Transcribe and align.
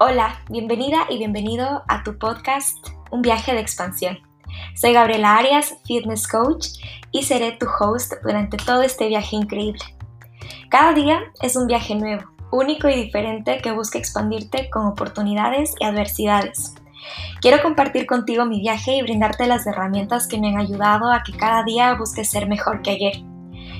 Hola, 0.00 0.38
bienvenida 0.48 1.06
y 1.10 1.18
bienvenido 1.18 1.82
a 1.88 2.04
tu 2.04 2.18
podcast 2.18 2.78
Un 3.10 3.20
viaje 3.20 3.52
de 3.52 3.58
expansión. 3.58 4.20
Soy 4.76 4.92
Gabriela 4.92 5.36
Arias, 5.36 5.74
fitness 5.86 6.28
coach, 6.28 6.68
y 7.10 7.24
seré 7.24 7.50
tu 7.58 7.66
host 7.66 8.12
durante 8.22 8.58
todo 8.58 8.82
este 8.82 9.08
viaje 9.08 9.34
increíble. 9.34 9.82
Cada 10.70 10.92
día 10.92 11.24
es 11.42 11.56
un 11.56 11.66
viaje 11.66 11.96
nuevo, 11.96 12.30
único 12.52 12.88
y 12.88 12.94
diferente 12.94 13.58
que 13.60 13.72
busca 13.72 13.98
expandirte 13.98 14.70
con 14.70 14.86
oportunidades 14.86 15.74
y 15.80 15.84
adversidades. 15.84 16.76
Quiero 17.40 17.60
compartir 17.60 18.06
contigo 18.06 18.46
mi 18.46 18.60
viaje 18.60 18.94
y 18.94 19.02
brindarte 19.02 19.48
las 19.48 19.66
herramientas 19.66 20.28
que 20.28 20.38
me 20.38 20.50
han 20.50 20.58
ayudado 20.58 21.10
a 21.10 21.24
que 21.24 21.32
cada 21.32 21.64
día 21.64 21.94
busque 21.94 22.24
ser 22.24 22.46
mejor 22.46 22.82
que 22.82 22.90
ayer. 22.90 23.24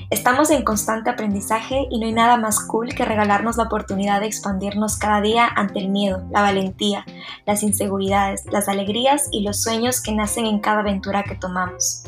Estamos 0.09 0.49
en 0.49 0.63
constante 0.63 1.11
aprendizaje 1.11 1.85
y 1.91 1.99
no 1.99 2.07
hay 2.07 2.13
nada 2.13 2.35
más 2.35 2.59
cool 2.61 2.89
que 2.95 3.05
regalarnos 3.05 3.57
la 3.57 3.65
oportunidad 3.65 4.21
de 4.21 4.25
expandirnos 4.25 4.97
cada 4.97 5.21
día 5.21 5.47
ante 5.55 5.77
el 5.77 5.89
miedo, 5.89 6.23
la 6.31 6.41
valentía, 6.41 7.05
las 7.45 7.61
inseguridades, 7.61 8.43
las 8.47 8.67
alegrías 8.67 9.27
y 9.31 9.41
los 9.41 9.61
sueños 9.61 10.01
que 10.01 10.11
nacen 10.11 10.47
en 10.47 10.61
cada 10.61 10.79
aventura 10.79 11.23
que 11.23 11.35
tomamos. 11.35 12.05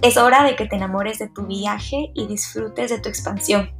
Es 0.00 0.16
hora 0.16 0.42
de 0.42 0.56
que 0.56 0.64
te 0.64 0.76
enamores 0.76 1.18
de 1.18 1.28
tu 1.28 1.46
viaje 1.46 2.12
y 2.14 2.26
disfrutes 2.26 2.88
de 2.88 2.98
tu 2.98 3.10
expansión. 3.10 3.70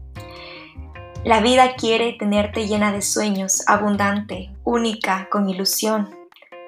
La 1.24 1.40
vida 1.40 1.74
quiere 1.76 2.16
tenerte 2.18 2.66
llena 2.66 2.92
de 2.92 3.00
sueños, 3.00 3.62
abundante, 3.66 4.54
única, 4.62 5.28
con 5.30 5.48
ilusión. 5.48 6.14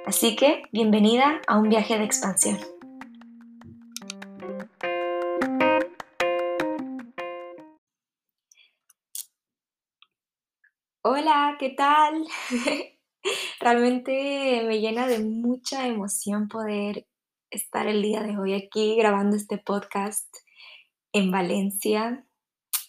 Así 0.07 0.35
que, 0.35 0.63
bienvenida 0.73 1.43
a 1.47 1.59
un 1.59 1.69
viaje 1.69 1.99
de 1.99 2.05
expansión. 2.05 2.59
Hola, 11.09 11.54
¿qué 11.60 11.71
tal? 11.71 12.26
Realmente 13.60 14.65
me 14.66 14.80
llena 14.80 15.07
de 15.07 15.21
mucha 15.21 15.87
emoción 15.87 16.48
poder 16.48 17.07
estar 17.48 17.87
el 17.87 18.02
día 18.02 18.24
de 18.24 18.37
hoy 18.37 18.54
aquí 18.54 18.96
grabando 18.96 19.37
este 19.37 19.57
podcast 19.57 20.26
en 21.13 21.30
Valencia, 21.30 22.26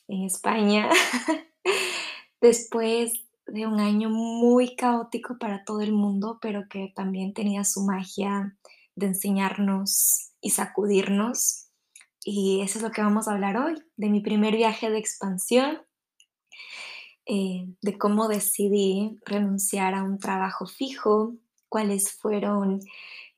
en 0.07 0.23
España, 0.23 0.89
después 2.41 3.13
de 3.45 3.67
un 3.67 3.79
año 3.79 4.09
muy 4.09 4.75
caótico 4.75 5.37
para 5.37 5.63
todo 5.63 5.81
el 5.81 5.93
mundo, 5.93 6.39
pero 6.41 6.67
que 6.67 6.91
también 6.95 7.35
tenía 7.35 7.63
su 7.65 7.81
magia 7.81 8.57
de 8.95 9.05
enseñarnos 9.05 10.31
y 10.41 10.49
sacudirnos. 10.49 11.67
Y 12.23 12.61
eso 12.61 12.79
es 12.79 12.83
lo 12.83 12.89
que 12.89 13.03
vamos 13.03 13.27
a 13.27 13.33
hablar 13.33 13.57
hoy, 13.57 13.75
de 13.95 14.09
mi 14.09 14.21
primer 14.21 14.55
viaje 14.55 14.89
de 14.89 14.97
expansión 14.97 15.86
eh, 17.29 17.67
de 17.81 17.97
cómo 17.97 18.29
decidí 18.29 19.19
renunciar 19.25 19.95
a 19.95 20.03
un 20.03 20.17
trabajo 20.17 20.65
fijo, 20.65 21.35
cuáles 21.67 22.13
fueron 22.13 22.79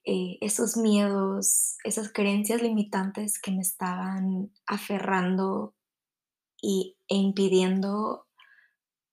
eh, 0.05 0.37
esos 0.41 0.77
miedos, 0.77 1.75
esas 1.83 2.13
creencias 2.13 2.61
limitantes 2.61 3.39
que 3.41 3.49
me 3.49 3.61
estaban 3.61 4.51
aferrando 4.67 5.73
y, 6.61 6.97
e 7.07 7.15
impidiendo 7.15 8.27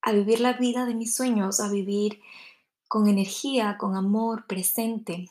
a 0.03 0.13
vivir 0.13 0.41
la 0.41 0.53
vida 0.53 0.85
de 0.85 0.95
mis 0.95 1.15
sueños, 1.15 1.61
a 1.61 1.71
vivir 1.71 2.21
con 2.87 3.09
energía, 3.09 3.79
con 3.79 3.97
amor 3.97 4.47
presente. 4.47 5.31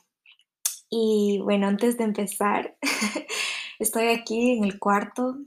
Y 0.90 1.40
bueno, 1.44 1.68
antes 1.68 2.00
de 2.00 2.06
empezar, 2.06 2.78
estoy 3.80 4.08
aquí 4.08 4.54
en 4.58 4.64
el 4.64 4.80
cuarto. 4.80 5.38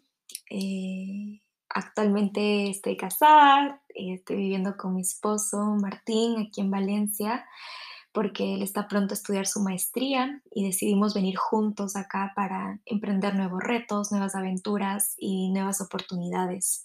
Eh, 0.51 1.41
Actualmente 1.71 2.71
estoy 2.71 2.97
casada, 2.97 3.83
estoy 3.99 4.37
viviendo 4.37 4.77
con 4.77 4.95
mi 4.95 5.03
esposo 5.03 5.59
Martín 5.81 6.39
aquí 6.39 6.61
en 6.61 6.71
Valencia 6.71 7.45
porque 8.13 8.55
él 8.55 8.63
está 8.63 8.89
pronto 8.89 9.13
a 9.13 9.17
estudiar 9.17 9.47
su 9.47 9.61
maestría 9.61 10.43
y 10.51 10.65
decidimos 10.65 11.15
venir 11.15 11.37
juntos 11.37 11.95
acá 11.95 12.33
para 12.35 12.81
emprender 12.85 13.35
nuevos 13.35 13.63
retos, 13.63 14.11
nuevas 14.11 14.35
aventuras 14.35 15.15
y 15.19 15.51
nuevas 15.51 15.81
oportunidades. 15.81 16.85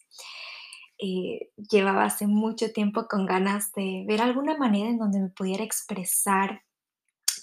Eh, 0.99 1.49
llevaba 1.71 2.05
hace 2.05 2.27
mucho 2.27 2.71
tiempo 2.71 3.07
con 3.07 3.25
ganas 3.25 3.71
de 3.73 4.05
ver 4.07 4.21
alguna 4.21 4.57
manera 4.57 4.89
en 4.89 4.97
donde 4.97 5.21
me 5.21 5.29
pudiera 5.29 5.63
expresar 5.63 6.61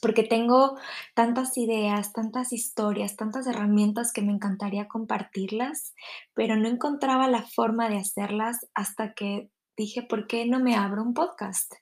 porque 0.00 0.22
tengo 0.22 0.78
tantas 1.14 1.56
ideas, 1.58 2.12
tantas 2.12 2.52
historias, 2.52 3.16
tantas 3.16 3.46
herramientas 3.46 4.12
que 4.12 4.22
me 4.22 4.32
encantaría 4.32 4.88
compartirlas, 4.88 5.94
pero 6.34 6.56
no 6.56 6.68
encontraba 6.68 7.28
la 7.28 7.42
forma 7.42 7.88
de 7.88 7.98
hacerlas 7.98 8.66
hasta 8.74 9.12
que 9.12 9.50
dije, 9.80 10.02
¿por 10.02 10.26
qué 10.26 10.46
no 10.46 10.60
me 10.60 10.76
abro 10.76 11.02
un 11.02 11.14
podcast? 11.14 11.72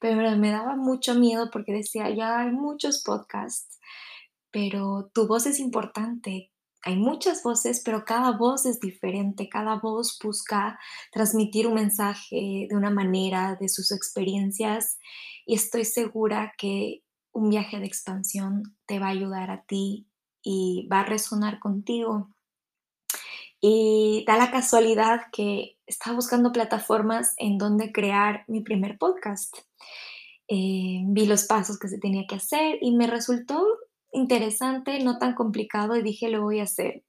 Pero 0.00 0.36
me 0.36 0.50
daba 0.50 0.76
mucho 0.76 1.14
miedo 1.14 1.50
porque 1.50 1.72
decía, 1.72 2.08
ya 2.10 2.40
hay 2.40 2.52
muchos 2.52 3.02
podcasts, 3.02 3.80
pero 4.50 5.10
tu 5.12 5.26
voz 5.26 5.46
es 5.46 5.58
importante. 5.58 6.52
Hay 6.82 6.96
muchas 6.96 7.42
voces, 7.42 7.82
pero 7.84 8.04
cada 8.04 8.36
voz 8.36 8.64
es 8.64 8.78
diferente, 8.78 9.48
cada 9.48 9.80
voz 9.80 10.18
busca 10.22 10.78
transmitir 11.10 11.66
un 11.66 11.74
mensaje 11.74 12.68
de 12.68 12.76
una 12.76 12.90
manera, 12.90 13.56
de 13.60 13.68
sus 13.68 13.90
experiencias, 13.90 14.98
y 15.44 15.54
estoy 15.54 15.84
segura 15.84 16.52
que 16.56 17.02
un 17.32 17.48
viaje 17.48 17.80
de 17.80 17.86
expansión 17.86 18.62
te 18.86 18.98
va 18.98 19.06
a 19.06 19.10
ayudar 19.10 19.50
a 19.50 19.64
ti 19.64 20.06
y 20.42 20.88
va 20.92 21.00
a 21.00 21.06
resonar 21.06 21.58
contigo. 21.58 22.30
Y 23.68 24.22
da 24.28 24.36
la 24.36 24.52
casualidad 24.52 25.22
que 25.32 25.76
estaba 25.88 26.14
buscando 26.14 26.52
plataformas 26.52 27.34
en 27.36 27.58
donde 27.58 27.90
crear 27.90 28.44
mi 28.46 28.60
primer 28.60 28.96
podcast. 28.96 29.58
Eh, 30.46 31.00
vi 31.02 31.26
los 31.26 31.46
pasos 31.46 31.76
que 31.76 31.88
se 31.88 31.98
tenía 31.98 32.28
que 32.28 32.36
hacer 32.36 32.78
y 32.80 32.94
me 32.94 33.08
resultó 33.08 33.66
interesante, 34.12 35.00
no 35.00 35.18
tan 35.18 35.34
complicado 35.34 35.96
y 35.96 36.04
dije 36.04 36.28
lo 36.28 36.42
voy 36.42 36.60
a 36.60 36.62
hacer. 36.62 37.02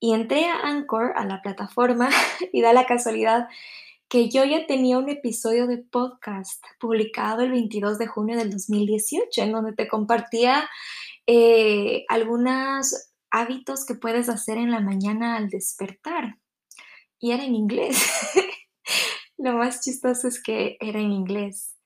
Y 0.00 0.14
entré 0.14 0.46
a 0.46 0.60
Anchor, 0.60 1.12
a 1.14 1.26
la 1.26 1.42
plataforma, 1.42 2.08
y 2.54 2.62
da 2.62 2.72
la 2.72 2.86
casualidad 2.86 3.46
que 4.08 4.30
yo 4.30 4.46
ya 4.46 4.66
tenía 4.66 4.96
un 4.96 5.10
episodio 5.10 5.66
de 5.66 5.76
podcast 5.76 6.64
publicado 6.80 7.42
el 7.42 7.50
22 7.50 7.98
de 7.98 8.06
junio 8.06 8.38
del 8.38 8.50
2018, 8.50 9.42
en 9.42 9.52
donde 9.52 9.74
te 9.74 9.88
compartía 9.88 10.70
eh, 11.26 12.06
algunos 12.08 13.10
hábitos 13.36 13.84
que 13.86 13.94
puedes 13.94 14.28
hacer 14.28 14.58
en 14.58 14.70
la 14.70 14.80
mañana 14.80 15.36
al 15.36 15.48
despertar. 15.48 16.38
Y 17.18 17.32
era 17.32 17.44
en 17.44 17.54
inglés. 17.54 17.98
lo 19.38 19.54
más 19.54 19.80
chistoso 19.80 20.28
es 20.28 20.42
que 20.42 20.76
era 20.80 21.00
en 21.00 21.12
inglés. 21.12 21.76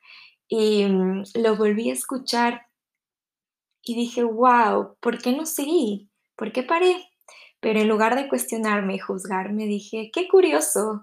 Y 0.49 0.85
mm, 0.85 1.25
lo 1.35 1.57
volví 1.57 1.91
a 1.91 1.95
escuchar 1.95 2.67
y 3.83 3.95
dije, 3.95 4.23
wow, 4.25 4.97
¿por 5.01 5.19
qué 5.23 5.33
no 5.33 5.47
seguí? 5.47 6.11
¿Por 6.37 6.53
qué 6.53 6.63
paré? 6.63 6.97
Pero 7.61 7.81
en 7.81 7.89
lugar 7.89 8.17
de 8.17 8.29
cuestionarme 8.29 8.97
y 8.97 8.99
juzgarme, 8.99 9.67
dije, 9.67 10.11
qué 10.13 10.29
curioso 10.29 11.03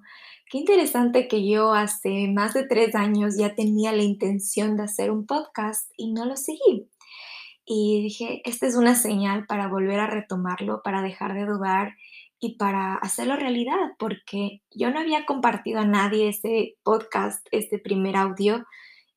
Qué 0.49 0.59
interesante 0.59 1.27
que 1.27 1.45
yo 1.45 1.73
hace 1.73 2.29
más 2.29 2.53
de 2.53 2.65
tres 2.65 2.95
años 2.95 3.35
ya 3.37 3.53
tenía 3.53 3.91
la 3.91 4.03
intención 4.03 4.77
de 4.77 4.83
hacer 4.83 5.11
un 5.11 5.25
podcast 5.25 5.91
y 5.97 6.13
no 6.13 6.23
lo 6.23 6.37
seguí. 6.37 6.89
Y 7.69 8.01
dije, 8.01 8.41
esta 8.45 8.65
es 8.65 8.77
una 8.77 8.95
señal 8.95 9.45
para 9.45 9.67
volver 9.67 9.99
a 9.99 10.07
retomarlo, 10.07 10.81
para 10.83 11.01
dejar 11.01 11.33
de 11.33 11.45
dudar 11.45 11.95
y 12.39 12.55
para 12.55 12.95
hacerlo 12.95 13.35
realidad, 13.35 13.91
porque 13.99 14.61
yo 14.71 14.89
no 14.89 15.01
había 15.01 15.25
compartido 15.25 15.81
a 15.81 15.85
nadie 15.85 16.29
ese 16.29 16.77
podcast, 16.83 17.45
este 17.51 17.77
primer 17.77 18.15
audio, 18.15 18.65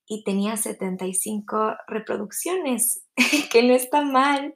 y 0.05 0.25
tenía 0.25 0.57
75 0.57 1.77
reproducciones, 1.87 3.05
que 3.53 3.63
no 3.63 3.73
está 3.73 4.03
mal. 4.03 4.53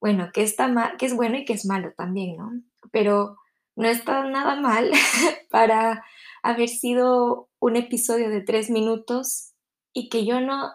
Bueno, 0.00 0.30
que 0.32 0.44
está 0.44 0.68
mal, 0.68 0.96
que 0.96 1.06
es 1.06 1.16
bueno 1.16 1.36
y 1.36 1.44
que 1.44 1.54
es 1.54 1.66
malo 1.66 1.92
también, 1.96 2.36
¿no? 2.36 2.52
Pero 2.92 3.36
no 3.74 3.88
está 3.88 4.22
nada 4.22 4.54
mal 4.60 4.92
para 5.50 6.04
haber 6.44 6.68
sido 6.68 7.48
un 7.58 7.74
episodio 7.74 8.30
de 8.30 8.40
tres 8.40 8.70
minutos 8.70 9.52
y 9.92 10.10
que 10.10 10.24
yo 10.24 10.40
no, 10.40 10.70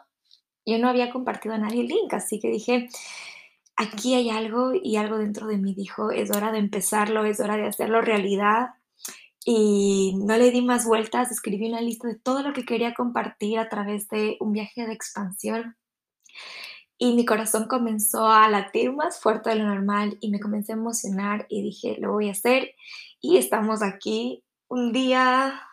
yo 0.65 0.77
no 0.77 0.89
había 0.89 1.11
compartido 1.11 1.55
a 1.55 1.57
nadie 1.57 1.81
el 1.81 1.87
link, 1.87 2.13
así 2.13 2.39
que 2.39 2.49
dije, 2.49 2.89
aquí 3.75 4.15
hay 4.15 4.29
algo 4.29 4.73
y 4.73 4.97
algo 4.97 5.17
dentro 5.17 5.47
de 5.47 5.57
mí 5.57 5.73
dijo, 5.73 6.11
es 6.11 6.31
hora 6.31 6.51
de 6.51 6.59
empezarlo, 6.59 7.25
es 7.25 7.39
hora 7.39 7.57
de 7.57 7.67
hacerlo 7.67 8.01
realidad. 8.01 8.69
Y 9.43 10.13
no 10.23 10.37
le 10.37 10.51
di 10.51 10.61
más 10.61 10.85
vueltas, 10.85 11.31
escribí 11.31 11.67
una 11.67 11.81
lista 11.81 12.07
de 12.07 12.15
todo 12.15 12.43
lo 12.43 12.53
que 12.53 12.63
quería 12.63 12.93
compartir 12.93 13.57
a 13.57 13.69
través 13.69 14.07
de 14.09 14.37
un 14.39 14.51
viaje 14.53 14.85
de 14.85 14.93
expansión 14.93 15.75
y 17.03 17.15
mi 17.15 17.25
corazón 17.25 17.67
comenzó 17.67 18.27
a 18.27 18.47
latir 18.47 18.93
más 18.93 19.19
fuerte 19.19 19.49
de 19.49 19.55
lo 19.55 19.63
normal 19.63 20.19
y 20.21 20.29
me 20.29 20.39
comencé 20.39 20.73
a 20.73 20.75
emocionar 20.75 21.47
y 21.49 21.63
dije, 21.63 21.97
lo 21.99 22.11
voy 22.11 22.29
a 22.29 22.33
hacer. 22.33 22.75
Y 23.19 23.37
estamos 23.37 23.81
aquí 23.81 24.43
un 24.67 24.91
día, 24.91 25.67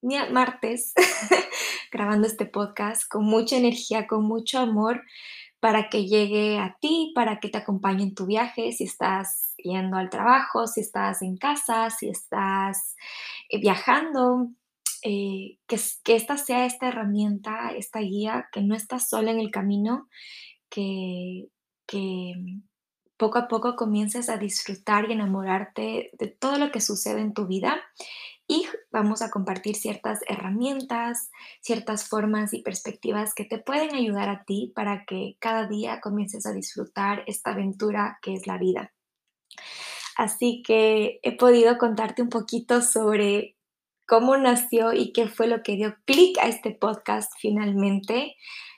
martes, 0.00 0.94
grabando 1.90 2.26
este 2.26 2.46
podcast 2.46 3.08
con 3.08 3.24
mucha 3.24 3.56
energía, 3.56 4.06
con 4.06 4.24
mucho 4.24 4.58
amor 4.58 5.02
para 5.60 5.90
que 5.90 6.06
llegue 6.06 6.58
a 6.58 6.76
ti, 6.80 7.12
para 7.14 7.38
que 7.38 7.48
te 7.48 7.58
acompañe 7.58 8.02
en 8.02 8.14
tu 8.14 8.26
viaje, 8.26 8.72
si 8.72 8.84
estás 8.84 9.54
yendo 9.58 9.98
al 9.98 10.08
trabajo, 10.08 10.66
si 10.66 10.80
estás 10.80 11.22
en 11.22 11.36
casa, 11.36 11.90
si 11.90 12.08
estás 12.08 12.96
eh, 13.50 13.60
viajando. 13.60 14.48
eh, 15.02 15.58
que, 15.66 15.76
esta 16.14 16.36
sea 16.36 16.66
esta 16.66 16.88
herramienta, 16.88 17.70
esta 17.76 18.00
guía, 18.00 18.48
que 18.52 18.62
no 18.62 18.74
estás 18.74 19.08
sola 19.08 19.30
en 19.30 19.40
el 19.40 19.50
camino, 19.50 20.08
que 20.68 21.48
poco 23.20 23.38
a 23.38 23.48
poco 23.48 23.76
comiences 23.76 24.30
a 24.30 24.38
disfrutar 24.38 25.08
y 25.08 25.12
enamorarte 25.12 26.10
de 26.18 26.28
todo 26.28 26.56
lo 26.56 26.70
que 26.70 26.80
sucede 26.80 27.20
en 27.20 27.34
tu 27.34 27.46
vida 27.46 27.78
y 28.50 28.66
vamos 28.90 29.22
a 29.22 29.30
compartir 29.30 29.76
ciertas 29.76 30.18
herramientas, 30.26 31.30
ciertas 31.60 32.08
formas 32.08 32.52
y 32.52 32.62
perspectivas 32.62 33.32
que 33.32 33.44
te 33.44 33.58
pueden 33.58 33.94
ayudar 33.94 34.28
a 34.28 34.42
ti 34.44 34.72
para 34.74 35.04
que 35.04 35.36
cada 35.38 35.68
día 35.68 36.00
comiences 36.00 36.46
a 36.46 36.52
disfrutar 36.52 37.22
esta 37.28 37.52
aventura 37.52 38.18
que 38.22 38.34
es 38.34 38.48
la 38.48 38.58
vida. 38.58 38.92
Así 40.16 40.64
que 40.66 41.20
he 41.22 41.36
podido 41.36 41.78
contarte 41.78 42.22
un 42.22 42.28
poquito 42.28 42.82
sobre 42.82 43.56
cómo 44.04 44.36
nació 44.36 44.94
y 44.94 45.12
qué 45.12 45.28
fue 45.28 45.46
lo 45.46 45.62
que 45.62 45.76
dio 45.76 45.94
clic 46.04 46.36
a 46.38 46.48
este 46.48 46.72
podcast 46.72 47.30
finalmente. 47.38 48.34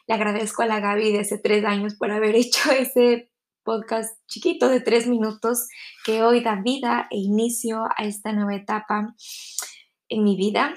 Le 0.07 0.15
agradezco 0.15 0.61
a 0.61 0.67
la 0.67 0.81
Gaby 0.81 1.13
de 1.13 1.21
hace 1.21 1.39
tres 1.39 1.65
años 1.65 1.95
por 1.95 2.11
haber 2.11 2.35
hecho 2.37 2.71
ese 2.73 3.32
podcast 3.65 4.19
chiquito 4.27 4.69
de 4.69 4.81
tres 4.81 5.07
minutos 5.07 5.69
que 6.05 6.23
hoy 6.23 6.41
da 6.41 6.57
vida 6.57 7.07
e 7.11 7.19
inicio 7.19 7.85
a 7.97 8.05
esta 8.05 8.33
nueva 8.33 8.55
etapa 8.55 9.15
en 10.09 10.25
mi 10.25 10.37
vida. 10.37 10.75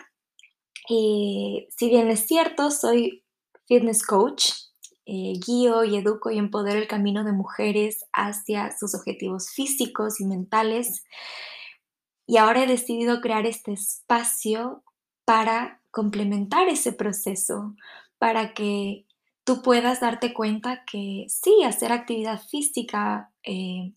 Eh, 0.90 1.68
si 1.76 1.90
bien 1.90 2.10
es 2.10 2.28
cierto, 2.28 2.72
soy 2.72 3.24
fitness 3.68 4.06
coach, 4.06 4.52
eh, 5.06 5.34
guío 5.46 5.84
y 5.84 5.98
educo 5.98 6.32
y 6.32 6.38
empodero 6.38 6.80
el 6.80 6.88
camino 6.88 7.24
de 7.24 7.32
mujeres 7.32 8.06
hacia 8.14 8.76
sus 8.78 8.96
objetivos 8.96 9.50
físicos 9.52 10.20
y 10.20 10.26
mentales. 10.26 11.04
Y 12.28 12.38
ahora 12.38 12.64
he 12.64 12.68
decidido 12.68 13.22
crear 13.22 13.46
este 13.46 13.74
espacio 13.74 14.84
para 15.26 15.82
complementar 15.92 16.70
ese 16.70 16.92
proceso, 16.92 17.76
para 18.18 18.54
que 18.54 19.06
tú 19.46 19.62
puedas 19.62 20.02
darte 20.02 20.34
cuenta 20.34 20.84
que 20.86 21.28
sí, 21.30 21.64
hacer 21.64 21.94
actividad 21.94 22.42
física, 22.42 23.32
eh, 23.44 23.94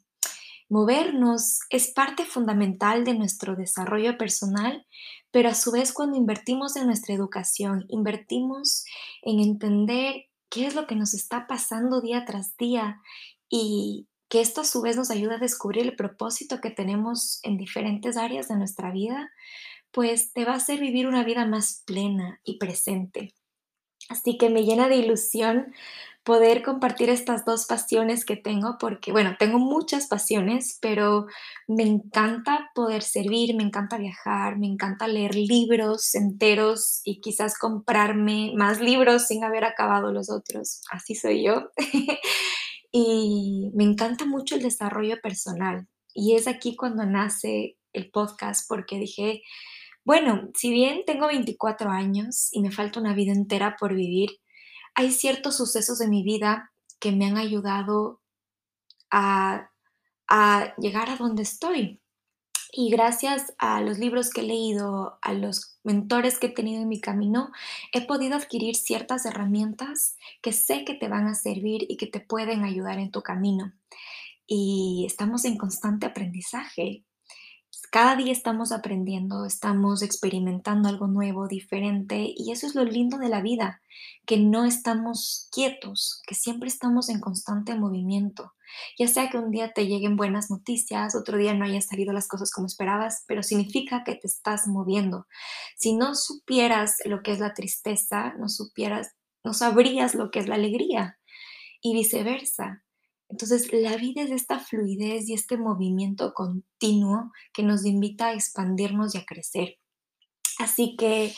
movernos 0.68 1.60
es 1.70 1.88
parte 1.88 2.26
fundamental 2.26 3.04
de 3.04 3.14
nuestro 3.14 3.56
desarrollo 3.56 4.18
personal, 4.18 4.86
pero 5.30 5.48
a 5.48 5.54
su 5.54 5.72
vez 5.72 5.92
cuando 5.92 6.16
invertimos 6.16 6.76
en 6.76 6.86
nuestra 6.86 7.14
educación, 7.14 7.86
invertimos 7.88 8.84
en 9.22 9.40
entender 9.40 10.26
qué 10.50 10.66
es 10.66 10.74
lo 10.74 10.86
que 10.86 10.96
nos 10.96 11.14
está 11.14 11.46
pasando 11.46 12.02
día 12.02 12.24
tras 12.26 12.56
día 12.58 13.00
y 13.48 14.06
que 14.28 14.42
esto 14.42 14.60
a 14.60 14.64
su 14.64 14.82
vez 14.82 14.96
nos 14.96 15.10
ayuda 15.10 15.36
a 15.36 15.38
descubrir 15.38 15.84
el 15.84 15.96
propósito 15.96 16.60
que 16.60 16.70
tenemos 16.70 17.40
en 17.42 17.56
diferentes 17.56 18.18
áreas 18.18 18.48
de 18.48 18.56
nuestra 18.56 18.90
vida, 18.92 19.30
pues 19.92 20.34
te 20.34 20.44
va 20.44 20.52
a 20.52 20.56
hacer 20.56 20.78
vivir 20.78 21.06
una 21.06 21.24
vida 21.24 21.46
más 21.46 21.82
plena 21.86 22.40
y 22.44 22.58
presente. 22.58 23.32
Así 24.08 24.38
que 24.38 24.50
me 24.50 24.64
llena 24.64 24.88
de 24.88 24.96
ilusión 24.96 25.74
poder 26.28 26.62
compartir 26.62 27.08
estas 27.08 27.46
dos 27.46 27.64
pasiones 27.64 28.26
que 28.26 28.36
tengo, 28.36 28.76
porque, 28.78 29.12
bueno, 29.12 29.36
tengo 29.38 29.58
muchas 29.58 30.08
pasiones, 30.08 30.78
pero 30.82 31.26
me 31.66 31.84
encanta 31.84 32.70
poder 32.74 33.02
servir, 33.02 33.56
me 33.56 33.62
encanta 33.62 33.96
viajar, 33.96 34.58
me 34.58 34.66
encanta 34.66 35.08
leer 35.08 35.34
libros 35.34 36.14
enteros 36.14 37.00
y 37.04 37.22
quizás 37.22 37.58
comprarme 37.58 38.52
más 38.56 38.78
libros 38.78 39.26
sin 39.26 39.42
haber 39.42 39.64
acabado 39.64 40.12
los 40.12 40.30
otros. 40.30 40.82
Así 40.90 41.14
soy 41.14 41.44
yo. 41.44 41.70
y 42.92 43.70
me 43.74 43.84
encanta 43.84 44.26
mucho 44.26 44.54
el 44.56 44.62
desarrollo 44.62 45.18
personal. 45.22 45.86
Y 46.12 46.34
es 46.34 46.46
aquí 46.46 46.76
cuando 46.76 47.06
nace 47.06 47.78
el 47.94 48.10
podcast, 48.10 48.68
porque 48.68 48.98
dije, 48.98 49.40
bueno, 50.08 50.48
si 50.54 50.70
bien 50.70 51.02
tengo 51.04 51.26
24 51.26 51.90
años 51.90 52.48
y 52.52 52.62
me 52.62 52.70
falta 52.70 52.98
una 52.98 53.12
vida 53.12 53.32
entera 53.32 53.76
por 53.78 53.92
vivir, 53.94 54.40
hay 54.94 55.12
ciertos 55.12 55.58
sucesos 55.58 55.98
de 55.98 56.08
mi 56.08 56.22
vida 56.22 56.72
que 56.98 57.12
me 57.12 57.26
han 57.26 57.36
ayudado 57.36 58.22
a, 59.10 59.68
llegar 60.78 61.10
a 61.10 61.16
donde 61.16 61.42
estoy. 61.42 62.00
Y 62.72 62.88
gracias 62.88 63.52
a 63.58 63.82
los 63.82 63.98
libros 63.98 64.30
que 64.30 64.40
he 64.40 64.44
leído, 64.44 65.18
a 65.20 65.34
los 65.34 65.78
mentores 65.84 66.38
que 66.38 66.46
he 66.46 66.54
tenido 66.54 66.80
en 66.80 66.88
mi 66.88 67.02
camino, 67.02 67.52
he 67.92 68.06
podido 68.06 68.36
adquirir 68.36 68.76
ciertas 68.76 69.26
herramientas 69.26 70.16
que 70.40 70.54
sé 70.54 70.86
que 70.86 70.94
te 70.94 71.08
van 71.08 71.26
a 71.26 71.34
servir 71.34 71.84
y 71.86 71.98
que 71.98 72.06
te 72.06 72.20
pueden 72.20 72.64
ayudar 72.64 72.98
en 72.98 73.10
tu 73.10 73.20
camino. 73.20 73.74
Y 74.46 75.04
estamos 75.06 75.44
en 75.44 75.58
constante 75.58 76.06
aprendizaje 76.06 77.04
cada 77.90 78.16
día 78.16 78.32
estamos 78.32 78.72
aprendiendo, 78.72 79.44
estamos 79.44 80.02
experimentando 80.02 80.88
algo 80.88 81.06
nuevo, 81.06 81.48
diferente, 81.48 82.32
y 82.36 82.52
eso 82.52 82.66
es 82.66 82.74
lo 82.74 82.84
lindo 82.84 83.18
de 83.18 83.28
la 83.28 83.40
vida, 83.40 83.82
que 84.26 84.38
no 84.38 84.64
estamos 84.64 85.48
quietos, 85.52 86.22
que 86.26 86.34
siempre 86.34 86.68
estamos 86.68 87.08
en 87.08 87.20
constante 87.20 87.74
movimiento. 87.74 88.54
Ya 88.98 89.08
sea 89.08 89.30
que 89.30 89.38
un 89.38 89.50
día 89.50 89.72
te 89.72 89.86
lleguen 89.86 90.16
buenas 90.16 90.50
noticias, 90.50 91.14
otro 91.14 91.38
día 91.38 91.54
no 91.54 91.64
hayan 91.64 91.82
salido 91.82 92.12
las 92.12 92.28
cosas 92.28 92.50
como 92.50 92.66
esperabas, 92.66 93.24
pero 93.26 93.42
significa 93.42 94.04
que 94.04 94.14
te 94.14 94.26
estás 94.26 94.66
moviendo. 94.66 95.26
Si 95.76 95.94
no 95.94 96.14
supieras 96.14 96.96
lo 97.04 97.22
que 97.22 97.32
es 97.32 97.38
la 97.38 97.54
tristeza, 97.54 98.34
no 98.38 98.48
supieras, 98.48 99.14
no 99.44 99.54
sabrías 99.54 100.14
lo 100.14 100.30
que 100.30 100.40
es 100.40 100.48
la 100.48 100.56
alegría 100.56 101.18
y 101.80 101.94
viceversa. 101.94 102.82
Entonces, 103.28 103.72
la 103.72 103.96
vida 103.96 104.22
es 104.22 104.30
esta 104.30 104.58
fluidez 104.58 105.28
y 105.28 105.34
este 105.34 105.58
movimiento 105.58 106.32
continuo 106.32 107.30
que 107.52 107.62
nos 107.62 107.84
invita 107.84 108.28
a 108.28 108.34
expandirnos 108.34 109.14
y 109.14 109.18
a 109.18 109.26
crecer. 109.26 109.78
Así 110.58 110.96
que, 110.96 111.34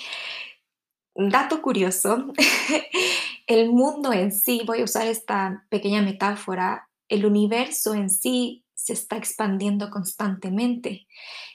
dato 1.15 1.61
curioso, 1.61 2.33
el 3.47 3.71
mundo 3.71 4.13
en 4.13 4.33
sí, 4.33 4.63
voy 4.65 4.81
a 4.81 4.85
usar 4.85 5.09
esta 5.09 5.67
pequeña 5.69 6.03
metáfora, 6.03 6.89
el 7.09 7.27
universo 7.27 7.95
en 7.95 8.09
sí 8.09 8.65
se 8.75 8.93
está 8.93 9.17
expandiendo 9.17 9.91
constantemente. 9.91 11.07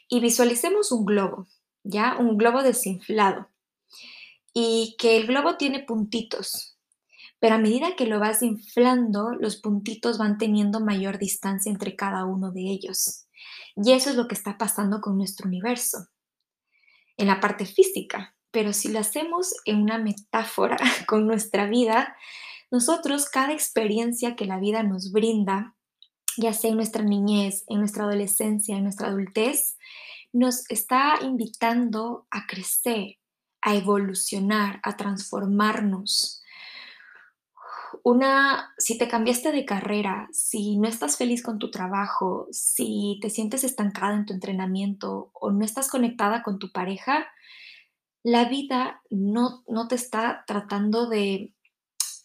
Y 0.09 0.19
visualicemos 0.19 0.91
un 0.91 1.05
globo, 1.05 1.47
¿ya? 1.83 2.17
Un 2.19 2.37
globo 2.37 2.61
desinflado. 2.61 3.49
Y 4.53 4.95
que 4.99 5.17
el 5.17 5.27
globo 5.27 5.57
tiene 5.57 5.79
puntitos, 5.83 6.74
pero 7.45 7.57
a 7.57 7.59
medida 7.59 7.95
que 7.95 8.07
lo 8.07 8.19
vas 8.19 8.41
inflando, 8.41 9.29
los 9.39 9.57
puntitos 9.57 10.17
van 10.17 10.39
teniendo 10.39 10.79
mayor 10.79 11.19
distancia 11.19 11.71
entre 11.71 11.95
cada 11.95 12.25
uno 12.25 12.51
de 12.51 12.61
ellos. 12.61 13.27
Y 13.75 13.91
eso 13.91 14.09
es 14.09 14.15
lo 14.15 14.27
que 14.27 14.33
está 14.33 14.57
pasando 14.57 14.99
con 14.99 15.15
nuestro 15.15 15.47
universo, 15.47 16.07
en 17.17 17.27
la 17.27 17.39
parte 17.39 17.67
física. 17.67 18.35
Pero 18.49 18.73
si 18.73 18.87
lo 18.87 18.97
hacemos 18.97 19.53
en 19.65 19.83
una 19.83 19.99
metáfora 19.99 20.77
con 21.07 21.27
nuestra 21.27 21.67
vida, 21.67 22.17
nosotros 22.71 23.29
cada 23.29 23.53
experiencia 23.53 24.35
que 24.35 24.45
la 24.45 24.57
vida 24.57 24.81
nos 24.81 25.11
brinda, 25.11 25.75
ya 26.37 26.51
sea 26.51 26.71
en 26.71 26.77
nuestra 26.77 27.03
niñez, 27.03 27.63
en 27.67 27.77
nuestra 27.77 28.05
adolescencia, 28.05 28.75
en 28.75 28.85
nuestra 28.85 29.09
adultez, 29.09 29.77
nos 30.33 30.67
está 30.71 31.19
invitando 31.21 32.25
a 32.31 32.47
crecer, 32.47 33.19
a 33.61 33.75
evolucionar, 33.75 34.79
a 34.81 34.97
transformarnos, 34.97 36.41
una, 38.03 38.73
si 38.77 38.97
te 38.97 39.07
cambiaste 39.07 39.51
de 39.51 39.65
carrera, 39.65 40.27
si 40.31 40.77
no 40.77 40.87
estás 40.87 41.17
feliz 41.17 41.43
con 41.43 41.59
tu 41.59 41.71
trabajo, 41.71 42.47
si 42.51 43.19
te 43.21 43.29
sientes 43.29 43.63
estancada 43.63 44.15
en 44.15 44.25
tu 44.25 44.33
entrenamiento 44.33 45.31
o 45.33 45.51
no 45.51 45.63
estás 45.63 45.89
conectada 45.89 46.43
con 46.43 46.59
tu 46.59 46.71
pareja, 46.71 47.27
la 48.23 48.45
vida 48.45 49.01
no, 49.09 49.63
no 49.67 49.87
te 49.87 49.95
está 49.95 50.43
tratando 50.47 51.07
de, 51.07 51.53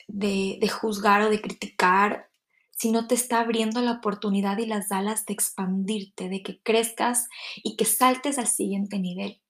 de, 0.09 0.69
juzgar 0.69 1.23
o 1.23 1.31
de 1.31 1.41
criticar, 1.41 2.31
sino 2.71 3.07
te 3.07 3.15
está 3.15 3.41
abriendo 3.41 3.81
la 3.83 3.93
oportunidad 3.93 4.59
y 4.59 4.67
las 4.67 4.91
alas 4.93 5.27
de 5.27 5.35
expandirte, 5.35 6.29
de 6.29 6.43
que 6.43 6.61
crezcas 6.62 7.29
y 7.62 7.77
que 7.77 7.85
saltes 7.85 8.39
al 8.39 8.47
siguiente 8.47 8.99
nivel. 8.99 9.43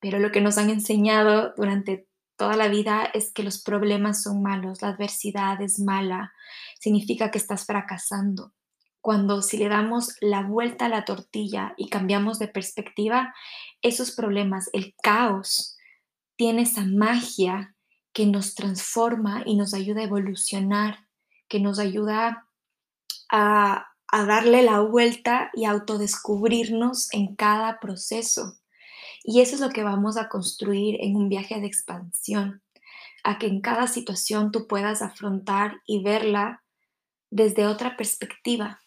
Pero 0.00 0.18
lo 0.18 0.32
que 0.32 0.40
nos 0.40 0.58
han 0.58 0.70
enseñado 0.70 1.54
durante 1.56 2.09
toda 2.40 2.56
la 2.56 2.68
vida 2.68 3.04
es 3.04 3.34
que 3.34 3.42
los 3.42 3.62
problemas 3.62 4.22
son 4.22 4.40
malos, 4.40 4.80
la 4.80 4.88
adversidad 4.88 5.60
es 5.60 5.78
mala, 5.78 6.32
significa 6.80 7.30
que 7.30 7.36
estás 7.36 7.66
fracasando. 7.66 8.54
Cuando 9.02 9.42
si 9.42 9.58
le 9.58 9.68
damos 9.68 10.16
la 10.22 10.40
vuelta 10.40 10.86
a 10.86 10.88
la 10.88 11.04
tortilla 11.04 11.74
y 11.76 11.90
cambiamos 11.90 12.38
de 12.38 12.48
perspectiva, 12.48 13.34
esos 13.82 14.12
problemas, 14.12 14.70
el 14.72 14.94
caos, 15.02 15.76
tiene 16.36 16.62
esa 16.62 16.86
magia 16.86 17.76
que 18.14 18.24
nos 18.24 18.54
transforma 18.54 19.42
y 19.44 19.56
nos 19.56 19.74
ayuda 19.74 20.00
a 20.00 20.04
evolucionar, 20.04 21.08
que 21.46 21.60
nos 21.60 21.78
ayuda 21.78 22.48
a, 23.30 23.86
darle 24.10 24.62
la 24.62 24.80
vuelta 24.80 25.50
y 25.52 25.66
autodescubrirnos 25.66 27.12
en 27.12 27.36
cada 27.36 27.80
proceso. 27.80 28.59
Y 29.22 29.40
eso 29.40 29.54
es 29.54 29.60
lo 29.60 29.70
que 29.70 29.84
vamos 29.84 30.16
a 30.16 30.28
construir 30.28 30.96
en 31.00 31.16
un 31.16 31.28
viaje 31.28 31.60
de 31.60 31.66
expansión, 31.66 32.62
a 33.22 33.38
que 33.38 33.46
en 33.46 33.60
cada 33.60 33.86
situación 33.86 34.50
tú 34.50 34.66
puedas 34.66 35.02
afrontar 35.02 35.80
y 35.86 36.02
verla 36.02 36.62
desde 37.30 37.66
otra 37.66 37.96
perspectiva, 37.96 38.80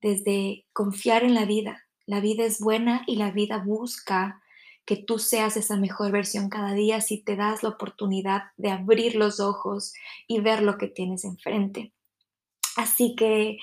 desde 0.00 0.66
confiar 0.72 1.24
en 1.24 1.34
la 1.34 1.44
vida. 1.44 1.86
La 2.06 2.20
vida 2.20 2.44
es 2.44 2.60
buena 2.60 3.02
y 3.06 3.16
la 3.16 3.30
vida 3.30 3.58
busca 3.58 4.42
que 4.84 4.96
tú 4.96 5.18
seas 5.18 5.56
esa 5.56 5.76
mejor 5.76 6.10
versión 6.10 6.48
cada 6.48 6.72
día 6.72 7.00
si 7.00 7.18
te 7.18 7.36
das 7.36 7.62
la 7.62 7.68
oportunidad 7.68 8.44
de 8.56 8.70
abrir 8.70 9.14
los 9.14 9.38
ojos 9.38 9.94
y 10.26 10.40
ver 10.40 10.62
lo 10.62 10.78
que 10.78 10.88
tienes 10.88 11.24
enfrente. 11.24 11.92
Así 12.76 13.14
que 13.14 13.58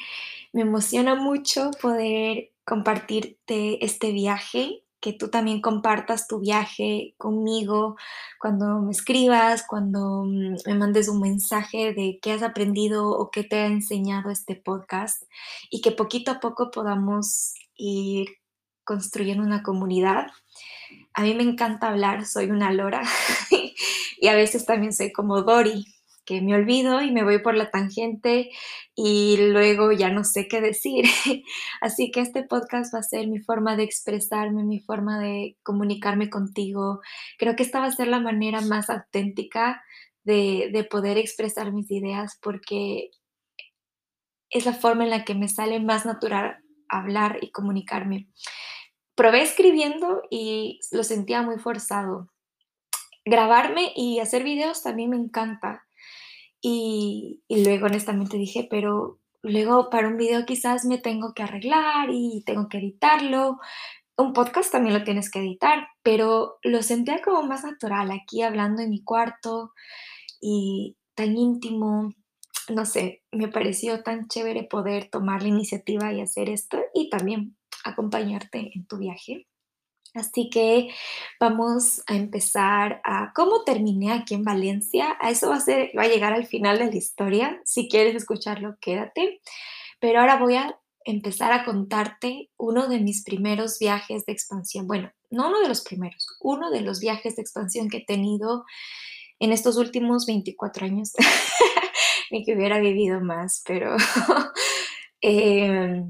me 0.54 0.62
emociona 0.62 1.16
mucho 1.16 1.72
poder 1.82 2.52
compartirte 2.64 3.84
este 3.84 4.12
viaje 4.12 4.84
que 5.00 5.14
tú 5.14 5.30
también 5.30 5.62
compartas 5.62 6.28
tu 6.28 6.40
viaje 6.40 7.14
conmigo, 7.18 7.96
cuando 8.40 8.80
me 8.82 8.92
escribas, 8.92 9.66
cuando 9.68 10.24
mm, 10.26 10.56
me 10.66 10.74
mandes 10.76 11.08
un 11.08 11.22
mensaje 11.22 11.94
de 11.94 12.20
qué 12.22 12.32
has 12.34 12.44
aprendido 12.44 13.10
o 13.10 13.30
qué 13.30 13.44
te 13.44 13.58
ha 13.58 13.68
enseñado 13.68 14.32
este 14.32 14.56
podcast 14.56 15.24
y 15.70 15.82
que 15.82 15.92
poquito 15.92 16.32
a 16.32 16.40
poco 16.40 16.72
podamos 16.72 17.54
ir 17.76 18.28
construyendo 18.84 19.44
una 19.44 19.64
comunidad. 19.64 20.28
A 21.14 21.24
mí 21.24 21.34
me 21.34 21.44
encanta 21.44 21.90
hablar, 21.90 22.26
soy 22.26 22.50
una 22.50 22.72
lora 22.72 23.04
y 24.20 24.28
a 24.28 24.36
veces 24.36 24.66
también 24.66 24.94
soy 24.94 25.12
como 25.12 25.42
Dori, 25.44 25.86
que 26.28 26.42
me 26.42 26.54
olvido 26.54 27.02
y 27.02 27.12
me 27.12 27.24
voy 27.24 27.40
por 27.40 27.56
la 27.56 27.72
tangente 27.72 28.52
y 28.94 29.38
luego 29.38 29.94
ya 29.94 30.10
no 30.10 30.26
sé 30.26 30.48
qué 30.50 30.60
decir. 30.60 31.06
Así 31.82 32.12
que 32.12 32.20
este 32.20 32.44
podcast 32.44 32.94
va 32.94 33.00
a 33.00 33.04
ser 33.04 33.28
mi 33.28 33.40
forma 33.40 33.78
de 33.78 33.84
expresarme, 33.84 34.64
mi 34.64 34.82
forma 34.82 35.20
de 35.20 35.58
comunicarme 35.64 36.30
contigo. 36.30 37.00
Creo 37.40 37.56
que 37.56 37.64
esta 37.64 37.80
va 37.80 37.86
a 37.86 37.92
ser 37.92 38.10
la 38.10 38.20
manera 38.20 38.60
más 38.60 38.90
auténtica 38.90 39.82
de, 40.24 40.70
de 40.74 40.84
poder 40.84 41.18
expresar 41.18 41.72
mis 41.72 41.90
ideas 41.90 42.38
porque 42.42 43.12
es 44.50 44.66
la 44.66 44.74
forma 44.74 45.06
en 45.06 45.12
la 45.12 45.24
que 45.24 45.34
me 45.34 45.48
sale 45.48 45.80
más 45.80 46.06
natural 46.06 46.58
hablar 46.90 47.40
y 47.42 47.52
comunicarme. 47.52 48.28
Probé 49.16 49.44
escribiendo 49.44 50.24
y 50.30 50.82
lo 50.92 51.04
sentía 51.04 51.42
muy 51.42 51.58
forzado. 51.58 52.30
Grabarme 53.24 53.94
y 53.96 54.20
hacer 54.20 54.44
videos 54.44 54.84
también 54.84 55.10
me 55.10 55.18
encanta, 55.18 55.87
y, 56.62 57.44
luego 57.50 57.86
honestamente 57.86 58.38
dije, 58.38 58.68
pero 58.70 59.20
luego 59.42 59.90
para 59.90 60.08
un 60.08 60.18
video 60.18 60.46
quizás 60.46 60.86
me 60.86 60.98
tengo 60.98 61.34
que 61.34 61.44
arreglar 61.44 62.10
y 62.12 62.44
tengo 62.46 62.68
que 62.70 62.80
editarlo. 62.80 63.60
Un 64.18 64.34
podcast 64.34 64.72
también 64.72 64.98
lo 64.98 65.04
tienes 65.04 65.30
que 65.30 65.40
editar, 65.40 65.88
pero 66.04 66.58
lo 66.64 66.82
sentía 66.82 67.22
como 67.22 67.44
más 67.44 67.64
natural 67.64 68.12
aquí 68.12 68.42
hablando 68.42 68.82
en 68.82 68.90
mi 68.90 69.04
cuarto 69.04 69.74
y 70.42 70.98
tan 71.16 71.38
íntimo. 71.38 72.14
No 72.70 72.86
sé, 72.86 73.24
me 73.32 73.48
pareció 73.48 74.04
tan 74.04 74.28
chévere 74.28 74.64
poder 74.64 75.10
tomar 75.10 75.44
la 75.44 75.50
iniciativa 75.50 76.12
y 76.12 76.22
hacer 76.22 76.50
esto 76.50 76.80
y 76.94 77.10
también 77.10 77.56
acompañarte 77.84 78.72
en 78.74 78.86
tu 78.88 78.98
viaje. 78.98 79.48
Así 80.18 80.50
que 80.50 80.90
vamos 81.40 82.02
a 82.08 82.16
empezar 82.16 83.02
a 83.04 83.32
cómo 83.36 83.64
terminé 83.64 84.12
aquí 84.12 84.34
en 84.34 84.44
Valencia. 84.44 85.16
A 85.20 85.30
eso 85.30 85.50
va 85.50 85.58
a, 85.58 85.62
ser, 85.62 85.92
va 85.98 86.04
a 86.04 86.08
llegar 86.08 86.34
al 86.34 86.48
final 86.48 86.80
de 86.80 86.88
la 86.88 86.96
historia. 86.96 87.62
Si 87.64 87.88
quieres 87.88 88.16
escucharlo, 88.16 88.78
quédate. 88.82 89.42
Pero 90.00 90.20
ahora 90.20 90.38
voy 90.38 90.56
a 90.56 90.80
empezar 91.06 91.54
a 91.54 91.64
contarte 91.64 92.50
uno 92.58 92.88
de 92.88 93.00
mis 93.00 93.24
primeros 93.24 93.80
viajes 93.80 94.26
de 94.26 94.34
expansión. 94.34 94.88
Bueno, 94.88 95.12
no 95.30 95.50
uno 95.50 95.62
de 95.62 95.70
los 95.70 95.82
primeros, 95.82 96.28
uno 96.42 96.72
de 96.72 96.82
los 96.82 97.00
viajes 97.00 97.36
de 97.36 97.44
expansión 97.44 97.90
que 97.90 97.98
he 97.98 98.06
tenido 98.06 98.66
en 99.40 99.52
estos 99.52 99.78
últimos 99.78 100.26
24 100.26 100.86
años. 100.86 101.14
Ni 102.32 102.44
que 102.44 102.56
hubiera 102.56 102.80
vivido 102.80 103.22
más, 103.22 103.62
pero... 103.66 103.96
eh, 105.22 106.04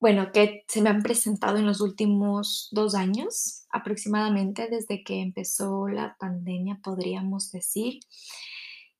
bueno, 0.00 0.30
que 0.32 0.64
se 0.68 0.80
me 0.80 0.90
han 0.90 1.02
presentado 1.02 1.58
en 1.58 1.66
los 1.66 1.80
últimos 1.80 2.68
dos 2.70 2.94
años 2.94 3.64
aproximadamente, 3.70 4.68
desde 4.70 5.02
que 5.02 5.20
empezó 5.20 5.88
la 5.88 6.16
pandemia, 6.20 6.80
podríamos 6.82 7.50
decir. 7.50 8.00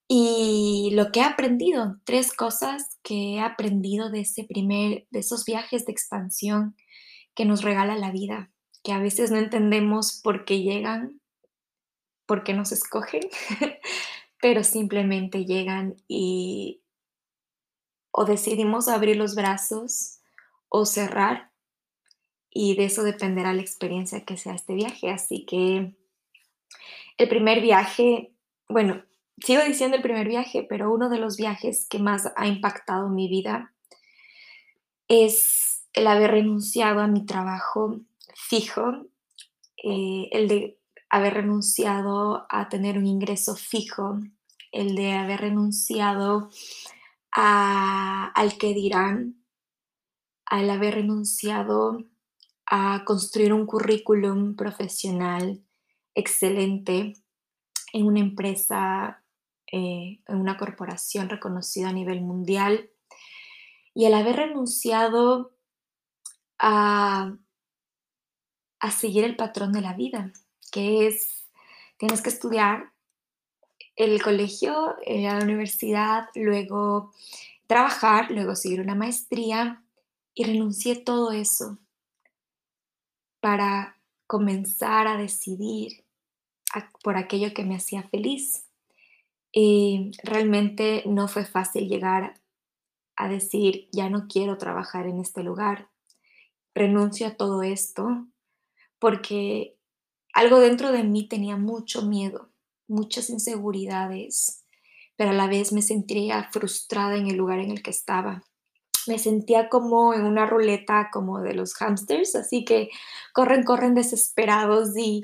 Y 0.08 0.90
lo 0.94 1.12
que 1.12 1.20
he 1.20 1.24
aprendido, 1.24 1.98
tres 2.04 2.32
cosas 2.32 2.98
que 3.02 3.34
he 3.34 3.40
aprendido 3.40 4.10
de 4.10 4.20
ese 4.20 4.44
primer, 4.44 5.06
de 5.10 5.20
esos 5.20 5.44
viajes 5.44 5.86
de 5.86 5.92
expansión 5.92 6.74
que 7.34 7.44
nos 7.44 7.62
regala 7.62 7.96
la 7.96 8.10
vida, 8.10 8.50
que 8.82 8.92
a 8.92 8.98
veces 8.98 9.30
no 9.30 9.36
entendemos 9.36 10.20
por 10.24 10.44
qué 10.44 10.62
llegan, 10.62 11.20
por 12.26 12.42
qué 12.42 12.54
nos 12.54 12.72
escogen, 12.72 13.20
pero 14.42 14.64
simplemente 14.64 15.44
llegan 15.44 15.96
y 16.08 16.82
o 18.10 18.24
decidimos 18.24 18.88
abrir 18.88 19.16
los 19.16 19.36
brazos 19.36 20.17
o 20.68 20.84
cerrar 20.84 21.50
y 22.50 22.74
de 22.76 22.86
eso 22.86 23.02
dependerá 23.02 23.52
la 23.52 23.62
experiencia 23.62 24.24
que 24.24 24.36
sea 24.36 24.54
este 24.54 24.74
viaje. 24.74 25.10
Así 25.10 25.44
que 25.44 25.94
el 27.16 27.28
primer 27.28 27.60
viaje, 27.60 28.32
bueno, 28.68 29.02
sigo 29.38 29.62
diciendo 29.62 29.96
el 29.96 30.02
primer 30.02 30.28
viaje, 30.28 30.66
pero 30.68 30.92
uno 30.92 31.08
de 31.08 31.18
los 31.18 31.36
viajes 31.36 31.86
que 31.88 31.98
más 31.98 32.32
ha 32.36 32.46
impactado 32.46 33.08
mi 33.08 33.28
vida 33.28 33.72
es 35.08 35.84
el 35.92 36.06
haber 36.06 36.32
renunciado 36.32 37.00
a 37.00 37.06
mi 37.06 37.24
trabajo 37.24 38.00
fijo, 38.34 39.06
eh, 39.82 40.28
el 40.32 40.48
de 40.48 40.78
haber 41.10 41.34
renunciado 41.34 42.46
a 42.50 42.68
tener 42.68 42.98
un 42.98 43.06
ingreso 43.06 43.56
fijo, 43.56 44.18
el 44.72 44.94
de 44.94 45.12
haber 45.12 45.40
renunciado 45.40 46.50
a, 47.32 48.30
al 48.34 48.58
que 48.58 48.74
dirán, 48.74 49.37
al 50.48 50.70
haber 50.70 50.94
renunciado 50.94 52.04
a 52.64 53.04
construir 53.04 53.52
un 53.52 53.66
currículum 53.66 54.56
profesional 54.56 55.62
excelente 56.14 57.14
en 57.92 58.06
una 58.06 58.20
empresa, 58.20 59.22
eh, 59.70 60.20
en 60.26 60.36
una 60.36 60.56
corporación 60.56 61.28
reconocida 61.28 61.90
a 61.90 61.92
nivel 61.92 62.22
mundial, 62.22 62.90
y 63.94 64.06
al 64.06 64.14
haber 64.14 64.36
renunciado 64.36 65.52
a, 66.58 67.34
a 68.80 68.90
seguir 68.90 69.24
el 69.24 69.36
patrón 69.36 69.72
de 69.72 69.82
la 69.82 69.92
vida, 69.92 70.32
que 70.72 71.06
es, 71.06 71.48
tienes 71.98 72.22
que 72.22 72.30
estudiar 72.30 72.92
el 73.96 74.22
colegio, 74.22 74.96
eh, 75.04 75.22
la 75.22 75.38
universidad, 75.38 76.28
luego 76.34 77.12
trabajar, 77.66 78.30
luego 78.30 78.54
seguir 78.54 78.80
una 78.80 78.94
maestría 78.94 79.82
y 80.38 80.44
renuncié 80.44 80.94
todo 80.94 81.32
eso 81.32 81.78
para 83.40 84.00
comenzar 84.28 85.08
a 85.08 85.16
decidir 85.16 86.04
por 87.02 87.16
aquello 87.16 87.52
que 87.52 87.64
me 87.64 87.74
hacía 87.74 88.04
feliz. 88.04 88.64
Y 89.50 90.12
realmente 90.22 91.02
no 91.06 91.26
fue 91.26 91.44
fácil 91.44 91.88
llegar 91.88 92.40
a 93.16 93.28
decir, 93.28 93.88
ya 93.90 94.08
no 94.10 94.28
quiero 94.28 94.58
trabajar 94.58 95.08
en 95.08 95.18
este 95.18 95.42
lugar, 95.42 95.88
renuncio 96.72 97.26
a 97.26 97.34
todo 97.34 97.64
esto, 97.64 98.28
porque 99.00 99.76
algo 100.32 100.60
dentro 100.60 100.92
de 100.92 101.02
mí 101.02 101.26
tenía 101.26 101.56
mucho 101.56 102.02
miedo, 102.02 102.52
muchas 102.86 103.28
inseguridades, 103.28 104.64
pero 105.16 105.30
a 105.30 105.34
la 105.34 105.48
vez 105.48 105.72
me 105.72 105.82
sentía 105.82 106.48
frustrada 106.52 107.16
en 107.16 107.26
el 107.26 107.36
lugar 107.36 107.58
en 107.58 107.72
el 107.72 107.82
que 107.82 107.90
estaba 107.90 108.44
me 109.08 109.18
sentía 109.18 109.68
como 109.68 110.14
en 110.14 110.24
una 110.24 110.46
ruleta 110.46 111.10
como 111.12 111.40
de 111.40 111.54
los 111.54 111.74
hamsters, 111.74 112.34
así 112.34 112.64
que 112.64 112.90
corren, 113.32 113.64
corren 113.64 113.94
desesperados 113.94 114.96
y 114.96 115.22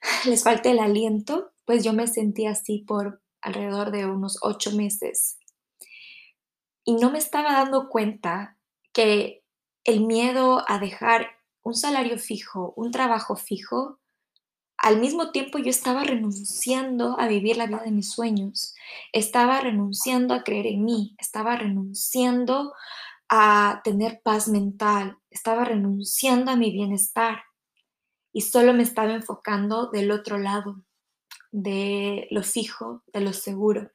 les 0.26 0.44
falta 0.44 0.70
el 0.70 0.78
aliento, 0.78 1.52
pues 1.64 1.84
yo 1.84 1.92
me 1.92 2.06
sentía 2.06 2.50
así 2.52 2.78
por 2.86 3.20
alrededor 3.40 3.90
de 3.90 4.06
unos 4.06 4.38
ocho 4.42 4.72
meses. 4.72 5.38
Y 6.84 6.94
no 6.94 7.10
me 7.10 7.18
estaba 7.18 7.52
dando 7.52 7.88
cuenta 7.88 8.56
que 8.92 9.44
el 9.84 10.04
miedo 10.04 10.64
a 10.68 10.78
dejar 10.78 11.28
un 11.62 11.74
salario 11.74 12.18
fijo, 12.18 12.72
un 12.76 12.90
trabajo 12.90 13.36
fijo, 13.36 14.00
al 14.82 14.98
mismo 14.98 15.30
tiempo 15.30 15.58
yo 15.58 15.70
estaba 15.70 16.02
renunciando 16.02 17.18
a 17.18 17.28
vivir 17.28 17.56
la 17.56 17.66
vida 17.66 17.82
de 17.84 17.92
mis 17.92 18.10
sueños, 18.10 18.74
estaba 19.12 19.60
renunciando 19.60 20.34
a 20.34 20.42
creer 20.42 20.66
en 20.66 20.84
mí, 20.84 21.14
estaba 21.18 21.56
renunciando 21.56 22.72
a 23.28 23.80
tener 23.84 24.20
paz 24.22 24.48
mental, 24.48 25.18
estaba 25.30 25.64
renunciando 25.64 26.50
a 26.50 26.56
mi 26.56 26.70
bienestar 26.70 27.42
y 28.32 28.42
solo 28.42 28.72
me 28.72 28.82
estaba 28.82 29.12
enfocando 29.12 29.90
del 29.90 30.10
otro 30.10 30.38
lado, 30.38 30.82
de 31.50 32.28
lo 32.30 32.42
fijo, 32.42 33.02
de 33.12 33.20
lo 33.20 33.32
seguro. 33.32 33.90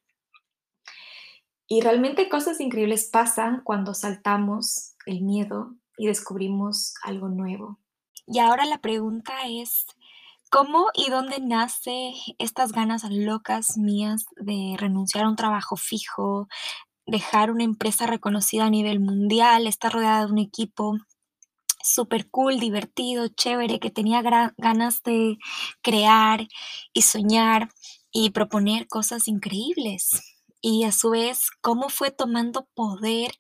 Y 1.68 1.82
realmente 1.82 2.30
cosas 2.30 2.62
increíbles 2.62 3.10
pasan 3.12 3.62
cuando 3.64 3.94
saltamos 3.94 4.96
el 5.06 5.22
miedo 5.22 5.76
y 5.98 6.08
descubrimos 6.08 6.94
algo 7.04 7.28
nuevo. 7.28 7.80
Y 8.26 8.40
ahora 8.40 8.66
la 8.66 8.80
pregunta 8.80 9.34
es, 9.48 9.86
¿cómo 10.50 10.88
y 10.94 11.10
dónde 11.10 11.40
nace 11.42 12.14
estas 12.38 12.72
ganas 12.72 13.04
locas 13.10 13.78
mías 13.78 14.26
de 14.38 14.76
renunciar 14.78 15.26
a 15.26 15.30
un 15.30 15.36
trabajo 15.36 15.76
fijo, 15.76 16.48
dejar 17.08 17.52
una 17.52 17.64
empresa 17.64 18.06
reconocida 18.06 18.66
a 18.66 18.70
nivel 18.70 19.00
mundial, 19.00 19.66
estar 19.66 19.94
rodeada 19.94 20.26
de 20.26 20.32
un 20.32 20.38
equipo 20.38 20.98
súper 21.84 22.30
cool, 22.30 22.60
divertido, 22.60 23.28
chévere, 23.30 23.80
que 23.80 23.90
tenía 23.90 24.22
ganas 24.58 25.02
de 25.04 25.38
crear 25.82 26.48
y 26.94 27.02
soñar 27.04 27.70
y 28.12 28.32
proponer 28.32 28.88
cosas 28.88 29.28
increíbles. 29.28 30.36
Y 30.60 30.84
a 30.84 30.92
su 30.92 31.12
vez, 31.12 31.50
cómo 31.62 31.90
fue 31.90 32.12
tomando 32.12 32.68
poder 32.74 33.32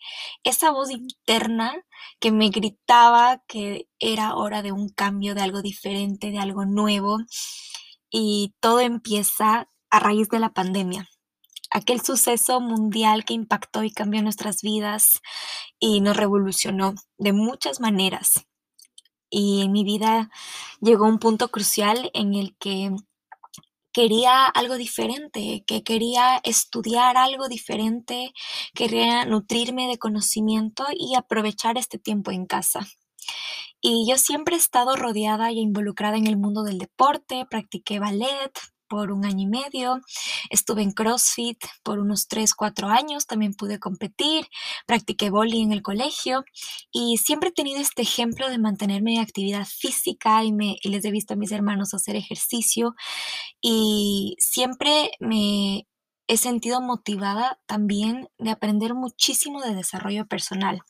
esa 0.43 0.71
voz 0.71 0.91
interna 0.91 1.73
que 2.19 2.31
me 2.31 2.49
gritaba 2.49 3.41
que 3.47 3.89
era 3.99 4.35
hora 4.35 4.61
de 4.61 4.71
un 4.71 4.89
cambio, 4.89 5.35
de 5.35 5.41
algo 5.41 5.61
diferente, 5.61 6.31
de 6.31 6.39
algo 6.39 6.65
nuevo. 6.65 7.17
Y 8.09 8.55
todo 8.61 8.79
empieza 8.79 9.69
a 9.89 9.99
raíz 9.99 10.29
de 10.29 10.39
la 10.39 10.53
pandemia 10.53 11.09
aquel 11.71 12.01
suceso 12.01 12.59
mundial 12.61 13.25
que 13.25 13.33
impactó 13.33 13.83
y 13.83 13.91
cambió 13.91 14.21
nuestras 14.21 14.61
vidas 14.61 15.21
y 15.79 16.01
nos 16.01 16.17
revolucionó 16.17 16.95
de 17.17 17.33
muchas 17.33 17.79
maneras. 17.79 18.45
Y 19.29 19.61
en 19.63 19.71
mi 19.71 19.83
vida 19.83 20.29
llegó 20.79 21.05
un 21.05 21.19
punto 21.19 21.49
crucial 21.49 22.09
en 22.13 22.33
el 22.33 22.55
que 22.57 22.91
quería 23.91 24.45
algo 24.45 24.75
diferente, 24.75 25.63
que 25.65 25.83
quería 25.83 26.37
estudiar 26.43 27.17
algo 27.17 27.47
diferente, 27.47 28.31
quería 28.75 29.25
nutrirme 29.25 29.87
de 29.87 29.97
conocimiento 29.97 30.85
y 30.95 31.15
aprovechar 31.15 31.77
este 31.77 31.97
tiempo 31.97 32.31
en 32.31 32.45
casa. 32.45 32.87
Y 33.81 34.05
yo 34.09 34.17
siempre 34.17 34.55
he 34.55 34.59
estado 34.59 34.95
rodeada 34.95 35.51
y 35.51 35.59
involucrada 35.59 36.17
en 36.17 36.27
el 36.27 36.37
mundo 36.37 36.63
del 36.63 36.77
deporte, 36.77 37.45
practiqué 37.49 37.99
ballet, 37.99 38.51
por 38.87 39.11
un 39.11 39.25
año 39.25 39.43
y 39.43 39.47
medio, 39.47 40.01
estuve 40.49 40.81
en 40.81 40.91
CrossFit 40.91 41.57
por 41.83 41.99
unos 41.99 42.27
3, 42.27 42.53
4 42.53 42.87
años, 42.87 43.27
también 43.27 43.53
pude 43.53 43.79
competir, 43.79 44.47
practiqué 44.85 45.29
boli 45.29 45.61
en 45.61 45.71
el 45.71 45.81
colegio 45.81 46.43
y 46.91 47.17
siempre 47.17 47.49
he 47.49 47.53
tenido 47.53 47.79
este 47.79 48.01
ejemplo 48.01 48.49
de 48.49 48.57
mantenerme 48.57 49.15
en 49.15 49.21
actividad 49.21 49.65
física 49.65 50.43
y, 50.43 50.51
me, 50.51 50.77
les 50.83 51.05
he 51.05 51.11
visto 51.11 51.33
a 51.33 51.37
mis 51.37 51.51
hermanos 51.51 51.93
hacer 51.93 52.15
ejercicio 52.15 52.95
y 53.61 54.35
siempre 54.39 55.11
me 55.19 55.87
he 56.27 56.37
sentido 56.37 56.81
motivada 56.81 57.59
también 57.65 58.29
de 58.37 58.51
aprender 58.51 58.93
muchísimo 58.93 59.61
de 59.61 59.73
desarrollo 59.73 60.27
personal. 60.27 60.81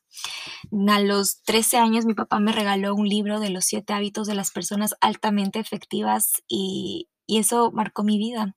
A 0.87 0.99
los 0.99 1.43
13 1.43 1.77
años 1.77 2.05
mi 2.05 2.15
papá 2.15 2.39
me 2.39 2.51
regaló 2.51 2.95
un 2.95 3.07
libro 3.07 3.39
de 3.39 3.51
los 3.51 3.65
siete 3.65 3.93
hábitos 3.93 4.27
de 4.27 4.35
las 4.35 4.51
personas 4.51 4.95
altamente 4.99 5.59
efectivas 5.59 6.43
y 6.47 7.07
y 7.27 7.37
eso 7.37 7.71
marcó 7.71 8.03
mi 8.03 8.17
vida, 8.17 8.55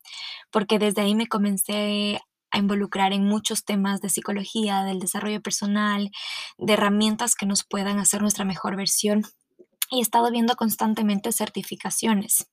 porque 0.51 0.79
desde 0.79 1.03
ahí 1.03 1.15
me 1.15 1.27
comencé 1.27 2.21
a 2.53 2.59
involucrar 2.59 3.13
en 3.13 3.25
muchos 3.25 3.65
temas 3.65 4.01
de 4.01 4.09
psicología, 4.09 4.85
del 4.85 5.01
desarrollo 5.01 5.43
personal, 5.43 6.11
de 6.59 6.73
herramientas 6.73 7.35
que 7.35 7.47
nos 7.47 7.65
puedan 7.65 7.99
hacer 7.99 8.23
nuestra 8.23 8.45
mejor 8.45 8.77
versión. 8.77 9.25
Y 9.91 9.99
he 9.99 10.03
estado 10.03 10.31
viendo 10.31 10.55
constantemente 10.55 11.33
certificaciones. 11.33 12.49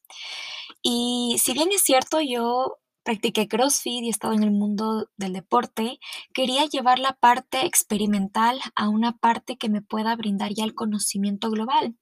Y 0.82 1.38
si 1.40 1.54
bien 1.54 1.70
es 1.72 1.84
cierto, 1.84 2.20
yo 2.20 2.78
practiqué 3.04 3.48
CrossFit 3.48 4.04
y 4.04 4.08
he 4.08 4.10
estado 4.10 4.34
en 4.34 4.44
el 4.44 4.52
mundo 4.52 5.10
del 5.16 5.34
deporte, 5.34 6.00
quería 6.34 6.66
llevar 6.66 7.00
la 7.00 7.14
parte 7.14 7.66
experimental 7.66 8.60
a 8.76 8.90
una 8.90 9.14
parte 9.14 9.58
que 9.58 9.70
me 9.70 9.82
pueda 9.82 10.16
brindar 10.16 10.54
ya 10.54 10.66
el 10.66 10.76
conocimiento 10.76 11.50
global. 11.50 11.96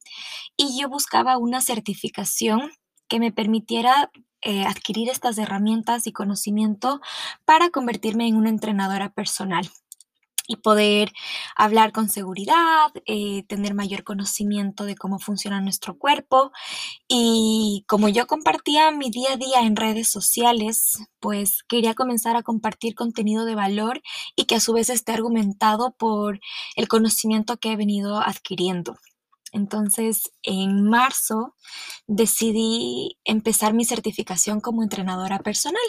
Y 0.58 0.80
yo 0.80 0.90
buscaba 0.90 1.38
una 1.38 1.62
certificación 1.62 2.72
que 3.08 3.20
me 3.20 3.32
permitiera 3.32 4.12
eh, 4.42 4.64
adquirir 4.66 5.10
estas 5.10 5.38
herramientas 5.38 6.08
y 6.08 6.12
conocimiento 6.12 7.02
para 7.46 7.70
convertirme 7.70 8.28
en 8.28 8.36
una 8.36 8.50
entrenadora 8.50 9.12
personal 9.12 9.70
y 10.48 10.58
poder 10.58 11.12
hablar 11.56 11.92
con 11.92 12.10
seguridad, 12.10 12.92
eh, 13.06 13.44
tener 13.48 13.74
mayor 13.74 14.04
conocimiento 14.04 14.86
de 14.86 14.96
cómo 14.96 15.20
funciona 15.20 15.62
nuestro 15.62 15.98
cuerpo. 15.98 16.52
Y 17.08 17.86
como 17.88 18.10
yo 18.10 18.28
compartía 18.28 18.92
mi 18.92 19.10
día 19.10 19.34
a 19.34 19.38
día 19.38 19.62
en 19.62 19.76
redes 19.76 20.10
sociales, 20.10 21.00
pues 21.20 21.64
quería 21.68 21.94
comenzar 21.96 22.36
a 22.36 22.44
compartir 22.44 22.96
contenido 22.96 23.46
de 23.46 23.56
valor 23.56 24.02
y 24.36 24.46
que 24.46 24.56
a 24.56 24.60
su 24.60 24.74
vez 24.74 24.90
esté 24.90 25.12
argumentado 25.14 25.96
por 25.98 26.40
el 26.76 26.88
conocimiento 26.88 27.58
que 27.58 27.72
he 27.72 27.76
venido 27.78 28.18
adquiriendo. 28.18 28.98
Entonces, 29.56 30.34
en 30.44 30.84
marzo 30.84 31.56
decidí 32.08 33.18
empezar 33.24 33.74
mi 33.74 33.86
certificación 33.86 34.60
como 34.60 34.84
entrenadora 34.84 35.40
personal, 35.40 35.82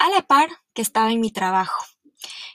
a 0.00 0.10
la 0.10 0.22
par 0.22 0.48
que 0.74 0.82
estaba 0.82 1.12
en 1.12 1.20
mi 1.20 1.30
trabajo. 1.30 1.84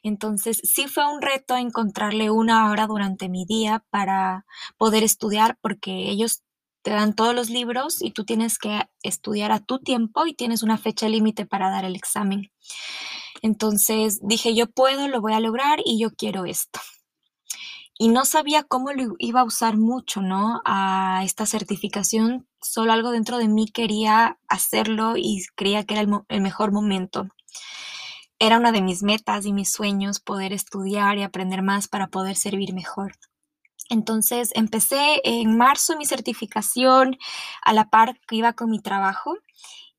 Entonces, 0.03 0.59
sí 0.61 0.87
fue 0.89 1.07
un 1.09 1.21
reto 1.21 1.55
encontrarle 1.55 2.31
una 2.31 2.69
hora 2.69 2.85
durante 2.85 3.29
mi 3.29 3.45
día 3.45 3.85
para 3.89 4.45
poder 4.77 5.03
estudiar, 5.03 5.57
porque 5.61 6.09
ellos 6.09 6.43
te 6.81 6.91
dan 6.91 7.15
todos 7.15 7.33
los 7.33 7.49
libros 7.49 8.01
y 8.01 8.11
tú 8.11 8.25
tienes 8.25 8.59
que 8.59 8.81
estudiar 9.03 9.53
a 9.53 9.61
tu 9.61 9.79
tiempo 9.79 10.27
y 10.27 10.33
tienes 10.33 10.63
una 10.63 10.77
fecha 10.77 11.07
límite 11.07 11.45
para 11.45 11.69
dar 11.71 11.85
el 11.85 11.95
examen. 11.95 12.51
Entonces 13.41 14.19
dije, 14.21 14.53
yo 14.53 14.67
puedo, 14.67 15.07
lo 15.07 15.21
voy 15.21 15.31
a 15.31 15.39
lograr 15.39 15.79
y 15.85 15.97
yo 15.97 16.11
quiero 16.11 16.43
esto 16.43 16.81
y 17.97 18.09
no 18.09 18.25
sabía 18.25 18.63
cómo 18.63 18.91
lo 18.91 19.15
iba 19.19 19.41
a 19.41 19.45
usar 19.45 19.77
mucho, 19.77 20.21
¿no? 20.21 20.61
A 20.65 21.21
esta 21.23 21.45
certificación, 21.45 22.47
solo 22.61 22.91
algo 22.91 23.11
dentro 23.11 23.37
de 23.37 23.47
mí 23.47 23.67
quería 23.67 24.37
hacerlo 24.47 25.15
y 25.15 25.45
creía 25.55 25.85
que 25.85 25.93
era 25.93 26.23
el, 26.27 26.41
mejor 26.41 26.71
momento. 26.71 27.27
Era 28.37 28.57
una 28.57 28.73
de 28.73 28.81
mis 28.81 29.01
metas 29.01 29.45
y 29.45 29.53
mis 29.53 29.71
sueños 29.71 30.19
poder 30.19 30.51
estudiar 30.51 31.17
y 31.17 31.23
aprender 31.23 31.61
más 31.61 31.87
para 31.87 32.07
poder 32.07 32.35
servir 32.35 32.73
mejor. 32.73 33.13
Entonces 33.89 34.49
empecé 34.55 35.21
en 35.23 35.57
marzo 35.57 35.95
mi 35.97 36.05
certificación 36.05 37.17
a 37.61 37.71
la 37.71 37.89
par 37.89 38.19
que 38.27 38.35
iba 38.35 38.53
con 38.53 38.69
mi 38.71 38.81
trabajo 38.81 39.37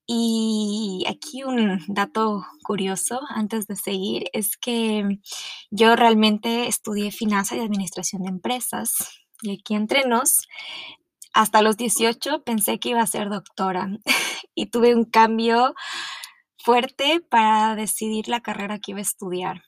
y 0.06 1.04
aquí 1.08 1.42
un 1.42 1.80
dato 1.88 2.44
curioso 2.62 3.20
antes 3.28 3.66
de 3.66 3.74
seguir 3.74 4.24
es 4.32 4.56
que 4.56 5.18
yo 5.70 5.96
realmente 5.96 6.68
estudié 6.68 7.10
finanzas 7.10 7.58
y 7.58 7.62
administración 7.62 8.22
de 8.22 8.28
empresas. 8.28 8.94
Y 9.42 9.58
aquí 9.58 9.74
entre 9.74 10.06
nos, 10.06 10.46
hasta 11.34 11.60
los 11.60 11.76
18 11.76 12.44
pensé 12.44 12.78
que 12.78 12.90
iba 12.90 13.02
a 13.02 13.06
ser 13.06 13.30
doctora 13.30 13.88
y 14.54 14.66
tuve 14.66 14.94
un 14.94 15.04
cambio 15.04 15.74
fuerte 16.56 17.20
para 17.20 17.74
decidir 17.74 18.28
la 18.28 18.40
carrera 18.40 18.78
que 18.78 18.92
iba 18.92 19.00
a 19.00 19.02
estudiar. 19.02 19.62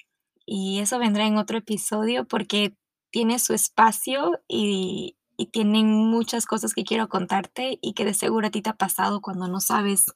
Y 0.47 0.79
eso 0.79 1.01
vendrá 1.01 1.27
en 1.27 1.37
otro 1.37 1.59
episodio 1.59 2.27
porque 2.27 2.77
tiene 3.11 3.41
su 3.41 3.55
espacio 3.55 4.41
y, 4.47 5.18
y 5.39 5.47
tienen 5.47 5.87
muchas 5.87 6.45
cosas 6.45 6.75
que 6.75 6.85
quiero 6.85 7.09
contarte 7.09 7.79
y 7.81 7.95
que 7.95 8.05
de 8.05 8.13
seguro 8.13 8.49
a 8.49 8.51
ti 8.51 8.61
te 8.61 8.71
ha 8.71 8.77
pasado 8.77 9.23
cuando 9.23 9.49
no 9.49 9.61
sabes 9.61 10.07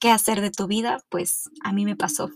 qué 0.00 0.10
hacer 0.10 0.40
de 0.40 0.50
tu 0.50 0.66
vida, 0.66 1.04
pues 1.10 1.50
a 1.62 1.72
mí 1.72 1.84
me 1.84 1.94
pasó. 1.94 2.30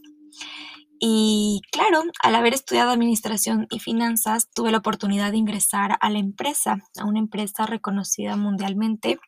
Y 1.01 1.62
claro, 1.73 2.03
al 2.23 2.35
haber 2.35 2.55
estudiado 2.55 2.91
administración 2.91 3.67
y 3.71 3.79
finanzas, 3.79 4.51
tuve 4.53 4.71
la 4.71 4.79
oportunidad 4.79 5.31
de 5.31 5.38
ingresar 5.38 5.97
a 6.01 6.11
la 6.11 6.19
empresa, 6.19 6.79
a 6.99 7.05
una 7.05 7.19
empresa 7.19 7.67
reconocida 7.67 8.37
mundialmente 8.37 9.19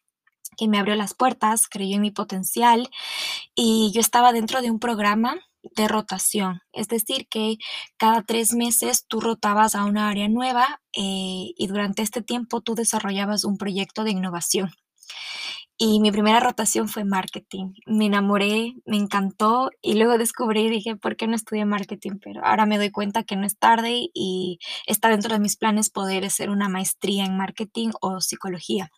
que 0.56 0.68
me 0.68 0.78
abrió 0.78 0.94
las 0.94 1.14
puertas, 1.14 1.68
creyó 1.68 1.96
en 1.96 2.02
mi 2.02 2.10
potencial 2.10 2.90
y 3.54 3.92
yo 3.94 4.00
estaba 4.00 4.32
dentro 4.32 4.60
de 4.60 4.70
un 4.70 4.78
programa 4.78 5.40
de 5.62 5.88
rotación, 5.88 6.60
es 6.72 6.88
decir, 6.88 7.28
que 7.28 7.56
cada 7.96 8.22
tres 8.22 8.54
meses 8.54 9.06
tú 9.06 9.20
rotabas 9.20 9.74
a 9.74 9.84
una 9.84 10.08
área 10.08 10.28
nueva 10.28 10.80
eh, 10.96 11.52
y 11.56 11.66
durante 11.68 12.02
este 12.02 12.22
tiempo 12.22 12.60
tú 12.60 12.74
desarrollabas 12.74 13.44
un 13.44 13.58
proyecto 13.58 14.04
de 14.04 14.12
innovación. 14.12 14.70
Y 15.82 15.98
mi 16.00 16.12
primera 16.12 16.40
rotación 16.40 16.88
fue 16.88 17.04
marketing. 17.04 17.72
Me 17.86 18.04
enamoré, 18.06 18.74
me 18.84 18.98
encantó 18.98 19.70
y 19.80 19.94
luego 19.94 20.18
descubrí 20.18 20.66
y 20.66 20.70
dije, 20.70 20.96
¿por 20.96 21.16
qué 21.16 21.26
no 21.26 21.34
estudié 21.34 21.64
marketing? 21.64 22.18
Pero 22.22 22.44
ahora 22.44 22.66
me 22.66 22.76
doy 22.76 22.90
cuenta 22.90 23.22
que 23.24 23.34
no 23.34 23.46
es 23.46 23.56
tarde 23.58 24.10
y 24.12 24.58
está 24.86 25.08
dentro 25.08 25.32
de 25.32 25.40
mis 25.40 25.56
planes 25.56 25.88
poder 25.88 26.26
hacer 26.26 26.50
una 26.50 26.68
maestría 26.68 27.24
en 27.24 27.36
marketing 27.38 27.92
o 28.02 28.20
psicología. 28.20 28.90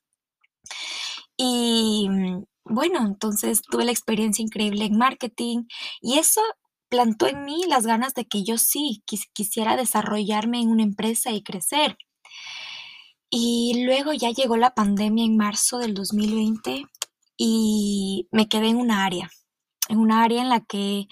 Y 1.37 2.09
mm, 2.11 2.45
bueno, 2.65 3.05
entonces 3.07 3.63
tuve 3.63 3.85
la 3.85 3.93
experiencia 3.93 4.43
increíble 4.43 4.85
en 4.85 4.97
marketing 4.97 5.65
y 6.01 6.19
eso 6.19 6.41
plantó 6.89 7.27
en 7.27 7.45
mí 7.45 7.65
las 7.69 7.87
ganas 7.87 8.15
de 8.15 8.27
que 8.27 8.45
yo 8.45 8.59
sí 8.59 9.03
quisiera 9.33 9.77
desarrollarme 9.77 10.61
en 10.61 10.69
una 10.69 10.83
empresa 10.83 11.31
y 11.31 11.43
crecer. 11.43 11.97
Y 13.31 13.85
luego 13.87 14.13
ya 14.13 14.31
llegó 14.31 14.59
la 14.59 14.75
pandemia 14.75 15.25
en 15.25 15.39
marzo 15.39 15.79
del 15.79 15.95
2020 15.95 16.85
y 17.39 18.29
me 18.31 18.47
quedé 18.49 18.69
en 18.69 18.77
una 18.77 19.05
área, 19.07 19.31
en 19.89 19.99
una 19.99 20.23
área 20.23 20.43
en 20.43 20.51
la 20.51 20.61
que 20.61 21.07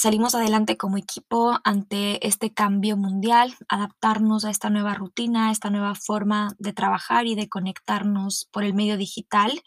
salimos 0.00 0.34
adelante 0.34 0.76
como 0.76 0.96
equipo 0.96 1.58
ante 1.64 2.26
este 2.26 2.54
cambio 2.54 2.96
mundial, 2.96 3.54
adaptarnos 3.68 4.44
a 4.44 4.50
esta 4.50 4.70
nueva 4.70 4.94
rutina, 4.94 5.48
a 5.48 5.52
esta 5.52 5.70
nueva 5.70 5.94
forma 5.94 6.54
de 6.58 6.72
trabajar 6.72 7.26
y 7.26 7.34
de 7.34 7.48
conectarnos 7.48 8.48
por 8.52 8.64
el 8.64 8.72
medio 8.72 8.96
digital. 8.96 9.60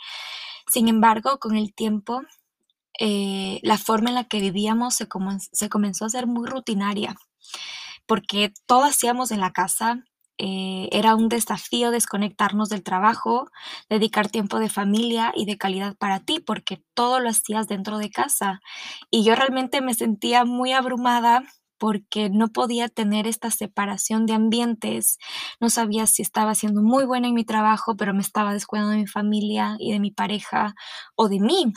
Sin 0.68 0.88
embargo, 0.88 1.40
con 1.40 1.56
el 1.56 1.74
tiempo, 1.74 2.22
eh, 3.00 3.60
la 3.64 3.78
forma 3.78 4.10
en 4.10 4.16
la 4.16 4.26
que 4.26 4.40
vivíamos 4.40 4.96
se, 4.96 5.08
se 5.52 5.70
comenzó 5.70 6.06
a 6.06 6.10
ser 6.10 6.28
muy 6.28 6.48
rutinaria, 6.48 7.16
porque 8.06 8.54
todo 8.66 8.86
hacíamos 8.86 9.32
en 9.32 9.40
la 9.40 9.52
casa, 9.52 10.04
eh, 10.40 10.90
era 10.92 11.16
un 11.16 11.30
desafío 11.30 11.92
desconectarnos 11.92 12.70
del 12.70 12.84
trabajo, 12.84 13.50
dedicar 13.90 14.30
tiempo 14.30 14.60
de 14.60 14.70
familia 14.70 15.32
y 15.36 15.46
de 15.46 15.58
calidad 15.58 15.96
para 15.98 16.20
ti, 16.20 16.40
porque 16.40 16.84
todo 16.96 17.20
lo 17.20 17.30
hacías 17.30 17.68
dentro 17.68 17.98
de 18.00 18.10
casa. 18.10 18.60
Y 19.12 19.24
yo 19.24 19.36
realmente 19.36 19.82
me 19.82 19.94
sentía 19.94 20.46
muy 20.46 20.74
abrumada 20.74 21.44
porque 21.84 22.30
no 22.30 22.48
podía 22.48 22.88
tener 22.88 23.28
esta 23.28 23.52
separación 23.52 24.26
de 24.26 24.32
ambientes. 24.32 25.18
No 25.60 25.70
sabía 25.70 26.08
si 26.08 26.22
estaba 26.22 26.56
siendo 26.56 26.82
muy 26.82 27.04
buena 27.04 27.28
en 27.28 27.34
mi 27.34 27.44
trabajo, 27.44 27.98
pero 27.98 28.14
me 28.14 28.22
estaba 28.22 28.54
descuidando 28.54 28.94
de 28.94 29.00
mi 29.00 29.06
familia 29.06 29.76
y 29.80 29.92
de 29.92 30.00
mi 30.00 30.10
pareja 30.10 30.76
o 31.18 31.28
de 31.28 31.42
mí. 31.42 31.74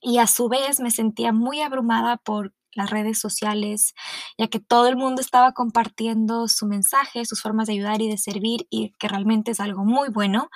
Y 0.00 0.18
a 0.18 0.28
su 0.28 0.48
vez 0.48 0.78
me 0.78 0.92
sentía 0.92 1.32
muy 1.32 1.62
abrumada 1.62 2.16
por 2.18 2.52
las 2.74 2.90
redes 2.90 3.18
sociales, 3.18 3.94
ya 4.38 4.48
que 4.48 4.60
todo 4.60 4.88
el 4.88 4.96
mundo 4.96 5.20
estaba 5.20 5.52
compartiendo 5.52 6.48
su 6.48 6.66
mensaje, 6.66 7.24
sus 7.24 7.42
formas 7.42 7.66
de 7.66 7.74
ayudar 7.74 8.02
y 8.02 8.08
de 8.08 8.18
servir, 8.18 8.66
y 8.70 8.92
que 8.98 9.08
realmente 9.08 9.52
es 9.52 9.60
algo 9.60 9.84
muy 9.84 10.08
bueno, 10.08 10.48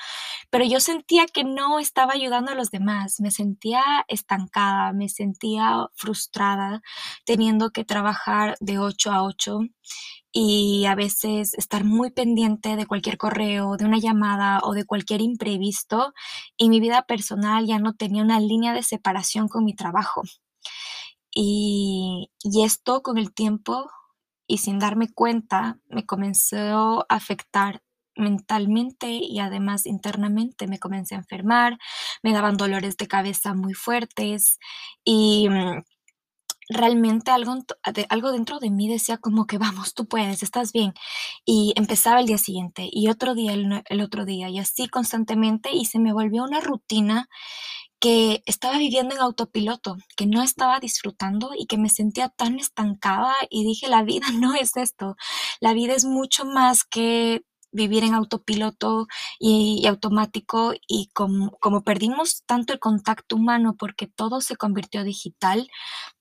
pero 0.50 0.64
yo 0.64 0.80
sentía 0.80 1.26
que 1.26 1.44
no 1.44 1.78
estaba 1.78 2.14
ayudando 2.14 2.52
a 2.52 2.54
los 2.54 2.70
demás, 2.70 3.20
me 3.20 3.30
sentía 3.30 3.82
estancada, 4.08 4.92
me 4.92 5.08
sentía 5.08 5.88
frustrada, 5.94 6.82
teniendo 7.24 7.70
que 7.70 7.84
trabajar 7.84 8.56
de 8.60 8.78
8 8.78 9.12
a 9.12 9.22
8 9.24 9.60
y 10.32 10.84
a 10.86 10.94
veces 10.94 11.54
estar 11.54 11.84
muy 11.84 12.10
pendiente 12.10 12.76
de 12.76 12.86
cualquier 12.86 13.18
correo, 13.18 13.76
de 13.76 13.84
una 13.86 13.98
llamada 13.98 14.60
o 14.62 14.74
de 14.74 14.84
cualquier 14.84 15.20
imprevisto 15.20 16.12
y 16.56 16.68
mi 16.68 16.80
vida 16.80 17.02
personal 17.02 17.66
ya 17.66 17.78
no 17.78 17.94
tenía 17.94 18.22
una 18.22 18.40
línea 18.40 18.72
de 18.72 18.82
separación 18.82 19.48
con 19.48 19.64
mi 19.64 19.74
trabajo. 19.74 20.22
Y, 21.40 22.30
esto 22.64 23.02
con 23.02 23.16
el 23.16 23.32
tiempo 23.32 23.88
y 24.48 24.58
sin 24.58 24.80
darme 24.80 25.08
cuenta 25.12 25.78
me 25.88 26.04
comenzó 26.04 27.06
a 27.08 27.14
afectar 27.14 27.80
mentalmente 28.16 29.10
y 29.22 29.38
además 29.38 29.86
internamente 29.86 30.66
me 30.66 30.80
comencé 30.80 31.14
a 31.14 31.18
enfermar, 31.18 31.78
me 32.24 32.32
daban 32.32 32.56
dolores 32.56 32.96
de 32.96 33.06
cabeza 33.06 33.54
muy 33.54 33.74
fuertes 33.74 34.58
y 35.04 35.48
mm, 35.48 35.84
realmente 36.70 37.30
algo, 37.30 37.56
algo 38.08 38.32
dentro 38.32 38.58
de 38.58 38.70
mí 38.70 38.88
decía 38.88 39.18
como 39.18 39.46
que 39.46 39.58
vamos, 39.58 39.94
tú 39.94 40.08
puedes, 40.08 40.42
estás 40.42 40.72
bien. 40.72 40.92
Y 41.44 41.72
empezaba 41.76 42.18
el 42.18 42.26
día 42.26 42.38
siguiente 42.38 42.88
y 42.90 43.08
otro 43.10 43.34
día, 43.36 43.52
el, 43.52 43.84
el 43.88 44.00
otro 44.00 44.24
día 44.24 44.48
y 44.48 44.58
así 44.58 44.88
constantemente 44.88 45.70
y 45.72 45.84
se 45.84 46.00
me 46.00 46.12
volvió 46.12 46.42
una 46.42 46.60
rutina 46.60 47.28
que 48.00 48.42
estaba 48.46 48.78
viviendo 48.78 49.14
en 49.14 49.20
autopiloto, 49.20 49.96
que 50.16 50.26
no 50.26 50.42
estaba 50.42 50.80
disfrutando 50.80 51.50
y 51.56 51.66
que 51.66 51.78
me 51.78 51.88
sentía 51.88 52.28
tan 52.28 52.58
estancada 52.58 53.34
y 53.50 53.64
dije, 53.64 53.88
la 53.88 54.02
vida 54.02 54.26
no 54.34 54.54
es 54.54 54.76
esto, 54.76 55.16
la 55.60 55.72
vida 55.72 55.94
es 55.94 56.04
mucho 56.04 56.44
más 56.44 56.84
que 56.84 57.42
vivir 57.72 58.04
en 58.04 58.14
autopiloto 58.14 59.06
y, 59.38 59.86
automático 59.86 60.72
y 60.86 61.10
como, 61.12 61.82
perdimos 61.84 62.42
tanto 62.46 62.72
el 62.72 62.78
contacto 62.78 63.36
humano 63.36 63.76
porque 63.78 64.06
todo 64.06 64.40
se 64.40 64.56
convirtió 64.56 65.04
digital, 65.04 65.68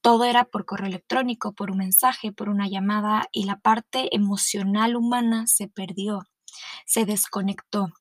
todo 0.00 0.24
era 0.24 0.44
por 0.44 0.64
correo 0.66 0.88
electrónico, 0.88 1.52
por 1.54 1.70
un 1.70 1.78
mensaje, 1.78 2.32
por 2.32 2.48
una 2.48 2.68
llamada 2.68 3.28
y 3.32 3.44
la 3.44 3.58
parte 3.60 4.14
emocional 4.14 4.96
humana 4.96 5.46
se 5.46 5.68
perdió, 5.68 6.20
se 6.86 7.06
desconectó 7.06 7.92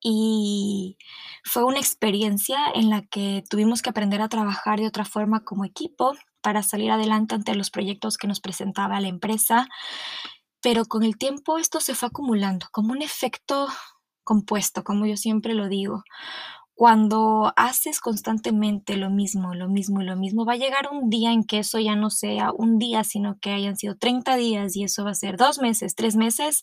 y 0.00 0.96
fue 1.44 1.64
una 1.64 1.78
experiencia 1.78 2.58
en 2.74 2.90
la 2.90 3.02
que 3.02 3.42
tuvimos 3.48 3.82
que 3.82 3.90
aprender 3.90 4.20
a 4.20 4.28
trabajar 4.28 4.78
de 4.80 4.86
otra 4.86 5.04
forma 5.04 5.44
como 5.44 5.64
equipo 5.64 6.14
para 6.40 6.62
salir 6.62 6.90
adelante 6.90 7.34
ante 7.34 7.54
los 7.54 7.70
proyectos 7.70 8.16
que 8.16 8.28
nos 8.28 8.40
presentaba 8.40 9.00
la 9.00 9.08
empresa, 9.08 9.68
pero 10.62 10.84
con 10.86 11.02
el 11.04 11.18
tiempo 11.18 11.58
esto 11.58 11.80
se 11.80 11.94
fue 11.94 12.08
acumulando 12.08 12.66
como 12.72 12.92
un 12.92 13.02
efecto 13.02 13.68
compuesto, 14.24 14.84
como 14.84 15.06
yo 15.06 15.16
siempre 15.16 15.54
lo 15.54 15.68
digo. 15.68 16.02
Cuando 16.74 17.52
haces 17.56 17.98
constantemente 18.00 18.96
lo 18.96 19.10
mismo, 19.10 19.54
lo 19.54 19.68
mismo 19.68 20.00
y 20.00 20.04
lo 20.04 20.16
mismo, 20.16 20.44
va 20.44 20.52
a 20.52 20.56
llegar 20.56 20.88
un 20.92 21.10
día 21.10 21.32
en 21.32 21.44
que 21.44 21.58
eso 21.60 21.80
ya 21.80 21.96
no 21.96 22.08
sea 22.10 22.52
un 22.52 22.78
día, 22.78 23.02
sino 23.04 23.38
que 23.40 23.50
hayan 23.50 23.76
sido 23.76 23.96
30 23.96 24.36
días 24.36 24.76
y 24.76 24.84
eso 24.84 25.04
va 25.04 25.10
a 25.10 25.14
ser 25.14 25.36
dos 25.36 25.58
meses, 25.58 25.96
tres 25.96 26.14
meses. 26.14 26.62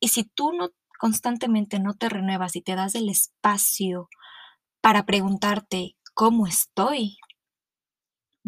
Y 0.00 0.08
si 0.08 0.24
tú 0.24 0.52
no 0.52 0.70
constantemente 1.04 1.80
no 1.80 1.92
te 1.92 2.08
renuevas 2.08 2.56
y 2.56 2.62
te 2.62 2.76
das 2.76 2.94
el 2.94 3.10
espacio 3.10 4.08
para 4.80 5.04
preguntarte 5.04 5.98
cómo 6.14 6.46
estoy, 6.46 7.18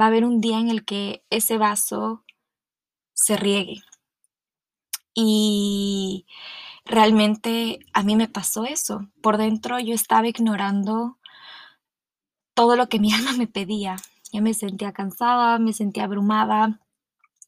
va 0.00 0.06
a 0.06 0.08
haber 0.08 0.24
un 0.24 0.40
día 0.40 0.58
en 0.58 0.70
el 0.70 0.86
que 0.86 1.22
ese 1.28 1.58
vaso 1.58 2.24
se 3.12 3.36
riegue. 3.36 3.82
Y 5.12 6.24
realmente 6.86 7.80
a 7.92 8.02
mí 8.02 8.16
me 8.16 8.26
pasó 8.26 8.64
eso. 8.64 9.00
Por 9.20 9.36
dentro 9.36 9.78
yo 9.78 9.92
estaba 9.92 10.26
ignorando 10.26 11.18
todo 12.54 12.74
lo 12.76 12.88
que 12.88 13.00
mi 13.00 13.12
alma 13.12 13.34
me 13.34 13.48
pedía. 13.48 13.96
Ya 14.32 14.40
me 14.40 14.54
sentía 14.54 14.94
cansada, 14.94 15.58
me 15.58 15.74
sentía 15.74 16.04
abrumada, 16.04 16.80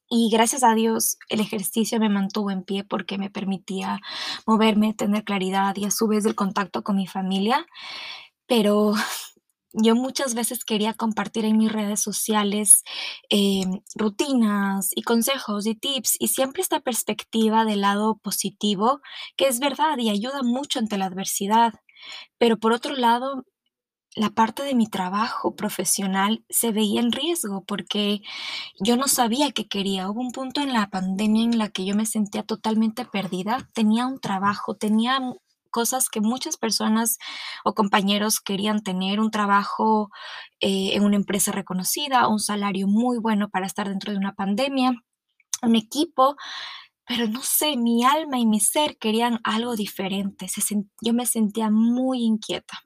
y 0.08 0.30
gracias 0.30 0.64
a 0.64 0.74
Dios 0.74 1.18
el 1.28 1.40
ejercicio 1.40 2.00
me 2.00 2.08
mantuvo 2.08 2.50
en 2.50 2.62
pie 2.62 2.84
porque 2.84 3.18
me 3.18 3.30
permitía 3.30 4.00
moverme, 4.46 4.94
tener 4.94 5.24
claridad 5.24 5.76
y 5.76 5.84
a 5.84 5.90
su 5.90 6.08
vez 6.08 6.24
el 6.24 6.34
contacto 6.34 6.82
con 6.82 6.96
mi 6.96 7.06
familia. 7.06 7.66
Pero 8.46 8.94
yo 9.72 9.94
muchas 9.94 10.34
veces 10.34 10.64
quería 10.64 10.94
compartir 10.94 11.44
en 11.44 11.58
mis 11.58 11.70
redes 11.70 12.00
sociales 12.00 12.84
em, 13.30 13.80
rutinas 13.94 14.90
y 14.94 15.02
consejos 15.02 15.66
y 15.66 15.74
tips 15.74 16.16
y 16.18 16.28
siempre 16.28 16.62
esta 16.62 16.80
perspectiva 16.80 17.64
del 17.64 17.82
lado 17.82 18.18
positivo, 18.18 19.00
que 19.36 19.46
es 19.48 19.60
verdad 19.60 19.98
y 19.98 20.10
ayuda 20.10 20.42
mucho 20.42 20.78
ante 20.78 20.98
la 20.98 21.06
adversidad. 21.06 21.74
Pero 22.38 22.58
por 22.58 22.72
otro 22.72 22.94
lado, 22.96 23.44
la 24.14 24.30
parte 24.30 24.62
de 24.62 24.74
mi 24.74 24.86
trabajo 24.86 25.54
profesional 25.54 26.44
se 26.48 26.72
veía 26.72 27.00
en 27.00 27.12
riesgo 27.12 27.64
porque 27.64 28.20
yo 28.80 28.96
no 28.96 29.08
sabía 29.08 29.52
qué 29.52 29.68
quería. 29.68 30.10
Hubo 30.10 30.20
un 30.20 30.32
punto 30.32 30.60
en 30.60 30.72
la 30.72 30.90
pandemia 30.90 31.44
en 31.44 31.58
la 31.58 31.68
que 31.68 31.84
yo 31.84 31.94
me 31.94 32.06
sentía 32.06 32.42
totalmente 32.42 33.04
perdida. 33.04 33.68
Tenía 33.74 34.06
un 34.06 34.20
trabajo, 34.20 34.76
tenía 34.76 35.20
cosas 35.70 36.08
que 36.08 36.20
muchas 36.20 36.56
personas 36.56 37.18
o 37.64 37.74
compañeros 37.74 38.40
querían 38.40 38.82
tener, 38.82 39.20
un 39.20 39.30
trabajo 39.30 40.10
eh, 40.60 40.94
en 40.94 41.04
una 41.04 41.16
empresa 41.16 41.52
reconocida, 41.52 42.28
un 42.28 42.40
salario 42.40 42.86
muy 42.88 43.18
bueno 43.18 43.48
para 43.50 43.66
estar 43.66 43.88
dentro 43.88 44.12
de 44.12 44.18
una 44.18 44.34
pandemia, 44.34 44.94
un 45.62 45.76
equipo, 45.76 46.36
pero 47.06 47.28
no 47.28 47.42
sé, 47.42 47.76
mi 47.76 48.04
alma 48.04 48.38
y 48.38 48.46
mi 48.46 48.60
ser 48.60 48.98
querían 48.98 49.40
algo 49.44 49.76
diferente. 49.76 50.46
yo 51.00 51.14
me 51.14 51.26
sentía 51.26 51.70
muy 51.70 52.22
inquieta. 52.24 52.80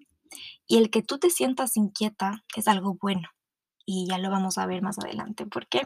Y 0.72 0.78
el 0.78 0.88
que 0.88 1.02
tú 1.02 1.18
te 1.18 1.28
sientas 1.28 1.76
inquieta 1.76 2.44
es 2.56 2.66
algo 2.66 2.96
bueno. 2.98 3.28
Y 3.85 4.06
ya 4.08 4.16
lo 4.16 4.30
vamos 4.30 4.56
a 4.56 4.64
ver 4.64 4.80
más 4.80 4.98
adelante 4.98 5.44
por 5.44 5.66
qué. 5.66 5.82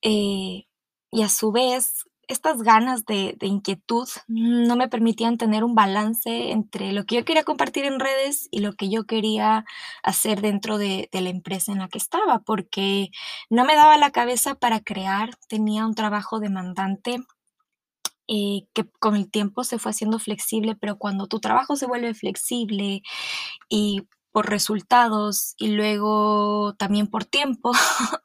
Eh, 0.00 0.68
y 1.10 1.22
a 1.22 1.28
su 1.28 1.50
vez, 1.50 2.04
estas 2.28 2.62
ganas 2.62 3.04
de, 3.04 3.36
inquietud 3.40 4.08
no 4.28 4.76
me 4.76 4.86
permitían 4.86 5.38
tener 5.38 5.64
un 5.64 5.74
balance 5.74 6.52
entre 6.52 6.92
lo 6.92 7.04
que 7.04 7.16
yo 7.16 7.24
quería 7.24 7.42
compartir 7.42 7.84
en 7.84 7.98
redes 7.98 8.46
y 8.52 8.60
lo 8.60 8.74
que 8.74 8.90
yo 8.90 9.06
quería 9.06 9.64
hacer 10.04 10.40
dentro 10.40 10.78
de, 10.78 11.08
de, 11.10 11.20
la 11.20 11.30
empresa 11.30 11.72
en 11.72 11.80
la 11.80 11.88
que 11.88 11.98
estaba, 11.98 12.44
porque 12.46 13.08
no 13.50 13.64
me 13.64 13.74
daba 13.74 13.98
la 13.98 14.12
cabeza 14.12 14.54
para 14.54 14.78
crear, 14.78 15.30
tenía 15.48 15.84
un 15.84 15.96
trabajo 15.96 16.38
demandante 16.38 17.18
eh, 18.28 18.66
que 18.72 18.84
con 19.00 19.16
el 19.16 19.30
tiempo 19.30 19.64
se 19.64 19.78
fue 19.78 19.90
haciendo 19.90 20.18
flexible, 20.18 20.76
pero 20.76 20.98
cuando 20.98 21.26
tu 21.26 21.40
trabajo 21.40 21.76
se 21.76 21.86
vuelve 21.86 22.14
flexible 22.14 23.02
y 23.68 24.08
por 24.32 24.50
resultados 24.50 25.54
y 25.58 25.68
luego 25.68 26.74
también 26.78 27.06
por 27.08 27.24
tiempo, 27.24 27.72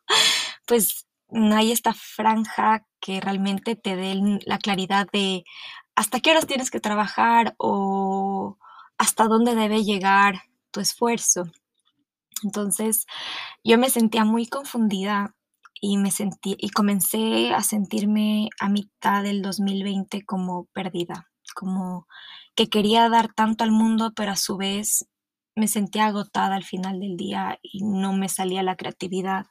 pues 0.68 1.08
no 1.30 1.56
hay 1.56 1.72
esta 1.72 1.94
franja 1.94 2.86
que 3.00 3.22
realmente 3.22 3.76
te 3.76 3.96
dé 3.96 4.40
la 4.46 4.58
claridad 4.58 5.08
de 5.14 5.44
hasta 5.96 6.20
qué 6.20 6.32
horas 6.32 6.48
tienes 6.48 6.72
que 6.72 6.80
trabajar 6.80 7.56
o 7.58 8.58
hasta 8.98 9.28
dónde 9.28 9.56
debe 9.56 9.84
llegar 9.84 10.44
tu 10.72 10.80
esfuerzo. 10.80 11.44
Entonces 12.44 13.06
yo 13.64 13.78
me 13.78 13.90
sentía 13.90 14.26
muy 14.26 14.48
confundida 14.48 15.36
y 15.82 15.98
me 15.98 16.12
sentí 16.12 16.56
y 16.60 16.70
comencé 16.70 17.54
a 17.54 17.62
sentirme 17.64 18.50
a 18.60 18.70
mitad 18.70 19.24
del 19.24 19.42
2020 19.42 20.26
como 20.26 20.66
perdida, 20.74 21.30
como 21.56 22.08
que 22.56 22.70
quería 22.70 23.10
dar 23.10 23.34
tanto 23.34 23.64
al 23.64 23.72
mundo, 23.72 24.14
pero 24.16 24.32
a 24.32 24.36
su 24.36 24.58
vez 24.58 25.08
me 25.56 25.68
sentía 25.68 26.08
agotada 26.08 26.56
al 26.56 26.64
final 26.64 27.00
del 27.00 27.18
día 27.18 27.60
y 27.62 27.84
no 27.84 28.14
me 28.14 28.30
salía 28.30 28.64
la 28.64 28.76
creatividad. 28.76 29.46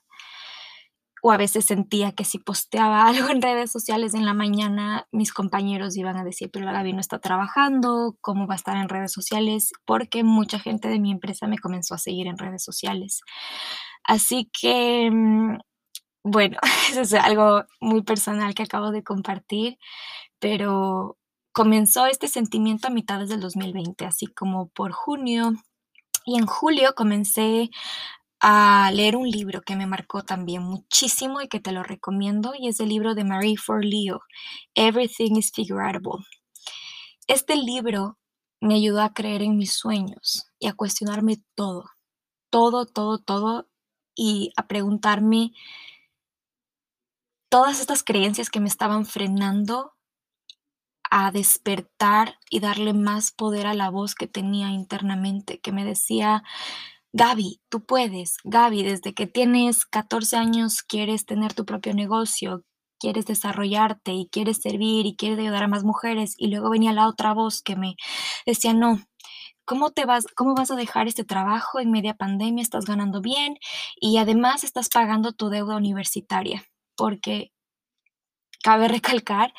O 1.21 1.33
a 1.33 1.37
veces 1.37 1.65
sentía 1.65 2.13
que 2.13 2.25
si 2.25 2.39
posteaba 2.39 3.05
algo 3.07 3.29
en 3.31 3.43
redes 3.43 3.73
sociales 3.73 4.15
en 4.15 4.25
la 4.25 4.35
mañana, 4.35 5.07
mis 5.13 5.33
compañeros 5.33 5.97
iban 5.97 6.17
a 6.17 6.25
decir, 6.25 6.51
pero 6.53 6.65
la 6.65 6.73
Gaby 6.73 6.93
no 6.93 7.01
está 7.01 7.19
trabajando, 7.19 8.17
¿cómo 8.21 8.47
va 8.47 8.55
a 8.55 8.57
estar 8.57 8.77
en 8.77 8.89
redes 8.89 9.13
sociales? 9.13 9.73
Porque 9.85 10.25
mucha 10.25 10.59
gente 10.59 10.89
de 10.89 11.01
mi 11.01 11.11
empresa 11.11 11.47
me 11.47 11.59
comenzó 11.59 11.95
a 11.95 11.99
seguir 11.99 12.27
en 12.27 12.39
redes 12.39 12.63
sociales. 12.63 13.21
Así 14.05 14.51
que 14.59 15.11
mm, 15.11 15.59
bueno, 16.23 16.59
eso 16.91 17.01
es 17.03 17.15
algo 17.15 17.65
muy 17.81 18.03
personal 18.03 18.55
que 18.55 18.65
acabo 18.65 18.91
de 18.91 19.03
compartir, 19.03 19.79
pero 20.39 21.19
comenzó 21.53 22.07
este 22.07 22.29
sentimiento 22.29 22.89
a 22.89 22.91
mitades 22.91 23.29
del 23.29 23.41
2020, 23.41 24.05
así 24.05 24.27
como 24.27 24.69
por 24.69 24.93
junio. 24.93 25.53
Y 26.25 26.39
en 26.39 26.47
julio 26.47 26.95
comencé 26.95 27.71
a 28.41 28.91
leer 28.95 29.17
un 29.17 29.29
libro 29.29 29.63
que 29.63 29.77
me 29.77 29.87
marcó 29.87 30.23
también 30.23 30.63
muchísimo 30.63 31.41
y 31.41 31.49
que 31.49 31.61
te 31.61 31.73
lo 31.73 31.83
recomiendo, 31.83 32.53
y 32.59 32.69
es 32.69 32.81
el 32.81 32.91
libro 32.91 33.15
de 33.15 33.25
Marie 33.25 33.57
Forleo, 33.57 34.21
Everything 34.75 35.37
is 35.37 35.51
Figureable. 35.53 36.25
Este 37.27 37.57
libro 37.57 38.19
me 38.61 38.75
ayudó 38.75 39.03
a 39.03 39.13
creer 39.13 39.43
en 39.43 39.57
mis 39.57 39.73
sueños 39.73 40.47
y 40.59 40.69
a 40.69 40.75
cuestionarme 40.75 41.39
todo, 41.55 41.85
todo, 42.51 42.87
todo, 42.87 43.19
todo, 43.19 43.69
y 44.15 44.53
a 44.57 44.67
preguntarme 44.67 45.53
todas 47.49 47.81
estas 47.81 48.03
creencias 48.03 48.51
que 48.51 48.61
me 48.61 48.69
estaban 48.69 49.07
frenando 49.07 49.95
a 51.11 51.31
despertar 51.33 52.39
y 52.51 52.61
darle 52.61 52.93
más 52.93 53.33
poder 53.33 53.67
a 53.67 53.75
la 53.75 53.91
voz 53.91 54.15
que 54.15 54.27
tenía 54.27 54.71
internamente, 54.71 55.61
que 55.61 55.73
me 55.73 55.85
decía, 55.85 56.43
Gaby, 57.13 57.61
tú 57.71 57.85
puedes, 57.85 58.37
Gaby, 58.45 58.83
desde 58.83 59.15
que 59.15 59.27
tienes 59.27 59.87
14 59.87 60.37
años 60.37 60.83
quieres 60.83 61.25
tener 61.25 61.55
tu 61.55 61.65
propio 61.65 61.95
negocio, 61.95 62.65
quieres 63.01 63.27
desarrollarte 63.27 64.13
y 64.13 64.29
quieres 64.31 64.59
servir 64.59 65.07
y 65.07 65.17
quieres 65.17 65.39
ayudar 65.39 65.65
a 65.65 65.69
más 65.69 65.85
mujeres. 65.85 66.35
Y 66.37 66.49
luego 66.49 66.71
venía 66.71 66.93
la 66.93 67.09
otra 67.09 67.33
voz 67.33 67.63
que 67.63 67.77
me 67.77 67.97
decía, 68.47 68.75
no, 68.75 69.01
¿cómo 69.65 69.91
te 69.91 70.05
vas, 70.07 70.27
cómo 70.37 70.55
vas 70.55 70.71
a 70.71 70.77
dejar 70.77 71.09
este 71.09 71.25
trabajo 71.25 71.81
en 71.81 71.91
media 71.91 72.15
pandemia? 72.15 72.63
Estás 72.63 72.87
ganando 72.87 73.21
bien 73.21 73.57
y 74.01 74.19
además 74.19 74.65
estás 74.65 74.89
pagando 74.89 75.33
tu 75.33 75.49
deuda 75.51 75.77
universitaria, 75.77 76.65
porque 76.99 77.53
cabe 78.63 78.89
recalcar 78.89 79.55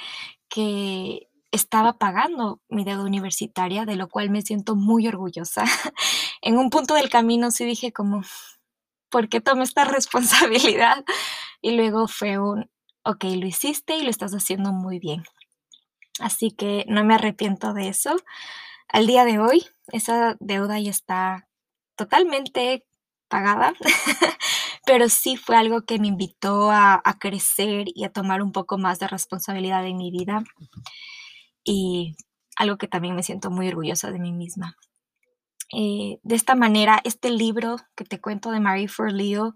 que 0.50 1.30
estaba 1.52 1.98
pagando 1.98 2.62
mi 2.70 2.84
deuda 2.84 3.06
universitaria, 3.06 3.86
de 3.86 3.96
lo 3.96 4.10
cual 4.10 4.30
me 4.30 4.44
siento 4.44 4.76
muy 4.76 5.08
orgullosa. 5.08 5.64
en 6.44 6.58
un 6.58 6.70
punto 6.70 6.94
del 6.94 7.10
camino 7.10 7.50
sí 7.50 7.66
dije 7.66 7.92
como, 7.92 8.22
¿por 9.10 9.30
qué 9.30 9.42
tomé 9.42 9.64
esta 9.64 9.86
responsabilidad? 9.98 11.04
Y 11.62 11.72
luego 11.72 12.08
fue 12.08 12.38
un, 12.38 12.70
ok, 13.04 13.24
lo 13.24 13.48
hiciste 13.48 13.96
y 13.96 14.04
lo 14.04 14.10
estás 14.10 14.34
haciendo 14.34 14.72
muy 14.74 15.00
bien. 15.00 15.24
Así 16.20 16.52
que 16.52 16.86
no 16.90 17.06
me 17.06 17.16
arrepiento 17.16 17.74
de 17.74 17.88
eso. 17.88 18.16
Al 18.90 19.08
día 19.08 19.24
de 19.24 19.40
hoy, 19.40 19.66
esa 19.94 20.36
deuda 20.42 20.78
ya 20.80 20.92
está 20.92 21.48
totalmente 21.96 22.86
pagada, 23.30 23.74
pero 24.90 25.08
sí 25.08 25.38
fue 25.38 25.56
algo 25.56 25.86
que 25.86 26.00
me 26.00 26.08
invitó 26.08 26.72
a, 26.72 27.00
a, 27.06 27.20
crecer 27.20 27.86
y 27.94 28.06
a 28.06 28.12
tomar 28.12 28.42
un 28.42 28.52
poco 28.52 28.80
más 28.80 28.98
de 28.98 29.08
responsabilidad 29.08 29.86
en 29.86 29.98
mi 29.98 30.10
vida 30.10 30.44
y 31.64 32.16
algo 32.56 32.80
que 32.80 32.88
también 32.88 33.16
me 33.16 33.22
siento 33.22 33.52
muy 33.52 33.68
orgullosa 33.68 34.10
de 34.10 34.18
mí 34.18 34.32
misma. 34.32 34.78
Eh, 35.78 36.18
de 36.24 36.36
esta 36.36 36.56
manera, 36.56 37.02
este 37.04 37.30
libro 37.30 37.76
que 37.96 38.04
te 38.04 38.20
cuento 38.20 38.50
de 38.50 38.62
Marie 38.62 38.88
Forleo 38.88 39.54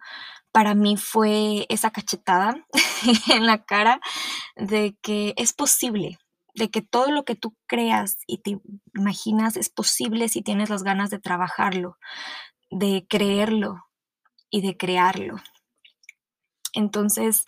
para 0.51 0.75
mí 0.75 0.97
fue 0.97 1.65
esa 1.67 1.89
cachetada 1.89 2.53
en 3.33 3.47
la 3.47 3.63
cara 3.63 4.01
de 4.55 4.95
que 5.01 5.33
es 5.35 5.51
posible, 5.51 6.19
de 6.53 6.69
que 6.69 6.83
todo 6.83 7.09
lo 7.09 7.25
que 7.25 7.33
tú 7.33 7.55
creas 7.65 8.19
y 8.27 8.37
te 8.43 8.59
imaginas 8.93 9.57
es 9.57 9.69
posible 9.69 10.29
si 10.29 10.43
tienes 10.43 10.69
las 10.69 10.83
ganas 10.83 11.09
de 11.09 11.17
trabajarlo, 11.17 11.97
de 12.69 13.07
creerlo 13.09 13.83
y 14.53 14.61
de 14.61 14.77
crearlo. 14.77 15.37
Entonces 16.73 17.43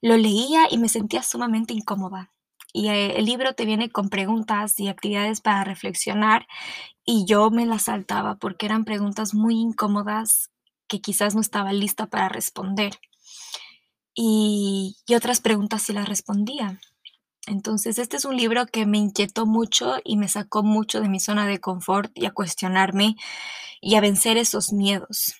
lo 0.00 0.16
leía 0.16 0.68
y 0.70 0.78
me 0.78 0.88
sentía 0.88 1.22
sumamente 1.22 1.74
incómoda 1.74 2.30
y 2.76 2.88
eh, 2.88 3.18
el 3.18 3.24
libro 3.24 3.54
te 3.54 3.64
viene 3.64 3.88
con 3.88 4.08
preguntas 4.08 4.78
y 4.80 4.88
actividades 4.88 5.40
para 5.40 5.62
reflexionar 5.62 6.48
y 7.04 7.24
yo 7.24 7.50
me 7.50 7.66
las 7.66 7.82
saltaba 7.84 8.34
porque 8.34 8.66
eran 8.66 8.84
preguntas 8.84 9.32
muy 9.32 9.54
incómodas 9.54 10.50
que 10.88 11.00
quizás 11.00 11.36
no 11.36 11.40
estaba 11.40 11.72
lista 11.72 12.06
para 12.06 12.28
responder. 12.28 12.98
Y, 14.12 14.96
y 15.06 15.14
otras 15.14 15.40
preguntas 15.40 15.82
sí 15.82 15.92
las 15.92 16.08
respondía. 16.08 16.80
Entonces, 17.46 17.98
este 17.98 18.16
es 18.16 18.24
un 18.24 18.36
libro 18.36 18.66
que 18.66 18.86
me 18.86 18.98
inquietó 18.98 19.46
mucho 19.46 19.96
y 20.04 20.16
me 20.16 20.28
sacó 20.28 20.62
mucho 20.62 21.00
de 21.00 21.08
mi 21.08 21.20
zona 21.20 21.46
de 21.46 21.60
confort 21.60 22.10
y 22.14 22.26
a 22.26 22.32
cuestionarme 22.32 23.16
y 23.80 23.94
a 23.94 24.00
vencer 24.00 24.36
esos 24.36 24.72
miedos. 24.72 25.34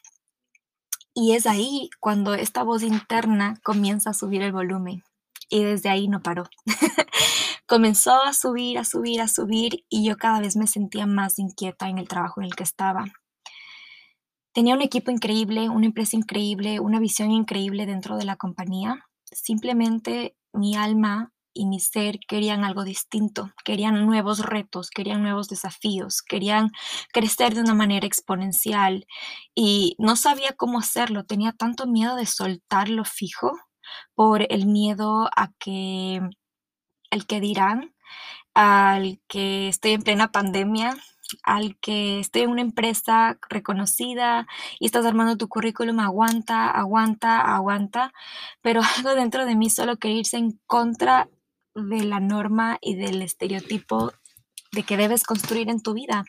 Y 1.14 1.32
es 1.32 1.46
ahí 1.46 1.90
cuando 2.00 2.34
esta 2.34 2.64
voz 2.64 2.82
interna 2.82 3.54
comienza 3.62 4.10
a 4.10 4.14
subir 4.14 4.42
el 4.42 4.52
volumen 4.52 5.04
y 5.48 5.62
desde 5.62 5.88
ahí 5.88 6.08
no 6.08 6.20
paró. 6.20 6.44
Comenzó 7.66 8.22
a 8.22 8.32
subir, 8.32 8.78
a 8.78 8.84
subir, 8.84 9.20
a 9.20 9.28
subir 9.28 9.84
y 9.88 10.04
yo 10.04 10.16
cada 10.16 10.40
vez 10.40 10.56
me 10.56 10.66
sentía 10.66 11.06
más 11.06 11.38
inquieta 11.38 11.88
en 11.88 11.98
el 11.98 12.08
trabajo 12.08 12.40
en 12.40 12.46
el 12.46 12.56
que 12.56 12.64
estaba. 12.64 13.04
Tenía 14.52 14.74
un 14.74 14.82
equipo 14.82 15.10
increíble, 15.10 15.68
una 15.68 15.86
empresa 15.86 16.16
increíble, 16.16 16.80
una 16.80 17.00
visión 17.00 17.30
increíble 17.30 17.86
dentro 17.86 18.16
de 18.16 18.24
la 18.24 18.36
compañía. 18.36 19.06
Simplemente 19.24 20.36
mi 20.52 20.76
alma 20.76 21.33
y 21.54 21.66
mi 21.66 21.80
ser 21.80 22.18
querían 22.28 22.64
algo 22.64 22.84
distinto, 22.84 23.52
querían 23.64 24.04
nuevos 24.06 24.40
retos, 24.40 24.90
querían 24.90 25.22
nuevos 25.22 25.48
desafíos, 25.48 26.22
querían 26.22 26.70
crecer 27.12 27.54
de 27.54 27.60
una 27.62 27.74
manera 27.74 28.06
exponencial 28.06 29.06
y 29.54 29.96
no 29.98 30.16
sabía 30.16 30.52
cómo 30.52 30.78
hacerlo, 30.78 31.24
tenía 31.24 31.52
tanto 31.52 31.86
miedo 31.86 32.16
de 32.16 32.26
soltar 32.26 32.88
lo 32.88 33.04
fijo 33.04 33.52
por 34.14 34.46
el 34.52 34.66
miedo 34.66 35.30
a 35.36 35.52
que 35.58 36.20
el 37.10 37.26
que 37.26 37.40
dirán, 37.40 37.94
al 38.54 39.20
que 39.28 39.68
estoy 39.68 39.92
en 39.92 40.02
plena 40.02 40.32
pandemia, 40.32 40.96
al 41.42 41.76
que 41.80 42.20
estoy 42.20 42.42
en 42.42 42.50
una 42.50 42.60
empresa 42.60 43.38
reconocida 43.48 44.46
y 44.78 44.86
estás 44.86 45.06
armando 45.06 45.36
tu 45.36 45.48
currículum, 45.48 46.00
aguanta, 46.00 46.70
aguanta, 46.70 47.40
aguanta, 47.40 48.12
pero 48.62 48.80
algo 48.96 49.14
dentro 49.14 49.46
de 49.46 49.56
mí 49.56 49.70
solo 49.70 49.96
quería 49.96 50.18
irse 50.18 50.36
en 50.38 50.60
contra 50.66 51.28
de 51.74 52.04
la 52.04 52.20
norma 52.20 52.78
y 52.80 52.96
del 52.96 53.22
estereotipo 53.22 54.12
de 54.74 54.82
que 54.82 54.96
debes 54.96 55.22
construir 55.22 55.70
en 55.70 55.80
tu 55.80 55.94
vida. 55.94 56.24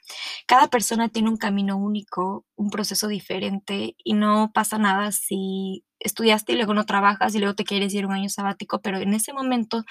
Cada 0.46 0.68
persona 0.68 1.10
tiene 1.10 1.30
un 1.30 1.38
camino 1.38 1.78
único, 1.78 2.46
un 2.56 2.70
proceso 2.70 3.08
diferente 3.08 3.96
y 4.04 4.14
no 4.14 4.52
pasa 4.54 4.78
nada 4.78 5.12
si 5.12 5.84
estudiaste 6.00 6.54
y 6.54 6.56
luego 6.56 6.74
no 6.74 6.86
trabajas 6.86 7.34
y 7.34 7.40
luego 7.40 7.56
te 7.56 7.64
quieres 7.64 7.94
ir 7.94 8.06
un 8.06 8.14
año 8.14 8.30
sabático, 8.30 8.82
pero 8.82 9.00
en 9.00 9.14
ese 9.14 9.34
momento 9.34 9.84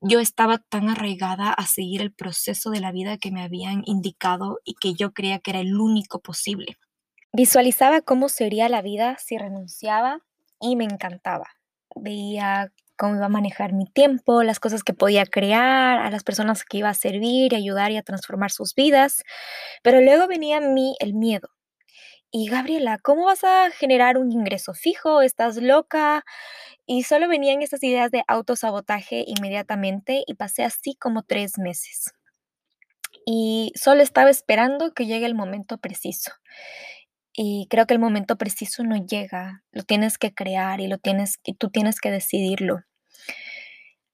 yo 0.00 0.20
estaba 0.20 0.58
tan 0.58 0.88
arraigada 0.88 1.52
a 1.52 1.66
seguir 1.66 2.00
el 2.00 2.12
proceso 2.12 2.70
de 2.70 2.80
la 2.80 2.92
vida 2.92 3.18
que 3.18 3.32
me 3.32 3.42
habían 3.42 3.82
indicado 3.84 4.60
y 4.64 4.74
que 4.74 4.94
yo 4.94 5.12
creía 5.12 5.40
que 5.40 5.50
era 5.50 5.60
el 5.60 5.78
único 5.78 6.20
posible. 6.20 6.76
Visualizaba 7.32 8.00
cómo 8.00 8.28
sería 8.28 8.68
la 8.68 8.82
vida 8.82 9.16
si 9.18 9.36
renunciaba 9.36 10.20
y 10.60 10.76
me 10.76 10.84
encantaba. 10.84 11.46
Veía 11.94 12.72
cómo 12.98 13.16
iba 13.16 13.26
a 13.26 13.30
manejar 13.30 13.72
mi 13.72 13.86
tiempo, 13.86 14.42
las 14.42 14.60
cosas 14.60 14.84
que 14.84 14.92
podía 14.92 15.24
crear, 15.24 16.00
a 16.00 16.10
las 16.10 16.24
personas 16.24 16.64
que 16.64 16.78
iba 16.78 16.90
a 16.90 16.94
servir 16.94 17.52
y 17.52 17.56
ayudar 17.56 17.92
y 17.92 17.96
a 17.96 18.02
transformar 18.02 18.50
sus 18.50 18.74
vidas. 18.74 19.22
Pero 19.82 20.00
luego 20.02 20.26
venía 20.26 20.58
a 20.58 20.60
mí 20.60 20.96
el 21.00 21.14
miedo. 21.14 21.48
Y 22.30 22.48
Gabriela, 22.50 22.98
¿cómo 22.98 23.24
vas 23.24 23.42
a 23.44 23.70
generar 23.70 24.18
un 24.18 24.30
ingreso 24.32 24.74
fijo? 24.74 25.22
¿Estás 25.22 25.56
loca? 25.56 26.24
Y 26.86 27.04
solo 27.04 27.28
venían 27.28 27.62
estas 27.62 27.82
ideas 27.82 28.10
de 28.10 28.22
autosabotaje 28.28 29.24
inmediatamente 29.26 30.24
y 30.26 30.34
pasé 30.34 30.64
así 30.64 30.94
como 30.94 31.22
tres 31.22 31.58
meses. 31.58 32.12
Y 33.24 33.72
solo 33.74 34.02
estaba 34.02 34.30
esperando 34.30 34.92
que 34.92 35.06
llegue 35.06 35.26
el 35.26 35.34
momento 35.34 35.78
preciso. 35.78 36.32
Y 37.32 37.66
creo 37.70 37.86
que 37.86 37.94
el 37.94 38.00
momento 38.00 38.36
preciso 38.36 38.82
no 38.84 38.96
llega, 38.96 39.62
lo 39.70 39.84
tienes 39.84 40.18
que 40.18 40.34
crear 40.34 40.80
y 40.80 40.88
lo 40.88 40.98
tienes 40.98 41.38
y 41.44 41.54
tú 41.54 41.70
tienes 41.70 42.00
que 42.00 42.10
decidirlo. 42.10 42.80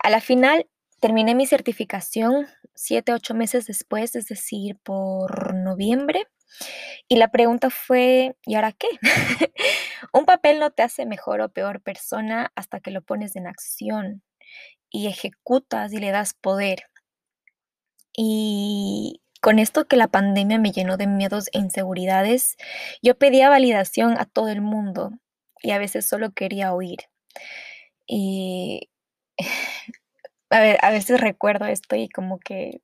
A 0.05 0.11
la 0.11 0.21
final 0.21 0.69
terminé 1.01 1.35
mi 1.35 1.47
certificación 1.47 2.47
siete, 2.75 3.15
ocho 3.15 3.33
meses 3.33 3.67
después, 3.67 4.15
es 4.17 4.27
decir, 4.27 4.77
por 4.83 5.55
noviembre. 5.55 6.27
Y 7.09 7.17
la 7.17 7.29
pregunta 7.29 7.71
fue, 7.71 8.37
¿y 8.45 8.57
ahora 8.57 8.73
qué? 8.73 8.89
Un 10.13 10.27
papel 10.27 10.61
no 10.61 10.73
te 10.73 10.83
hace 10.83 11.07
mejor 11.07 11.41
o 11.41 11.49
peor 11.49 11.81
persona 11.81 12.53
hasta 12.55 12.81
que 12.81 12.91
lo 12.91 13.01
pones 13.01 13.35
en 13.35 13.47
acción 13.47 14.23
y 14.91 15.07
ejecutas 15.07 15.91
y 15.95 15.97
le 16.01 16.11
das 16.11 16.35
poder. 16.35 16.83
Y 18.15 19.23
con 19.41 19.59
esto 19.59 19.89
que 19.89 19.97
la 19.97 20.09
pandemia 20.09 20.59
me 20.59 20.71
llenó 20.71 20.99
de 20.99 21.07
miedos 21.07 21.49
e 21.55 21.61
inseguridades, 21.61 22.59
yo 23.03 23.17
pedía 23.17 23.49
validación 23.49 24.19
a 24.19 24.27
todo 24.27 24.51
el 24.51 24.61
mundo 24.61 25.13
y 25.63 25.71
a 25.71 25.79
veces 25.79 26.07
solo 26.07 26.33
quería 26.33 26.75
oír. 26.75 26.99
Y 28.07 28.91
a, 30.55 30.61
ver, 30.61 30.79
a 30.83 30.91
veces 30.91 31.21
recuerdo 31.21 31.67
esto 31.67 31.97
y 31.97 32.09
como 32.09 32.39
que, 32.39 32.81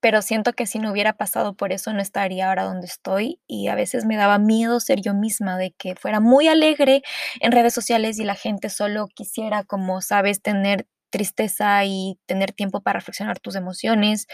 pero 0.00 0.20
siento 0.20 0.52
que 0.52 0.66
si 0.66 0.78
no 0.78 0.92
hubiera 0.92 1.14
pasado 1.14 1.54
por 1.54 1.72
eso 1.72 1.92
no 1.94 2.02
estaría 2.02 2.48
ahora 2.48 2.64
donde 2.64 2.86
estoy 2.86 3.40
y 3.46 3.68
a 3.68 3.74
veces 3.74 4.04
me 4.04 4.16
daba 4.16 4.38
miedo 4.38 4.78
ser 4.80 5.00
yo 5.00 5.14
misma, 5.14 5.56
de 5.56 5.72
que 5.72 5.96
fuera 5.96 6.20
muy 6.20 6.48
alegre 6.48 7.02
en 7.40 7.52
redes 7.52 7.72
sociales 7.72 8.18
y 8.18 8.24
la 8.24 8.34
gente 8.34 8.68
solo 8.68 9.08
quisiera, 9.08 9.64
como 9.64 10.02
sabes, 10.02 10.42
tener 10.42 10.86
tristeza 11.10 11.82
y 11.86 12.18
tener 12.26 12.52
tiempo 12.52 12.82
para 12.82 12.98
reflexionar 13.00 13.40
tus 13.40 13.56
emociones. 13.56 14.26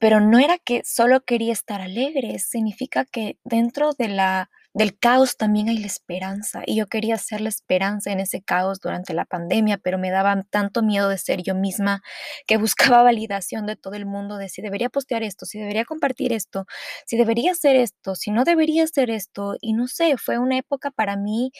Pero 0.00 0.20
no 0.20 0.40
era 0.40 0.58
que 0.58 0.82
solo 0.84 1.24
quería 1.24 1.52
estar 1.52 1.80
alegre, 1.80 2.40
significa 2.40 3.04
que 3.04 3.38
dentro 3.44 3.92
de 3.92 4.08
la 4.08 4.50
del 4.74 4.98
caos 4.98 5.36
también 5.36 5.68
hay 5.68 5.78
la 5.78 5.86
esperanza. 5.86 6.62
Y 6.66 6.76
yo 6.76 6.86
quería 6.86 7.16
ser 7.18 7.40
la 7.40 7.48
esperanza 7.50 8.10
en 8.12 8.20
ese 8.20 8.42
caos 8.42 8.80
durante 8.80 9.14
la 9.14 9.24
pandemia, 9.26 9.78
pero 9.78 9.98
me 9.98 10.10
daba 10.10 10.42
tanto 10.50 10.82
miedo 10.82 11.08
de 11.08 11.18
ser 11.18 11.42
yo 11.42 11.54
misma 11.54 12.02
que 12.46 12.56
buscaba 12.96 13.02
validación 13.02 13.66
de 13.66 13.76
todo 13.76 13.94
el 13.94 14.06
mundo 14.06 14.36
de 14.38 14.48
si 14.48 14.62
debería 14.62 14.88
postear 14.90 15.22
esto, 15.22 15.46
si 15.46 15.58
debería 15.58 15.84
compartir 15.84 16.32
esto, 16.32 16.66
si 17.06 17.16
debería 17.16 17.52
hacer 17.52 17.76
esto, 17.76 18.14
si 18.14 18.30
no 18.30 18.44
debería 18.44 18.84
hacer 18.84 19.10
esto. 19.10 19.56
Y 19.60 19.74
no 19.74 19.88
sé, 19.88 20.16
fue 20.18 20.38
una 20.38 20.58
época 20.58 20.90
para 20.90 21.16
mí 21.16 21.52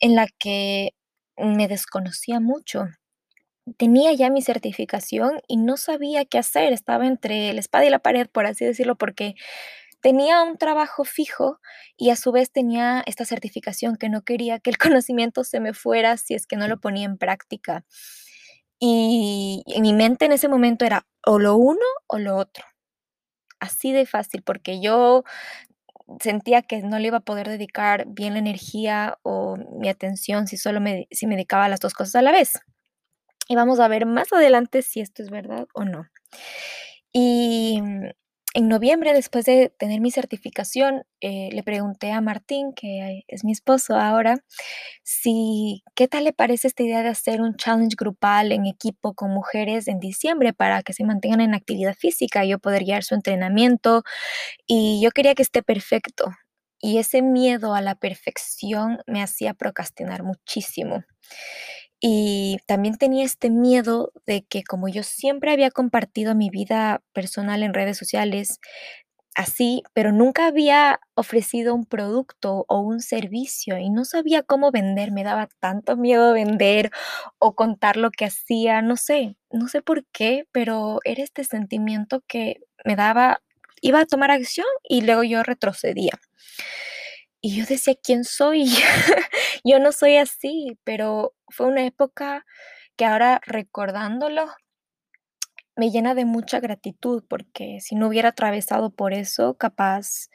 en 0.00 0.14
la 0.16 0.26
que 0.38 0.90
me 1.36 1.68
desconocía 1.68 2.40
mucho. 2.40 2.86
Tenía 3.78 4.12
ya 4.12 4.30
mi 4.30 4.42
certificación 4.42 5.40
y 5.48 5.56
no 5.56 5.76
sabía 5.76 6.24
qué 6.24 6.38
hacer. 6.38 6.72
Estaba 6.72 7.06
entre 7.06 7.52
la 7.52 7.60
espada 7.60 7.84
y 7.84 7.90
la 7.90 7.98
pared, 7.98 8.28
por 8.30 8.46
así 8.46 8.64
decirlo, 8.64 8.96
porque 8.96 9.34
tenía 10.00 10.42
un 10.42 10.58
trabajo 10.58 11.04
fijo 11.04 11.60
y 11.96 12.10
a 12.10 12.16
su 12.16 12.32
vez 12.32 12.50
tenía 12.52 13.02
esta 13.06 13.24
certificación 13.24 13.96
que 13.96 14.08
no 14.08 14.22
quería 14.22 14.58
que 14.60 14.70
el 14.70 14.78
conocimiento 15.00 15.44
se 15.44 15.60
me 15.60 15.74
fuera 15.74 16.16
si 16.16 16.34
es 16.34 16.46
que 16.46 16.56
no 16.56 16.68
lo 16.68 16.78
ponía 16.80 17.06
en 17.06 17.18
práctica. 17.18 17.84
Y 18.78 19.62
en 19.66 19.82
mi 19.82 19.94
mente 19.94 20.26
en 20.26 20.32
ese 20.32 20.48
momento 20.48 20.84
era 20.84 21.06
o 21.24 21.38
lo 21.38 21.56
uno 21.56 21.86
o 22.06 22.18
lo 22.18 22.36
otro. 22.36 22.64
Así 23.58 23.92
de 23.92 24.06
fácil, 24.06 24.42
porque 24.42 24.80
yo 24.80 25.24
sentía 26.20 26.62
que 26.62 26.82
no 26.82 26.98
le 26.98 27.08
iba 27.08 27.18
a 27.18 27.24
poder 27.24 27.48
dedicar 27.48 28.06
bien 28.06 28.34
la 28.34 28.38
energía 28.38 29.18
o 29.22 29.56
mi 29.56 29.88
atención 29.88 30.46
si 30.46 30.56
solo 30.56 30.80
me, 30.80 31.08
si 31.10 31.26
me 31.26 31.34
dedicaba 31.34 31.64
a 31.64 31.68
las 31.68 31.80
dos 31.80 31.94
cosas 31.94 32.16
a 32.16 32.22
la 32.22 32.32
vez. 32.32 32.60
Y 33.48 33.56
vamos 33.56 33.80
a 33.80 33.88
ver 33.88 34.06
más 34.06 34.32
adelante 34.32 34.82
si 34.82 35.00
esto 35.00 35.22
es 35.22 35.30
verdad 35.30 35.66
o 35.74 35.84
no. 35.84 36.06
Y 37.12 37.80
en 38.56 38.68
noviembre, 38.68 39.12
después 39.12 39.44
de 39.44 39.70
tener 39.78 40.00
mi 40.00 40.10
certificación, 40.10 41.04
eh, 41.20 41.50
le 41.52 41.62
pregunté 41.62 42.10
a 42.12 42.22
Martín, 42.22 42.72
que 42.74 43.22
es 43.28 43.44
mi 43.44 43.52
esposo 43.52 43.96
ahora, 43.96 44.38
si 45.04 45.82
qué 45.94 46.08
tal 46.08 46.24
le 46.24 46.32
parece 46.32 46.68
esta 46.68 46.82
idea 46.82 47.02
de 47.02 47.10
hacer 47.10 47.42
un 47.42 47.56
challenge 47.56 47.96
grupal 47.98 48.52
en 48.52 48.64
equipo 48.64 49.12
con 49.14 49.30
mujeres 49.30 49.88
en 49.88 50.00
diciembre 50.00 50.54
para 50.54 50.82
que 50.82 50.94
se 50.94 51.04
mantengan 51.04 51.42
en 51.42 51.54
actividad 51.54 51.94
física 51.94 52.46
y 52.46 52.50
yo 52.50 52.58
poder 52.58 52.84
guiar 52.84 53.04
su 53.04 53.14
entrenamiento. 53.14 54.04
Y 54.66 55.02
yo 55.02 55.10
quería 55.10 55.34
que 55.34 55.42
esté 55.42 55.62
perfecto. 55.62 56.32
Y 56.80 56.98
ese 56.98 57.22
miedo 57.22 57.74
a 57.74 57.82
la 57.82 57.94
perfección 57.96 59.00
me 59.06 59.22
hacía 59.22 59.54
procrastinar 59.54 60.22
muchísimo. 60.22 61.04
Y 62.00 62.58
también 62.66 62.96
tenía 62.98 63.24
este 63.24 63.50
miedo 63.50 64.12
de 64.26 64.44
que 64.44 64.62
como 64.64 64.88
yo 64.88 65.02
siempre 65.02 65.52
había 65.52 65.70
compartido 65.70 66.34
mi 66.34 66.50
vida 66.50 67.02
personal 67.12 67.62
en 67.62 67.74
redes 67.74 67.96
sociales, 67.98 68.60
así, 69.36 69.82
pero 69.94 70.12
nunca 70.12 70.46
había 70.46 71.00
ofrecido 71.14 71.74
un 71.74 71.84
producto 71.86 72.64
o 72.68 72.80
un 72.80 73.00
servicio 73.00 73.78
y 73.78 73.90
no 73.90 74.04
sabía 74.04 74.42
cómo 74.42 74.70
vender, 74.72 75.12
me 75.12 75.24
daba 75.24 75.48
tanto 75.60 75.96
miedo 75.96 76.32
vender 76.32 76.90
o 77.38 77.54
contar 77.54 77.96
lo 77.98 78.10
que 78.10 78.24
hacía, 78.26 78.82
no 78.82 78.96
sé, 78.96 79.36
no 79.50 79.68
sé 79.68 79.82
por 79.82 80.04
qué, 80.12 80.46
pero 80.52 81.00
era 81.04 81.22
este 81.22 81.44
sentimiento 81.44 82.22
que 82.28 82.60
me 82.84 82.96
daba, 82.96 83.42
iba 83.82 84.00
a 84.00 84.06
tomar 84.06 84.30
acción 84.30 84.66
y 84.88 85.02
luego 85.02 85.22
yo 85.24 85.42
retrocedía. 85.42 86.12
Y 87.42 87.56
yo 87.56 87.64
decía, 87.66 87.94
¿quién 88.02 88.24
soy? 88.24 88.66
yo 89.66 89.80
no 89.80 89.92
soy 89.92 90.16
así, 90.18 90.78
pero 90.84 91.34
fue 91.48 91.66
una 91.66 91.84
época 91.86 92.44
que 92.96 93.04
ahora 93.06 93.40
recordándolo 93.46 94.46
me 95.76 95.90
llena 95.90 96.14
de 96.14 96.24
mucha 96.24 96.58
gratitud 96.60 97.22
porque 97.28 97.80
si 97.80 97.94
no 97.96 98.08
hubiera 98.08 98.30
atravesado 98.30 98.90
por 98.90 99.12
eso, 99.12 99.54
capaz 99.58 100.28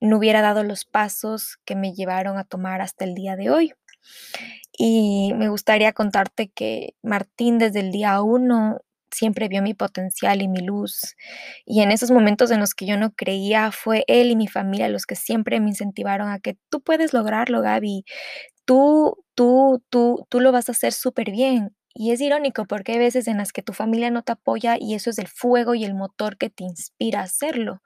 no 0.00 0.16
hubiera 0.18 0.40
dado 0.40 0.64
los 0.64 0.84
pasos 0.86 1.58
que 1.66 1.76
me 1.76 1.92
llevaron 1.92 2.38
a 2.38 2.44
tomar 2.44 2.80
hasta 2.80 3.04
el 3.04 3.14
día 3.14 3.36
de 3.36 3.50
hoy. 3.50 3.74
Y 4.78 5.32
me 5.36 5.48
gustaría 5.48 5.92
contarte 5.92 6.48
que 6.48 6.94
Martín 7.02 7.58
desde 7.58 7.80
el 7.80 7.90
día 7.92 8.22
uno 8.22 8.78
siempre 9.10 9.48
vio 9.48 9.62
mi 9.62 9.74
potencial 9.74 10.42
y 10.42 10.48
mi 10.48 10.60
luz. 10.60 11.16
Y 11.66 11.82
en 11.82 11.90
esos 11.90 12.10
momentos 12.10 12.50
en 12.50 12.60
los 12.60 12.74
que 12.74 12.86
yo 12.86 12.96
no 12.96 13.12
creía, 13.12 13.72
fue 13.72 14.04
él 14.06 14.30
y 14.30 14.36
mi 14.36 14.46
familia 14.48 14.88
los 14.88 15.06
que 15.06 15.16
siempre 15.16 15.60
me 15.60 15.70
incentivaron 15.70 16.30
a 16.30 16.38
que 16.40 16.56
tú 16.70 16.80
puedes 16.82 17.12
lograrlo, 17.12 17.62
Gaby. 17.62 18.04
Tú, 18.68 19.24
tú, 19.34 19.82
tú, 19.88 20.26
tú 20.28 20.40
lo 20.40 20.52
vas 20.52 20.68
a 20.68 20.72
hacer 20.72 20.92
súper 20.92 21.30
bien. 21.30 21.74
Y 21.94 22.12
es 22.12 22.20
irónico 22.20 22.66
porque 22.66 22.92
hay 22.92 22.98
veces 22.98 23.26
en 23.26 23.38
las 23.38 23.50
que 23.50 23.62
tu 23.62 23.72
familia 23.72 24.10
no 24.10 24.22
te 24.22 24.32
apoya 24.32 24.76
y 24.78 24.94
eso 24.94 25.08
es 25.08 25.18
el 25.18 25.26
fuego 25.26 25.74
y 25.74 25.86
el 25.86 25.94
motor 25.94 26.36
que 26.36 26.50
te 26.50 26.64
inspira 26.64 27.20
a 27.20 27.22
hacerlo. 27.24 27.80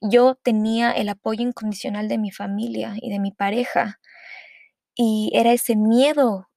Yo 0.00 0.36
tenía 0.36 0.92
el 0.92 1.08
apoyo 1.08 1.42
incondicional 1.42 2.08
de 2.08 2.18
mi 2.18 2.30
familia 2.30 2.94
y 3.00 3.10
de 3.10 3.18
mi 3.18 3.32
pareja. 3.32 3.98
Y 4.94 5.32
era 5.34 5.52
ese 5.52 5.76
miedo 5.76 6.48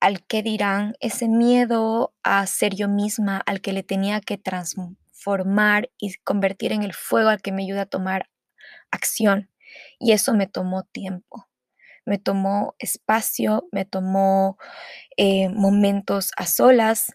al 0.00 0.24
que 0.26 0.42
dirán, 0.42 0.94
ese 1.00 1.28
miedo 1.28 2.14
a 2.22 2.46
ser 2.46 2.74
yo 2.74 2.88
misma, 2.88 3.38
al 3.46 3.60
que 3.60 3.72
le 3.74 3.82
tenía 3.82 4.20
que 4.20 4.38
transformar 4.38 5.90
y 5.98 6.14
convertir 6.24 6.72
en 6.72 6.82
el 6.82 6.94
fuego 6.94 7.30
al 7.30 7.42
que 7.42 7.52
me 7.52 7.64
ayuda 7.64 7.82
a 7.82 7.86
tomar 7.86 8.30
acción. 8.90 9.50
Y 9.98 10.12
eso 10.12 10.34
me 10.34 10.46
tomó 10.46 10.84
tiempo, 10.84 11.48
me 12.06 12.18
tomó 12.18 12.74
espacio, 12.78 13.68
me 13.72 13.84
tomó 13.84 14.58
eh, 15.16 15.48
momentos 15.48 16.30
a 16.36 16.46
solas 16.46 17.12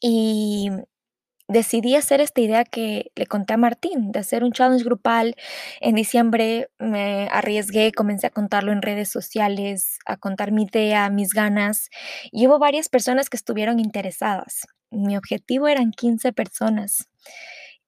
y 0.00 0.70
decidí 1.48 1.96
hacer 1.96 2.20
esta 2.20 2.40
idea 2.40 2.64
que 2.64 3.10
le 3.16 3.26
conté 3.26 3.54
a 3.54 3.56
Martín, 3.56 4.12
de 4.12 4.20
hacer 4.20 4.44
un 4.44 4.52
challenge 4.52 4.84
grupal. 4.84 5.34
En 5.80 5.94
diciembre 5.94 6.70
me 6.78 7.28
arriesgué, 7.32 7.92
comencé 7.92 8.26
a 8.26 8.30
contarlo 8.30 8.72
en 8.72 8.82
redes 8.82 9.10
sociales, 9.10 9.98
a 10.06 10.18
contar 10.18 10.52
mi 10.52 10.64
idea, 10.64 11.08
mis 11.10 11.30
ganas, 11.30 11.88
y 12.30 12.46
hubo 12.46 12.58
varias 12.58 12.88
personas 12.88 13.30
que 13.30 13.38
estuvieron 13.38 13.80
interesadas. 13.80 14.66
Mi 14.90 15.16
objetivo 15.16 15.68
eran 15.68 15.90
15 15.90 16.32
personas 16.32 17.08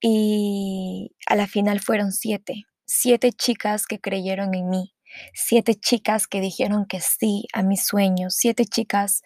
y 0.01 1.14
a 1.27 1.37
la 1.37 1.46
final 1.46 1.81
fueron 1.81 2.12
siete, 2.12 2.64
siete 2.87 3.33
chicas 3.33 3.87
que 3.87 4.01
creyeron 4.01 4.55
en 4.55 4.68
mí, 4.70 4.94
siete 5.35 5.75
chicas 5.75 6.27
que 6.27 6.40
dijeron 6.40 6.87
que 6.87 7.01
sí 7.01 7.46
a 7.53 7.62
mis 7.62 7.85
sueños, 7.87 8.35
siete 8.37 8.64
chicas 8.64 9.23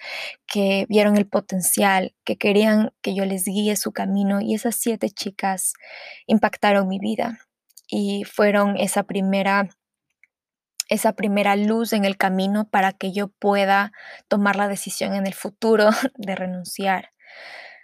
que 0.47 0.87
vieron 0.88 1.16
el 1.16 1.27
potencial, 1.27 2.14
que 2.25 2.37
querían 2.37 2.92
que 3.03 3.14
yo 3.14 3.25
les 3.25 3.44
guíe 3.44 3.77
su 3.77 3.92
camino 3.92 4.40
y 4.40 4.55
esas 4.55 4.77
siete 4.77 5.11
chicas 5.11 5.75
impactaron 6.27 6.88
mi 6.88 6.99
vida 6.99 7.38
y 7.88 8.25
fueron 8.25 8.77
esa 8.77 9.03
primera 9.05 9.68
esa 10.88 11.14
primera 11.14 11.57
luz 11.57 11.92
en 11.92 12.05
el 12.05 12.16
camino 12.16 12.68
para 12.68 12.92
que 12.92 13.12
yo 13.12 13.29
pueda 13.29 13.92
tomar 14.29 14.57
la 14.57 14.68
decisión 14.68 15.14
en 15.14 15.27
el 15.27 15.35
futuro 15.35 15.88
de 16.16 16.35
renunciar. 16.35 17.12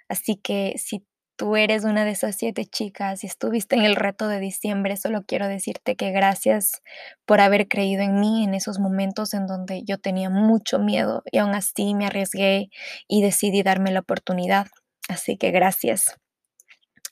Así 0.09 0.37
que 0.37 0.75
si 0.77 1.07
tú 1.41 1.57
eres 1.57 1.85
una 1.85 2.05
de 2.05 2.11
esas 2.11 2.37
siete 2.37 2.67
chicas 2.67 3.25
y 3.25 3.27
estuviste 3.27 3.75
en 3.75 3.81
el 3.81 3.97
reto 3.97 4.29
de 4.29 4.41
diciembre, 4.41 4.99
solo 4.99 5.23
quiero 5.27 5.49
decirte 5.49 5.97
que 5.97 6.11
gracias 6.11 6.83
por 7.25 7.41
haber 7.41 7.67
creído 7.67 8.03
en 8.03 8.21
mí 8.21 8.45
en 8.45 8.53
esos 8.53 8.79
momentos 8.79 9.33
en 9.33 9.47
donde 9.47 9.83
yo 9.85 9.97
tenía 9.97 10.29
mucho 10.29 10.79
miedo 10.79 11.23
y 11.33 11.39
aún 11.39 11.55
así 11.55 11.95
me 11.95 12.05
arriesgué 12.05 12.69
y 13.09 13.23
decidí 13.23 13.63
darme 13.63 13.91
la 13.91 14.01
oportunidad. 14.01 14.67
Así 15.09 15.39
que 15.39 15.51
gracias. 15.51 16.15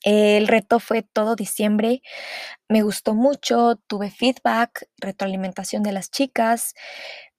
El 0.02 0.46
reto 0.46 0.78
fue 0.78 1.00
todo 1.00 1.34
diciembre, 1.34 2.02
me 2.68 2.82
gustó 2.82 3.14
mucho, 3.14 3.76
tuve 3.86 4.10
feedback, 4.10 4.90
retroalimentación 4.98 5.82
de 5.82 5.92
las 5.92 6.10
chicas, 6.10 6.74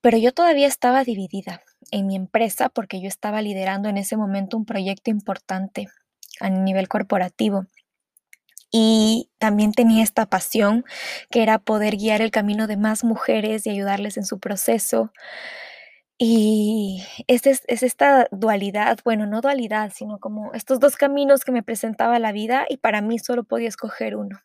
pero 0.00 0.18
yo 0.18 0.32
todavía 0.32 0.66
estaba 0.66 1.04
dividida 1.04 1.62
en 1.92 2.08
mi 2.08 2.16
empresa 2.16 2.68
porque 2.68 3.00
yo 3.00 3.06
estaba 3.06 3.42
liderando 3.42 3.88
en 3.88 3.96
ese 3.96 4.16
momento 4.16 4.56
un 4.56 4.64
proyecto 4.64 5.12
importante 5.12 5.86
a 6.40 6.50
nivel 6.50 6.88
corporativo. 6.88 7.66
Y 8.72 9.30
también 9.38 9.72
tenía 9.72 10.02
esta 10.02 10.26
pasión 10.26 10.84
que 11.30 11.42
era 11.42 11.58
poder 11.58 11.96
guiar 11.96 12.22
el 12.22 12.30
camino 12.30 12.66
de 12.66 12.76
más 12.76 13.02
mujeres 13.02 13.66
y 13.66 13.70
ayudarles 13.70 14.16
en 14.16 14.24
su 14.24 14.38
proceso. 14.38 15.12
Y 16.18 17.02
es, 17.28 17.46
es, 17.46 17.62
esta 17.66 18.28
dualidad, 18.30 18.98
bueno, 19.04 19.26
no 19.26 19.40
dualidad, 19.40 19.90
sino 19.94 20.18
como 20.18 20.52
estos 20.52 20.78
dos 20.78 20.96
caminos 20.96 21.44
que 21.44 21.52
me 21.52 21.62
presentaba 21.62 22.18
la 22.18 22.30
vida 22.30 22.66
y 22.68 22.76
para 22.76 23.00
mí 23.00 23.18
solo 23.18 23.44
podía 23.44 23.68
escoger 23.68 24.16
uno. 24.16 24.38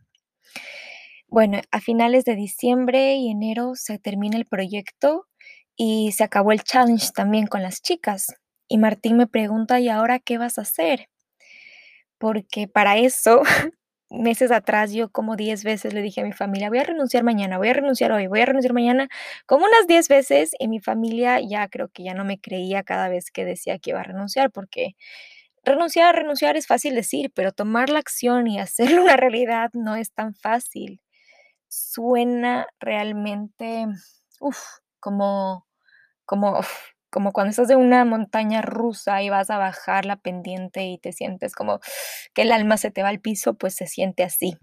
Bueno, 1.28 1.60
a 1.72 1.82
finales 1.82 2.24
de 2.24 2.36
diciembre 2.36 3.16
y 3.16 3.30
enero 3.30 3.74
se 3.76 4.00
termina 4.00 4.38
el 4.38 4.46
proyecto 4.46 5.28
y 5.76 6.14
se 6.14 6.24
acabó 6.24 6.52
el 6.54 6.64
challenge 6.64 7.10
también 7.14 7.48
con 7.48 7.62
las 7.62 7.82
chicas. 7.82 8.34
Y 8.70 8.78
Martín 8.78 9.18
me 9.18 9.28
pregunta, 9.28 9.80
¿y 9.80 9.90
ahora 9.90 10.20
qué 10.20 10.38
vas 10.38 10.58
a 10.58 10.62
hacer? 10.62 11.10
Porque 12.18 12.68
para 12.68 12.98
eso 12.98 13.42
meses 14.10 14.52
atrás 14.52 14.94
yo 14.94 15.10
como 15.12 15.36
10 15.36 15.64
veces 15.64 15.94
le 15.94 16.02
dije 16.02 16.22
a 16.22 16.24
mi 16.26 16.34
familia, 16.34 16.70
voy 16.70 16.80
a 16.80 16.84
renunciar 16.84 17.24
mañana, 17.24 17.58
voy 17.58 17.70
a 17.70 17.74
renunciar 17.74 18.12
hoy, 18.12 18.28
voy 18.28 18.42
a 18.42 18.46
renunciar 18.46 18.74
mañana, 18.74 19.10
como 19.46 19.66
unas 19.66 19.88
10 19.88 20.08
veces 20.10 20.52
y 20.60 20.68
mi 20.68 20.80
familia 20.80 21.40
ya 21.42 21.68
creo 21.70 21.90
que 21.90 22.04
ya 22.04 22.14
no 22.14 22.26
me 22.26 22.40
creía 22.40 22.84
cada 22.84 23.10
vez 23.10 23.32
que 23.32 23.46
decía 23.46 23.80
que 23.80 23.92
iba 23.92 24.00
a 24.02 24.04
renunciar 24.04 24.52
porque 24.52 24.96
renunciar, 25.64 26.16
renunciar 26.16 26.58
es 26.58 26.68
fácil 26.68 26.96
decir, 26.96 27.32
pero 27.34 27.52
tomar 27.52 27.90
la 27.90 28.00
acción 28.00 28.48
y 28.48 28.60
hacerlo 28.60 29.04
una 29.06 29.18
realidad 29.18 29.72
no 29.74 29.96
es 29.96 30.12
tan 30.14 30.36
fácil. 30.36 31.02
Suena 31.70 32.68
realmente, 32.80 33.88
uff, 34.40 34.60
como, 35.00 35.68
como, 36.26 36.62
como 37.16 37.32
cuando 37.32 37.52
estás 37.52 37.70
en 37.70 37.78
una 37.78 38.04
montaña 38.04 38.62
rusa 38.62 39.24
y 39.24 39.30
vas 39.30 39.50
a 39.50 39.58
bajar 39.58 40.04
la 40.04 40.18
pendiente 40.18 40.84
y 40.84 40.98
te 40.98 41.14
sientes 41.14 41.56
como 41.56 41.80
que 42.34 42.42
el 42.42 42.52
alma 42.52 42.76
se 42.76 42.92
te 42.92 43.04
va 43.04 43.08
al 43.08 43.22
piso, 43.22 43.54
pues 43.54 43.74
se 43.74 43.88
siente 43.88 44.22
así. 44.22 44.58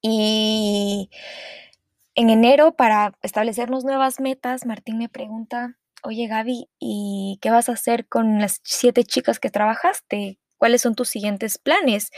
Y 0.00 1.10
en 2.14 2.30
enero, 2.30 2.76
para 2.76 3.12
establecernos 3.22 3.84
nuevas 3.84 4.20
metas, 4.20 4.66
Martín 4.66 4.98
me 4.98 5.08
pregunta, 5.08 5.76
oye 6.04 6.28
Gaby, 6.28 6.68
¿y 6.78 7.40
qué 7.42 7.50
vas 7.50 7.68
a 7.68 7.72
hacer 7.72 8.06
con 8.06 8.38
las 8.40 8.60
siete 8.62 9.02
chicas 9.02 9.40
que 9.40 9.50
trabajaste? 9.50 10.38
¿Cuáles 10.58 10.82
son 10.82 10.94
tus 10.94 11.08
siguientes 11.08 11.58
planes? 11.58 12.10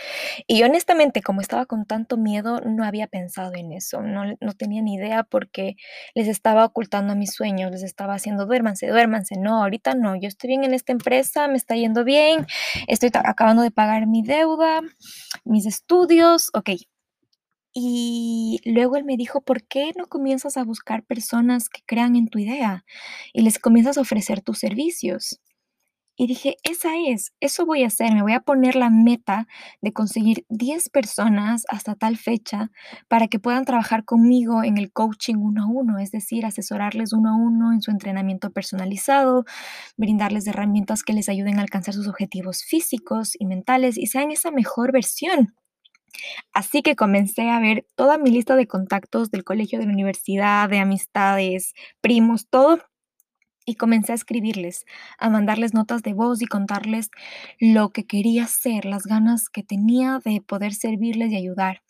Y 0.46 0.62
honestamente, 0.62 1.22
como 1.22 1.40
estaba 1.40 1.66
con 1.66 1.86
tanto 1.86 2.16
miedo, 2.16 2.60
no 2.60 2.84
había 2.84 3.06
pensado 3.06 3.54
en 3.54 3.72
eso, 3.72 4.02
no, 4.02 4.24
no 4.40 4.52
tenía 4.54 4.82
ni 4.82 4.94
idea 4.94 5.24
porque 5.24 5.76
les 6.14 6.28
estaba 6.28 6.64
ocultando 6.64 7.16
mis 7.16 7.32
sueños, 7.34 7.70
les 7.70 7.82
estaba 7.82 8.14
haciendo 8.14 8.46
duérmanse, 8.46 8.88
duérmanse, 8.88 9.36
no, 9.38 9.62
ahorita 9.62 9.94
no, 9.94 10.16
yo 10.16 10.28
estoy 10.28 10.48
bien 10.48 10.64
en 10.64 10.74
esta 10.74 10.92
empresa, 10.92 11.48
me 11.48 11.56
está 11.56 11.76
yendo 11.76 12.04
bien, 12.04 12.46
estoy 12.88 13.10
acabando 13.14 13.62
de 13.62 13.70
pagar 13.70 14.06
mi 14.06 14.22
deuda, 14.22 14.80
mis 15.44 15.66
estudios, 15.66 16.50
ok. 16.54 16.70
Y 17.72 18.60
luego 18.64 18.96
él 18.96 19.04
me 19.04 19.16
dijo, 19.16 19.42
¿por 19.42 19.62
qué 19.66 19.92
no 19.96 20.06
comienzas 20.06 20.56
a 20.56 20.64
buscar 20.64 21.04
personas 21.04 21.68
que 21.68 21.82
crean 21.86 22.16
en 22.16 22.28
tu 22.28 22.38
idea 22.38 22.84
y 23.32 23.42
les 23.42 23.58
comienzas 23.60 23.96
a 23.98 24.00
ofrecer 24.02 24.40
tus 24.40 24.58
servicios? 24.58 25.40
Y 26.20 26.26
dije, 26.26 26.58
esa 26.64 26.98
es, 26.98 27.32
eso 27.40 27.64
voy 27.64 27.82
a 27.82 27.86
hacer, 27.86 28.12
me 28.12 28.20
voy 28.20 28.34
a 28.34 28.40
poner 28.40 28.76
la 28.76 28.90
meta 28.90 29.46
de 29.80 29.94
conseguir 29.94 30.44
10 30.50 30.90
personas 30.90 31.64
hasta 31.70 31.94
tal 31.94 32.18
fecha 32.18 32.70
para 33.08 33.26
que 33.26 33.38
puedan 33.38 33.64
trabajar 33.64 34.04
conmigo 34.04 34.62
en 34.62 34.76
el 34.76 34.92
coaching 34.92 35.36
uno 35.36 35.62
a 35.62 35.66
uno, 35.66 35.98
es 35.98 36.10
decir, 36.10 36.44
asesorarles 36.44 37.14
uno 37.14 37.30
a 37.30 37.36
uno 37.36 37.72
en 37.72 37.80
su 37.80 37.90
entrenamiento 37.90 38.50
personalizado, 38.50 39.46
brindarles 39.96 40.46
herramientas 40.46 41.04
que 41.04 41.14
les 41.14 41.30
ayuden 41.30 41.58
a 41.58 41.62
alcanzar 41.62 41.94
sus 41.94 42.06
objetivos 42.06 42.64
físicos 42.64 43.32
y 43.38 43.46
mentales 43.46 43.96
y 43.96 44.04
sean 44.04 44.30
esa 44.30 44.50
mejor 44.50 44.92
versión. 44.92 45.54
Así 46.52 46.82
que 46.82 46.96
comencé 46.96 47.48
a 47.48 47.60
ver 47.60 47.86
toda 47.94 48.18
mi 48.18 48.30
lista 48.30 48.56
de 48.56 48.66
contactos 48.66 49.30
del 49.30 49.42
colegio, 49.42 49.78
de 49.78 49.86
la 49.86 49.92
universidad, 49.92 50.68
de 50.68 50.80
amistades, 50.80 51.72
primos, 52.02 52.46
todo 52.50 52.78
y 53.66 53.74
comencé 53.76 54.12
a 54.12 54.14
escribirles, 54.14 54.84
a 55.18 55.30
mandarles 55.30 55.74
notas 55.74 56.02
de 56.02 56.14
voz 56.14 56.42
y 56.42 56.46
contarles 56.46 57.10
lo 57.58 57.90
que 57.90 58.06
quería 58.06 58.44
hacer, 58.44 58.84
las 58.84 59.04
ganas 59.04 59.48
que 59.48 59.62
tenía 59.62 60.20
de 60.24 60.40
poder 60.40 60.74
servirles 60.74 61.30
y 61.32 61.36
ayudar. 61.36 61.82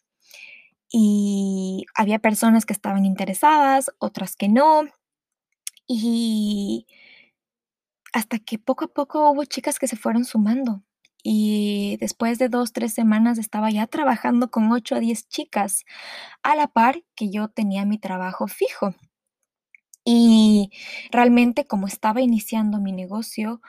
Y 0.93 1.87
había 1.95 2.19
personas 2.19 2.67
que 2.67 2.73
estaban 2.73 3.05
interesadas, 3.07 3.91
otras 3.99 4.37
que 4.37 4.49
no. 4.49 4.83
Y 5.87 6.87
hasta 8.13 8.39
que 8.39 8.59
poco 8.59 8.87
a 8.87 8.89
poco 8.89 9.31
hubo 9.31 9.45
chicas 9.45 9.79
que 9.79 9.87
se 9.87 9.97
fueron 9.97 10.25
sumando. 10.25 10.83
Y 11.23 11.97
después 12.01 12.39
de 12.39 12.49
dos, 12.49 12.73
tres 12.73 12.95
semanas 12.95 13.39
estaba 13.39 13.71
ya 13.71 13.87
trabajando 13.87 14.51
con 14.51 14.73
ocho 14.73 14.97
a 14.97 15.01
diez 15.01 15.29
chicas, 15.29 15.85
a 16.43 16.57
la 16.57 16.67
par 16.67 17.05
que 17.15 17.31
yo 17.31 17.49
tenía 17.49 17.85
mi 17.85 17.99
trabajo 17.99 18.49
fijo. 18.49 18.95
Y 20.13 20.73
realmente 21.13 21.67
como 21.67 21.87
estaba 21.87 22.21
iniciando 22.21 22.81
mi 22.81 22.91
negocio, 22.91 23.61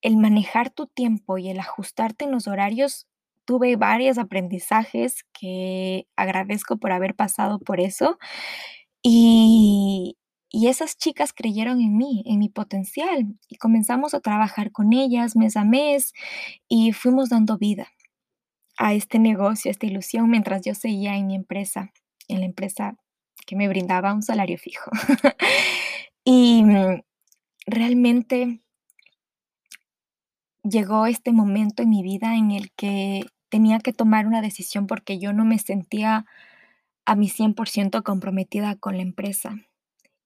el 0.00 0.16
manejar 0.16 0.70
tu 0.70 0.86
tiempo 0.86 1.36
y 1.36 1.50
el 1.50 1.60
ajustarte 1.60 2.24
en 2.24 2.30
los 2.30 2.48
horarios, 2.48 3.08
tuve 3.44 3.76
varios 3.76 4.16
aprendizajes 4.16 5.26
que 5.38 6.06
agradezco 6.16 6.78
por 6.78 6.92
haber 6.92 7.14
pasado 7.14 7.58
por 7.58 7.78
eso. 7.78 8.18
Y, 9.02 10.16
y 10.50 10.68
esas 10.68 10.96
chicas 10.96 11.34
creyeron 11.34 11.82
en 11.82 11.98
mí, 11.98 12.22
en 12.24 12.38
mi 12.38 12.48
potencial, 12.48 13.26
y 13.50 13.56
comenzamos 13.56 14.14
a 14.14 14.20
trabajar 14.20 14.72
con 14.72 14.94
ellas 14.94 15.36
mes 15.36 15.58
a 15.58 15.64
mes 15.64 16.14
y 16.70 16.92
fuimos 16.92 17.28
dando 17.28 17.58
vida 17.58 17.88
a 18.78 18.94
este 18.94 19.18
negocio, 19.18 19.68
a 19.68 19.72
esta 19.72 19.86
ilusión, 19.86 20.30
mientras 20.30 20.62
yo 20.62 20.74
seguía 20.74 21.16
en 21.16 21.26
mi 21.26 21.34
empresa, 21.34 21.92
en 22.28 22.40
la 22.40 22.46
empresa 22.46 22.96
que 23.50 23.56
me 23.56 23.66
brindaba 23.66 24.14
un 24.14 24.22
salario 24.22 24.58
fijo. 24.58 24.92
y 26.24 26.62
mm, 26.62 27.02
realmente 27.66 28.60
llegó 30.62 31.06
este 31.06 31.32
momento 31.32 31.82
en 31.82 31.90
mi 31.90 32.04
vida 32.04 32.36
en 32.36 32.52
el 32.52 32.70
que 32.70 33.24
tenía 33.48 33.80
que 33.80 33.92
tomar 33.92 34.28
una 34.28 34.40
decisión 34.40 34.86
porque 34.86 35.18
yo 35.18 35.32
no 35.32 35.44
me 35.44 35.58
sentía 35.58 36.26
a 37.04 37.16
mi 37.16 37.28
100% 37.28 38.04
comprometida 38.04 38.76
con 38.76 38.96
la 38.96 39.02
empresa. 39.02 39.56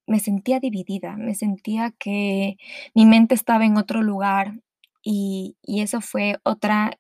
Me 0.07 0.21
sentía 0.21 0.61
dividida, 0.61 1.17
me 1.17 1.35
sentía 1.35 1.93
que 1.99 2.59
mi 2.95 3.07
mente 3.07 3.35
estaba 3.35 3.65
en 3.65 3.79
otro 3.79 4.03
lugar 4.03 4.61
y, 5.03 5.57
y 5.63 5.81
eso 5.81 6.03
fue 6.03 6.37
otra, 6.43 6.99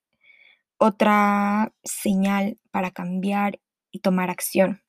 otra 0.78 1.74
señal 1.82 2.56
para 2.70 2.92
cambiar 2.92 3.60
y 3.90 3.98
tomar 3.98 4.30
acción. 4.30 4.83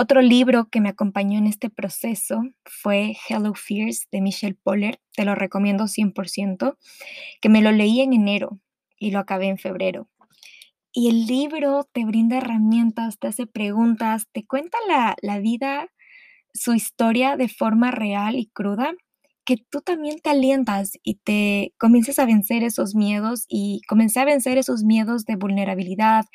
Otro 0.00 0.22
libro 0.22 0.68
que 0.70 0.80
me 0.80 0.90
acompañó 0.90 1.38
en 1.38 1.48
este 1.48 1.70
proceso 1.70 2.44
fue 2.64 3.16
Hello 3.28 3.52
Fears 3.54 4.06
de 4.12 4.20
Michelle 4.20 4.54
Poller. 4.54 5.00
Te 5.16 5.24
lo 5.24 5.34
recomiendo 5.34 5.88
100%, 5.88 6.78
que 7.40 7.48
me 7.48 7.62
lo 7.62 7.72
leí 7.72 8.00
en 8.00 8.12
enero 8.12 8.60
y 8.96 9.10
lo 9.10 9.18
acabé 9.18 9.48
en 9.48 9.58
febrero. 9.58 10.08
Y 10.92 11.08
el 11.08 11.26
libro 11.26 11.82
te 11.90 12.04
brinda 12.04 12.36
herramientas, 12.36 13.18
te 13.18 13.26
hace 13.26 13.48
preguntas, 13.48 14.28
te 14.30 14.46
cuenta 14.46 14.78
la, 14.86 15.16
la 15.20 15.40
vida, 15.40 15.88
su 16.54 16.74
historia 16.74 17.36
de 17.36 17.48
forma 17.48 17.90
real 17.90 18.36
y 18.36 18.46
cruda 18.46 18.94
que 19.48 19.56
tú 19.70 19.80
también 19.80 20.18
te 20.18 20.28
alientas 20.28 20.98
y 21.02 21.14
te 21.14 21.72
comiences 21.78 22.18
a 22.18 22.26
vencer 22.26 22.62
esos 22.62 22.94
miedos 22.94 23.46
y 23.48 23.80
comencé 23.88 24.20
a 24.20 24.26
vencer 24.26 24.58
esos 24.58 24.84
miedos 24.84 25.24
de 25.24 25.36
vulnerabilidad, 25.36 26.26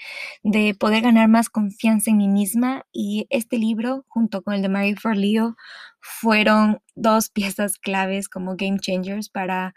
de 0.41 0.73
poder 0.73 1.03
ganar 1.03 1.27
más 1.27 1.47
confianza 1.47 2.09
en 2.09 2.17
mí 2.17 2.27
misma 2.27 2.87
y 2.91 3.27
este 3.29 3.59
libro 3.59 4.03
junto 4.07 4.41
con 4.41 4.55
el 4.55 4.63
de 4.63 4.69
Mary 4.69 4.95
for 4.95 5.15
Leo 5.15 5.55
fueron 5.99 6.79
dos 6.95 7.29
piezas 7.33 7.77
claves 7.77 8.29
como 8.29 8.55
game 8.55 8.79
changers 8.79 9.29
para 9.29 9.75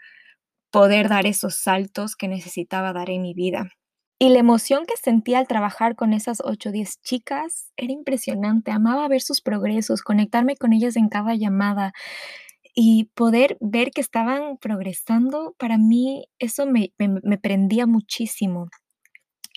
poder 0.71 1.07
dar 1.07 1.27
esos 1.27 1.57
saltos 1.57 2.15
que 2.15 2.27
necesitaba 2.27 2.91
dar 2.91 3.11
en 3.11 3.21
mi 3.21 3.35
vida. 3.35 3.69
Y 4.17 4.29
la 4.29 4.39
emoción 4.39 4.87
que 4.87 4.97
sentía 4.97 5.37
al 5.37 5.47
trabajar 5.47 5.95
con 5.95 6.11
esas 6.11 6.39
8 6.43 6.69
o 6.69 6.71
10 6.71 7.01
chicas 7.01 7.71
era 7.77 7.93
impresionante. 7.93 8.71
Amaba 8.71 9.07
ver 9.07 9.21
sus 9.21 9.41
progresos, 9.41 10.01
conectarme 10.01 10.57
con 10.57 10.73
ellas 10.73 10.95
en 10.95 11.07
cada 11.07 11.35
llamada, 11.35 11.93
y 12.79 13.05
poder 13.15 13.57
ver 13.59 13.89
que 13.89 14.01
estaban 14.01 14.57
progresando, 14.59 15.55
para 15.57 15.79
mí 15.79 16.27
eso 16.37 16.67
me, 16.67 16.93
prendía 17.41 17.87
muchísimo. 17.87 18.69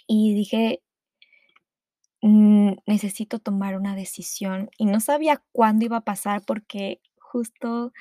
Y 0.06 0.32
dije, 0.34 0.80
mm, 2.22 2.76
necesito 2.86 3.38
tomar 3.38 3.76
una 3.76 3.94
decisión. 3.94 4.70
Y 4.78 4.86
no 4.86 5.00
sabía 5.00 5.42
cuándo 5.52 5.84
iba 5.84 5.98
a 5.98 6.04
pasar 6.04 6.42
porque 6.46 7.02
justo 7.18 7.92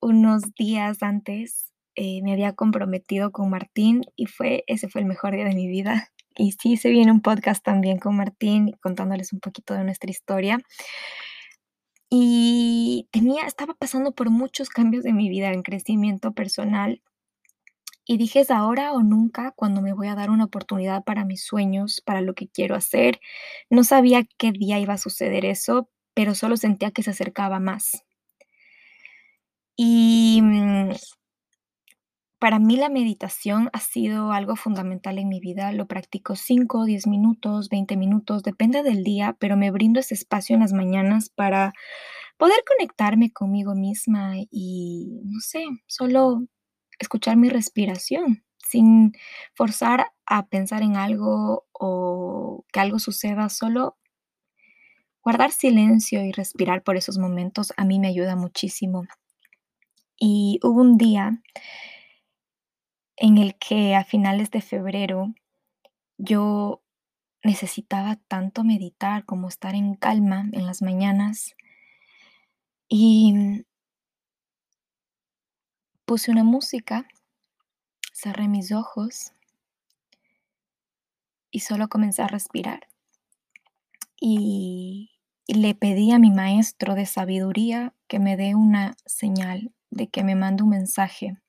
unos 0.00 0.54
días 0.58 1.02
antes 1.02 1.70
eh, 1.94 2.22
me 2.22 2.32
había 2.32 2.54
comprometido 2.54 3.30
con 3.30 3.50
Martín 3.50 4.00
y 4.16 4.24
fue, 4.24 4.64
ese 4.68 4.88
fue 4.88 5.02
el 5.02 5.06
mejor 5.06 5.34
día 5.34 5.44
de 5.44 5.54
mi 5.54 5.68
vida. 5.68 6.08
Y 6.34 6.52
sí, 6.52 6.78
se 6.78 6.88
viene 6.88 7.12
un 7.12 7.20
podcast 7.20 7.62
también 7.62 7.98
con 7.98 8.16
Martín 8.16 8.72
contándoles 8.80 9.34
un 9.34 9.40
poquito 9.40 9.74
de 9.74 9.84
nuestra 9.84 10.10
historia. 10.10 10.62
Y 12.14 13.08
tenía, 13.10 13.46
estaba 13.46 13.72
pasando 13.72 14.12
por 14.12 14.28
muchos 14.28 14.68
cambios 14.68 15.02
de 15.02 15.14
mi 15.14 15.30
vida 15.30 15.50
en 15.50 15.62
crecimiento 15.62 16.32
personal. 16.32 17.00
Y 18.04 18.18
dije, 18.18 18.40
es 18.40 18.50
ahora 18.50 18.92
o 18.92 19.00
nunca 19.02 19.52
cuando 19.56 19.80
me 19.80 19.94
voy 19.94 20.08
a 20.08 20.14
dar 20.14 20.28
una 20.28 20.44
oportunidad 20.44 21.04
para 21.04 21.24
mis 21.24 21.42
sueños, 21.42 22.02
para 22.04 22.20
lo 22.20 22.34
que 22.34 22.48
quiero 22.48 22.74
hacer. 22.74 23.18
No 23.70 23.82
sabía 23.82 24.24
qué 24.36 24.52
día 24.52 24.78
iba 24.78 24.92
a 24.92 24.98
suceder 24.98 25.46
eso, 25.46 25.88
pero 26.12 26.34
solo 26.34 26.58
sentía 26.58 26.90
que 26.90 27.02
se 27.02 27.12
acercaba 27.12 27.60
más. 27.60 28.04
Y 29.74 30.40
mm, 30.42 30.90
para 32.42 32.58
mí 32.58 32.76
la 32.76 32.88
meditación 32.88 33.70
ha 33.72 33.78
sido 33.78 34.32
algo 34.32 34.56
fundamental 34.56 35.20
en 35.20 35.28
mi 35.28 35.38
vida. 35.38 35.70
Lo 35.70 35.86
practico 35.86 36.34
5, 36.34 36.86
10 36.86 37.06
minutos, 37.06 37.68
20 37.68 37.96
minutos, 37.96 38.42
depende 38.42 38.82
del 38.82 39.04
día, 39.04 39.36
pero 39.38 39.56
me 39.56 39.70
brindo 39.70 40.00
ese 40.00 40.14
espacio 40.14 40.54
en 40.54 40.62
las 40.62 40.72
mañanas 40.72 41.30
para 41.30 41.72
poder 42.38 42.64
conectarme 42.66 43.32
conmigo 43.32 43.76
misma 43.76 44.32
y, 44.50 45.20
no 45.22 45.38
sé, 45.38 45.64
solo 45.86 46.42
escuchar 46.98 47.36
mi 47.36 47.48
respiración 47.48 48.42
sin 48.58 49.12
forzar 49.54 50.06
a 50.26 50.48
pensar 50.48 50.82
en 50.82 50.96
algo 50.96 51.68
o 51.72 52.64
que 52.72 52.80
algo 52.80 52.98
suceda, 52.98 53.50
solo 53.50 53.98
guardar 55.22 55.52
silencio 55.52 56.24
y 56.24 56.32
respirar 56.32 56.82
por 56.82 56.96
esos 56.96 57.18
momentos 57.18 57.72
a 57.76 57.84
mí 57.84 58.00
me 58.00 58.08
ayuda 58.08 58.34
muchísimo. 58.34 59.04
Y 60.18 60.58
hubo 60.64 60.80
un 60.80 60.98
día 60.98 61.40
en 63.22 63.38
el 63.38 63.54
que 63.54 63.94
a 63.94 64.02
finales 64.02 64.50
de 64.50 64.60
febrero 64.60 65.32
yo 66.18 66.82
necesitaba 67.44 68.16
tanto 68.16 68.64
meditar 68.64 69.24
como 69.24 69.46
estar 69.46 69.76
en 69.76 69.94
calma 69.94 70.48
en 70.50 70.66
las 70.66 70.82
mañanas 70.82 71.54
y 72.88 73.64
puse 76.04 76.32
una 76.32 76.42
música, 76.42 77.06
cerré 78.12 78.48
mis 78.48 78.72
ojos 78.72 79.30
y 81.52 81.60
solo 81.60 81.88
comencé 81.88 82.22
a 82.22 82.26
respirar. 82.26 82.88
Y, 84.20 85.10
le 85.46 85.74
pedí 85.74 86.10
a 86.12 86.18
mi 86.18 86.30
maestro 86.30 86.94
de 86.94 87.06
sabiduría 87.06 87.94
que 88.08 88.18
me 88.18 88.36
dé 88.36 88.56
una 88.56 88.96
señal, 89.06 89.72
de 89.90 90.08
que 90.08 90.24
me 90.24 90.34
mande 90.34 90.62
un 90.62 90.70
mensaje. 90.70 91.41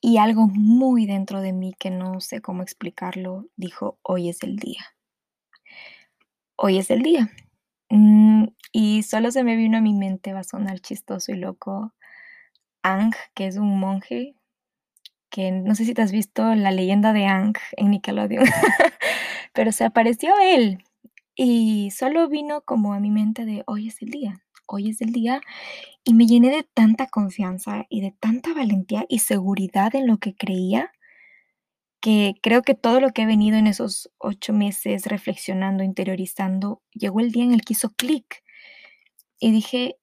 Y 0.00 0.18
algo 0.18 0.48
muy 0.48 1.06
dentro 1.06 1.40
de 1.40 1.52
mí 1.52 1.74
que 1.78 1.90
no 1.90 2.20
sé 2.20 2.40
cómo 2.40 2.62
explicarlo, 2.62 3.46
dijo, 3.56 3.98
hoy 4.02 4.28
es 4.28 4.42
el 4.42 4.56
día. 4.56 4.80
Hoy 6.56 6.78
es 6.78 6.90
el 6.90 7.02
día. 7.02 7.30
Mm, 7.90 8.46
y 8.72 9.02
solo 9.02 9.30
se 9.30 9.44
me 9.44 9.56
vino 9.56 9.78
a 9.78 9.80
mi 9.80 9.94
mente, 9.94 10.32
va 10.32 10.40
a 10.40 10.44
sonar 10.44 10.80
chistoso 10.80 11.32
y 11.32 11.36
loco, 11.36 11.94
Ang, 12.82 13.12
que 13.34 13.46
es 13.46 13.56
un 13.56 13.78
monje, 13.80 14.36
que 15.30 15.52
no 15.52 15.74
sé 15.74 15.84
si 15.84 15.94
te 15.94 16.02
has 16.02 16.12
visto 16.12 16.54
la 16.54 16.70
leyenda 16.70 17.12
de 17.12 17.26
Ang 17.26 17.54
en 17.76 17.90
Nickelodeon, 17.90 18.44
pero 19.52 19.72
se 19.72 19.84
apareció 19.84 20.34
él 20.40 20.84
y 21.34 21.90
solo 21.92 22.28
vino 22.28 22.62
como 22.62 22.94
a 22.94 23.00
mi 23.00 23.10
mente 23.10 23.44
de 23.44 23.62
hoy 23.66 23.88
es 23.88 24.02
el 24.02 24.10
día, 24.10 24.44
hoy 24.68 24.90
es 24.90 25.00
el 25.00 25.12
día 25.12 25.40
y 26.04 26.14
me 26.14 26.26
llené 26.26 26.50
de 26.50 26.62
tanta 26.62 27.06
confianza 27.08 27.86
y 27.88 28.00
de 28.00 28.12
tanta 28.12 28.54
valentía 28.54 29.06
y 29.08 29.20
seguridad 29.20 29.94
en 29.94 30.06
lo 30.06 30.18
que 30.18 30.34
creía 30.34 30.92
que 32.00 32.34
creo 32.42 32.62
que 32.62 32.74
todo 32.74 33.00
lo 33.00 33.10
que 33.10 33.22
he 33.22 33.26
venido 33.26 33.56
en 33.56 33.66
esos 33.66 34.10
ocho 34.18 34.52
meses 34.52 35.06
reflexionando, 35.06 35.82
interiorizando, 35.82 36.82
llegó 36.92 37.20
el 37.20 37.32
día 37.32 37.44
en 37.44 37.52
el 37.52 37.62
que 37.62 37.72
hizo 37.72 37.90
clic 37.90 38.44
y 39.40 39.50
dije, 39.50 39.96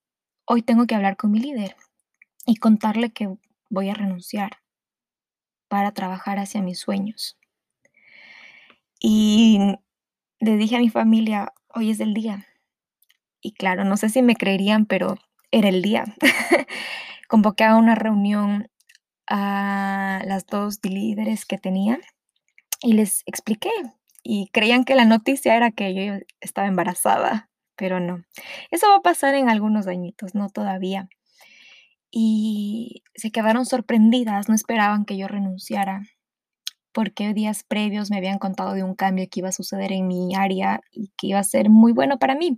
hoy 0.46 0.62
tengo 0.62 0.88
que 0.88 0.96
hablar 0.96 1.18
con 1.18 1.32
mi 1.32 1.40
líder 1.40 1.76
y 2.46 2.58
contarle 2.58 3.12
que 3.12 3.30
voy 3.70 3.90
a 3.90 3.94
renunciar 3.94 4.58
para 5.68 5.92
trabajar 5.94 6.40
hacia 6.40 6.62
mis 6.62 6.80
sueños. 6.80 7.38
Y 9.00 9.60
le 10.40 10.58
dije 10.58 10.76
a 10.76 10.80
mi 10.80 10.90
familia, 10.90 11.54
hoy 11.70 11.92
es 11.92 12.00
el 12.00 12.14
día. 12.14 12.46
Y 13.46 13.52
claro, 13.52 13.84
no 13.84 13.96
sé 13.96 14.10
si 14.10 14.24
me 14.24 14.36
creerían, 14.36 14.88
pero 14.88 15.20
era 15.52 15.70
el 15.70 15.84
día. 15.84 16.06
Convoqué 17.30 17.64
a 17.64 17.76
una 17.76 17.94
reunión 17.94 18.72
a 19.28 20.24
las 20.26 20.48
dos 20.48 20.80
líderes 20.82 21.46
que 21.46 21.60
tenía 21.60 22.00
y 22.82 22.94
les 22.94 23.22
expliqué. 23.28 23.70
Y 24.24 24.50
creían 24.52 24.84
que 24.84 24.96
la 24.96 25.06
noticia 25.06 25.56
era 25.56 25.70
que 25.70 25.94
yo 25.94 26.26
estaba 26.42 26.68
embarazada, 26.68 27.52
pero 27.76 28.00
no. 28.00 28.24
Eso 28.72 28.90
va 28.90 28.96
a 28.96 29.02
pasar 29.04 29.36
en 29.36 29.48
algunos 29.48 29.86
añitos, 29.86 30.34
no 30.34 30.50
todavía. 30.50 31.08
Y 32.10 33.04
se 33.14 33.30
quedaron 33.30 33.68
sorprendidas, 33.68 34.50
no 34.50 34.56
esperaban 34.56 35.06
que 35.06 35.18
yo 35.18 35.28
renunciara 35.28 36.02
porque 36.96 37.34
días 37.34 37.64
previos 37.64 38.10
me 38.10 38.18
habían 38.18 38.40
contado 38.40 38.74
de 38.74 38.82
un 38.82 38.96
cambio 38.96 39.28
que 39.30 39.42
iba 39.42 39.50
a 39.50 39.52
suceder 39.52 39.92
en 39.92 40.08
mi 40.08 40.34
área 40.34 40.80
y 40.92 41.12
que 41.18 41.28
iba 41.28 41.40
a 41.40 41.44
ser 41.44 41.70
muy 41.70 41.92
bueno 41.92 42.18
para 42.18 42.36
mí. 42.36 42.58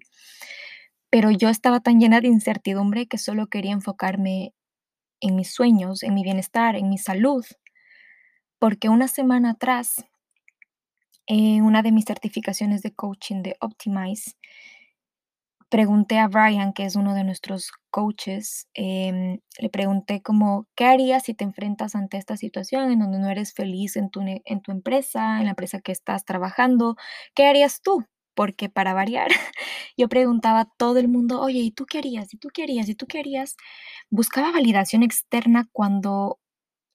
Pero 1.14 1.32
yo 1.32 1.50
estaba 1.50 1.80
tan 1.80 2.00
llena 2.00 2.20
de 2.22 2.28
incertidumbre 2.28 3.08
que 3.08 3.18
solo 3.18 3.48
quería 3.48 3.72
enfocarme 3.72 4.54
en 5.22 5.36
mis 5.36 5.54
sueños, 5.54 6.04
en 6.04 6.14
mi 6.16 6.24
bienestar, 6.24 6.76
en 6.76 6.90
mi 6.90 6.98
salud. 6.98 7.46
Porque 8.62 8.90
una 8.90 9.08
semana 9.08 9.52
atrás, 9.52 10.06
en 11.28 11.64
una 11.64 11.82
de 11.84 11.92
mis 11.92 12.06
certificaciones 12.06 12.82
de 12.82 12.94
coaching 12.94 13.42
de 13.44 13.56
Optimize, 13.62 14.34
pregunté 15.70 16.18
a 16.20 16.28
Brian, 16.28 16.74
que 16.74 16.86
es 16.86 16.96
uno 16.96 17.14
de 17.14 17.24
nuestros 17.24 17.72
coaches, 17.92 18.68
em, 18.74 19.40
le 19.60 19.70
pregunté 19.70 20.22
como, 20.22 20.68
¿qué 20.76 20.86
harías 20.86 21.24
si 21.24 21.34
te 21.34 21.44
enfrentas 21.44 21.96
ante 21.96 22.18
esta 22.18 22.38
situación 22.38 22.92
en 22.92 23.00
donde 23.00 23.20
no 23.20 23.30
eres 23.30 23.54
feliz 23.54 23.98
en 23.98 24.10
tu, 24.10 24.22
en 24.24 24.62
tu 24.62 24.72
empresa, 24.72 25.40
en 25.40 25.46
la 25.46 25.52
empresa 25.52 25.82
que 25.82 25.92
estás 25.92 26.24
trabajando? 26.26 26.96
¿Qué 27.36 27.46
harías 27.48 27.82
tú? 27.82 28.06
Porque 28.38 28.70
para 28.70 28.94
variar, 28.94 29.30
yo 29.98 30.08
preguntaba 30.10 30.60
a 30.62 30.70
todo 30.78 31.00
el 31.00 31.08
mundo, 31.08 31.42
oye, 31.42 31.58
¿y 31.58 31.72
tú 31.72 31.88
qué 31.88 31.98
harías? 31.98 32.32
¿Y 32.36 32.38
tú 32.38 32.50
qué 32.54 32.62
harías? 32.62 32.88
¿Y 32.88 32.94
tú 32.94 33.08
qué 33.08 33.18
harías? 33.20 33.58
Buscaba 34.12 34.52
validación 34.52 35.02
externa 35.02 35.68
cuando 35.74 36.40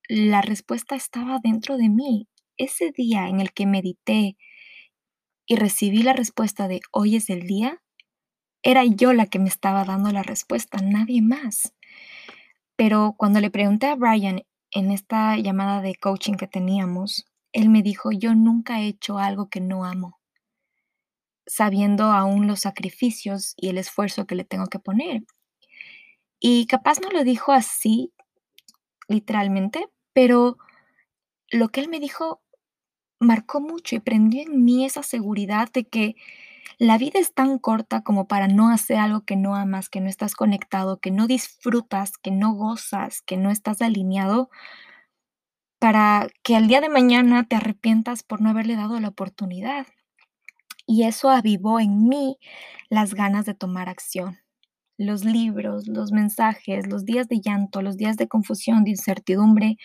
la 0.08 0.40
respuesta 0.40 0.94
estaba 0.94 1.40
dentro 1.42 1.78
de 1.78 1.88
mí. 1.88 2.28
Ese 2.56 2.92
día 2.92 3.28
en 3.28 3.40
el 3.40 3.52
que 3.52 3.66
medité 3.66 4.36
y 5.44 5.56
recibí 5.56 6.04
la 6.04 6.12
respuesta 6.12 6.68
de 6.68 6.80
hoy 6.92 7.16
es 7.16 7.28
el 7.28 7.48
día, 7.48 7.82
era 8.62 8.84
yo 8.84 9.12
la 9.12 9.26
que 9.26 9.40
me 9.40 9.48
estaba 9.48 9.84
dando 9.84 10.12
la 10.12 10.22
respuesta, 10.22 10.78
nadie 10.78 11.22
más. 11.22 11.74
Pero 12.76 13.16
cuando 13.18 13.40
le 13.40 13.50
pregunté 13.50 13.88
a 13.88 13.96
Brian 13.96 14.42
en 14.70 14.92
esta 14.92 15.36
llamada 15.38 15.82
de 15.82 15.96
coaching 15.96 16.34
que 16.34 16.46
teníamos, 16.46 17.26
él 17.52 17.68
me 17.68 17.82
dijo, 17.82 18.12
yo 18.12 18.36
nunca 18.36 18.80
he 18.80 18.86
hecho 18.86 19.18
algo 19.18 19.48
que 19.48 19.60
no 19.60 19.84
amo, 19.84 20.21
sabiendo 21.46 22.04
aún 22.04 22.46
los 22.46 22.60
sacrificios 22.60 23.54
y 23.56 23.68
el 23.68 23.78
esfuerzo 23.78 24.26
que 24.26 24.34
le 24.34 24.44
tengo 24.44 24.66
que 24.66 24.78
poner. 24.78 25.22
Y 26.40 26.66
capaz 26.66 27.00
no 27.00 27.10
lo 27.10 27.24
dijo 27.24 27.52
así, 27.52 28.12
literalmente, 29.08 29.86
pero 30.12 30.58
lo 31.50 31.68
que 31.68 31.80
él 31.80 31.88
me 31.88 32.00
dijo 32.00 32.42
marcó 33.20 33.60
mucho 33.60 33.94
y 33.96 34.00
prendió 34.00 34.42
en 34.42 34.64
mí 34.64 34.84
esa 34.84 35.02
seguridad 35.02 35.70
de 35.72 35.84
que 35.84 36.16
la 36.78 36.98
vida 36.98 37.20
es 37.20 37.32
tan 37.34 37.58
corta 37.58 38.02
como 38.02 38.26
para 38.26 38.48
no 38.48 38.70
hacer 38.70 38.98
algo 38.98 39.24
que 39.24 39.36
no 39.36 39.54
amas, 39.54 39.88
que 39.88 40.00
no 40.00 40.08
estás 40.08 40.34
conectado, 40.34 40.98
que 40.98 41.10
no 41.10 41.26
disfrutas, 41.26 42.18
que 42.18 42.30
no 42.32 42.54
gozas, 42.54 43.22
que 43.22 43.36
no 43.36 43.50
estás 43.50 43.82
alineado, 43.82 44.50
para 45.78 46.28
que 46.42 46.56
al 46.56 46.68
día 46.68 46.80
de 46.80 46.88
mañana 46.88 47.44
te 47.44 47.56
arrepientas 47.56 48.22
por 48.22 48.40
no 48.40 48.50
haberle 48.50 48.76
dado 48.76 48.98
la 49.00 49.08
oportunidad. 49.08 49.86
Y 50.86 51.04
eso 51.04 51.30
avivó 51.30 51.80
en 51.80 52.08
mí 52.08 52.38
las 52.90 53.14
ganas 53.14 53.46
de 53.46 53.54
tomar 53.54 53.88
acción. 53.88 54.38
Los 54.98 55.24
libros, 55.24 55.88
los 55.88 56.12
mensajes, 56.12 56.86
los 56.86 57.04
días 57.04 57.28
de 57.28 57.40
llanto, 57.40 57.82
los 57.82 57.96
días 57.96 58.16
de 58.16 58.28
confusión, 58.28 58.84
de 58.84 58.90
incertidumbre, 58.90 59.78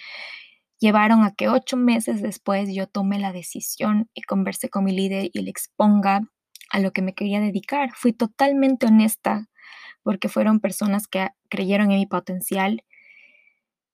llevaron 0.79 1.23
a 1.23 1.33
que 1.33 1.49
ocho 1.49 1.77
meses 1.77 2.21
después 2.21 2.73
yo 2.73 2.87
tome 2.87 3.19
la 3.19 3.31
decisión 3.31 4.09
y 4.13 4.21
converse 4.21 4.69
con 4.69 4.83
mi 4.83 4.91
líder 4.91 5.29
y 5.33 5.41
le 5.41 5.49
exponga 5.49 6.21
a 6.69 6.79
lo 6.79 6.91
que 6.91 7.01
me 7.01 7.13
quería 7.13 7.39
dedicar. 7.39 7.91
Fui 7.95 8.13
totalmente 8.13 8.87
honesta 8.87 9.47
porque 10.03 10.29
fueron 10.29 10.59
personas 10.59 11.07
que 11.07 11.29
creyeron 11.49 11.91
en 11.91 11.99
mi 11.99 12.05
potencial. 12.05 12.83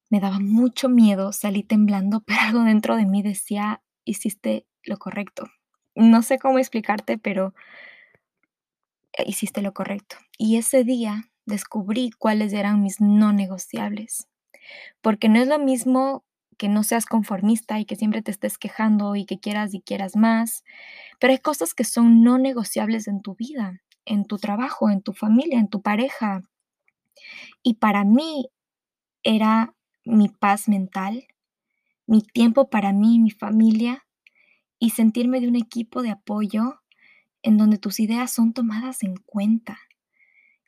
Me 0.10 0.20
daba 0.20 0.39
mucho 0.39 0.89
miedo, 0.89 1.32
salí 1.32 1.64
temblando, 1.64 2.22
pero 2.26 2.41
algo 2.41 2.64
dentro 2.64 2.95
de 2.95 3.06
mí 3.06 3.22
decía, 3.22 3.82
hiciste 4.06 4.66
lo 4.84 4.97
correcto. 4.97 5.47
No 5.96 6.22
sé 6.22 6.39
cómo 6.39 6.60
explicarte, 6.60 7.18
pero 7.18 7.54
hiciste 9.26 9.62
lo 9.62 9.74
correcto. 9.74 10.18
Y 10.38 10.58
ese 10.58 10.84
día 10.84 11.30
descubrí 11.46 12.12
cuáles 12.12 12.54
eran 12.54 12.82
mis 12.82 13.00
no 13.02 13.34
negociables. 13.34 14.28
Porque 15.02 15.30
no 15.30 15.39
es 15.39 15.48
lo 15.48 15.60
mismo 15.60 16.24
que 16.58 16.70
no 16.70 16.84
seas 16.84 17.06
conformista 17.06 17.80
y 17.80 17.86
que 17.86 17.96
siempre 17.96 18.22
te 18.22 18.32
estés 18.32 18.58
quejando 18.58 19.16
y 19.16 19.26
que 19.26 19.39
quieras 19.39 19.74
y 19.74 19.82
quieras 19.82 20.16
más, 20.16 20.64
pero 21.20 21.34
hay 21.34 21.39
cosas 21.39 21.74
que 21.74 21.84
son 21.84 22.24
no 22.24 22.38
negociables 22.38 23.08
en 23.08 23.22
tu 23.22 23.36
vida, 23.36 23.82
en 24.06 24.26
tu 24.26 24.38
trabajo, 24.38 24.89
en 24.89 25.02
tu 25.02 25.14
familia, 25.14 25.60
en 25.60 25.68
tu 25.68 25.82
pareja. 25.82 26.41
Y 27.64 27.76
para 27.76 28.04
mí 28.04 28.50
era 29.24 29.76
mi 30.06 30.30
paz 30.30 30.68
mental, 30.68 31.28
mi 32.06 32.22
tiempo 32.22 32.70
para 32.70 32.94
mí, 32.94 33.20
mi 33.20 33.32
familia 33.32 34.06
y 34.84 34.90
sentirme 34.90 35.40
de 35.40 35.48
un 35.48 35.56
equipo 35.56 36.02
de 36.02 36.10
apoyo 36.10 36.82
en 37.42 37.58
donde 37.58 37.78
tus 37.78 38.02
ideas 38.02 38.34
son 38.34 38.52
tomadas 38.52 39.02
en 39.04 39.16
cuenta. 39.16 39.80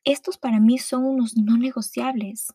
Estos 0.06 0.38
para 0.38 0.62
mí 0.62 0.78
son 0.78 1.04
unos 1.04 1.36
no 1.36 1.58
negociables. 1.58 2.54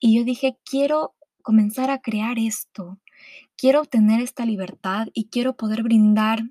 Y 0.00 0.16
yo 0.16 0.24
dije, 0.24 0.56
quiero 0.64 1.14
comenzar 1.42 1.90
a 1.90 1.98
crear 1.98 2.38
esto. 2.38 2.98
Quiero 3.54 3.82
obtener 3.82 4.22
esta 4.22 4.46
libertad 4.46 5.08
y 5.12 5.28
quiero 5.28 5.58
poder 5.58 5.82
brindar 5.82 6.44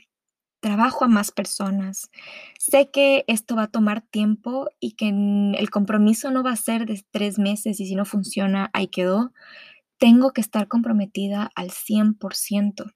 trabajo 0.59 1.03
a 1.03 1.07
más 1.07 1.31
personas. 1.31 2.11
Sé 2.59 2.91
que 2.91 3.25
esto 3.25 3.55
va 3.55 3.63
a 3.63 3.71
tomar 3.71 4.01
tiempo 4.01 4.69
y 4.79 4.91
que 4.91 5.09
el 5.09 5.69
compromiso 5.71 6.29
no 6.29 6.43
va 6.43 6.51
a 6.51 6.57
ser 6.57 6.85
de 6.85 7.03
tres 7.09 7.39
meses 7.39 7.79
y 7.79 7.87
si 7.87 7.95
no 7.95 8.05
funciona, 8.05 8.69
ahí 8.73 8.87
quedó. 8.87 9.33
tengo 9.97 10.31
que 10.31 10.41
estar 10.41 10.67
comprometida 10.67 11.49
al 11.55 11.71
100% 11.71 12.93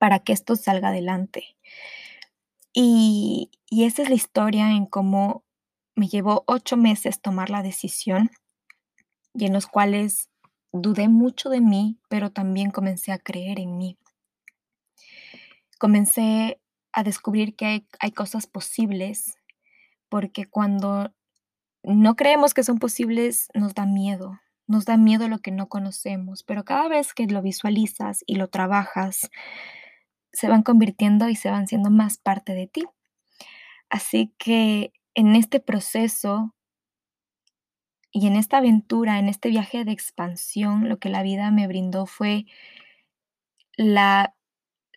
para 0.00 0.18
que 0.20 0.32
esto 0.32 0.56
salga 0.56 0.88
adelante. 0.88 1.58
Y, 2.72 3.50
esa 3.70 4.02
es 4.02 4.08
la 4.08 4.14
historia 4.14 4.70
en 4.70 4.86
cómo 4.86 5.44
me 5.94 6.08
llevó 6.08 6.42
ocho 6.46 6.78
meses 6.78 7.20
tomar 7.20 7.50
la 7.50 7.62
decisión 7.62 8.30
y 9.34 9.44
en 9.44 9.52
los 9.52 9.66
cuales 9.66 10.30
dudé 10.72 11.08
mucho 11.08 11.50
de 11.50 11.60
mí, 11.60 11.98
pero 12.08 12.30
también 12.30 12.70
comencé 12.70 13.12
a 13.12 13.18
creer 13.18 13.60
en 13.60 13.76
mí. 13.76 13.98
Comencé 15.78 16.58
a 16.92 17.02
descubrir 17.02 17.54
que 17.54 17.66
hay, 17.66 17.86
hay 18.00 18.12
cosas 18.12 18.46
posibles, 18.46 19.36
porque 20.08 20.46
cuando 20.46 21.12
no 21.82 22.16
creemos 22.16 22.54
que 22.54 22.64
son 22.64 22.78
posibles, 22.78 23.48
nos 23.52 23.74
da 23.74 23.84
miedo, 23.84 24.40
nos 24.66 24.86
da 24.86 24.96
miedo 24.96 25.28
lo 25.28 25.40
que 25.40 25.50
no 25.50 25.68
conocemos, 25.68 26.42
pero 26.42 26.64
cada 26.64 26.88
vez 26.88 27.12
que 27.12 27.26
lo 27.26 27.42
visualizas 27.42 28.24
y 28.26 28.36
lo 28.36 28.48
trabajas, 28.48 29.30
se 30.32 30.48
van 30.48 30.62
convirtiendo 30.62 31.28
y 31.28 31.36
se 31.36 31.50
van 31.50 31.66
siendo 31.66 31.90
más 31.90 32.18
parte 32.18 32.54
de 32.54 32.66
ti. 32.66 32.84
Así 33.88 34.32
que 34.38 34.92
en 35.14 35.34
este 35.36 35.60
proceso 35.60 36.54
y 38.12 38.26
en 38.26 38.36
esta 38.36 38.58
aventura, 38.58 39.18
en 39.18 39.28
este 39.28 39.50
viaje 39.50 39.84
de 39.84 39.92
expansión, 39.92 40.88
lo 40.88 40.98
que 40.98 41.08
la 41.08 41.22
vida 41.22 41.50
me 41.50 41.66
brindó 41.66 42.06
fue 42.06 42.46
la, 43.76 44.34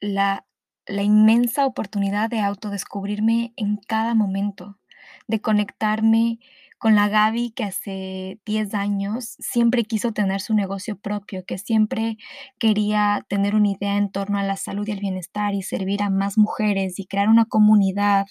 la, 0.02 0.46
la 0.88 1.04
inmensa 1.04 1.66
oportunidad 1.66 2.30
de 2.30 2.40
autodescubrirme 2.40 3.54
en 3.56 3.78
cada 3.78 4.16
momento, 4.16 4.80
de 5.28 5.42
conectarme 5.42 6.40
con 6.84 6.96
la 6.96 7.08
Gaby 7.08 7.52
que 7.52 7.64
hace 7.64 8.42
10 8.46 8.74
años 8.74 9.38
siempre 9.40 9.86
quiso 9.86 10.12
tener 10.12 10.42
su 10.42 10.54
negocio 10.54 10.98
propio, 10.98 11.46
que 11.46 11.58
siempre 11.58 12.18
quería 12.60 13.26
tener 13.30 13.56
una 13.56 13.70
idea 13.70 13.96
en 13.96 14.12
torno 14.12 14.38
a 14.38 14.44
la 14.44 14.58
salud 14.58 14.86
y 14.86 14.92
el 14.92 15.00
bienestar 15.00 15.54
y 15.54 15.62
servir 15.62 16.04
a 16.04 16.10
más 16.10 16.38
mujeres 16.38 17.00
y 17.00 17.06
crear 17.06 17.30
una 17.30 17.46
comunidad. 17.46 18.26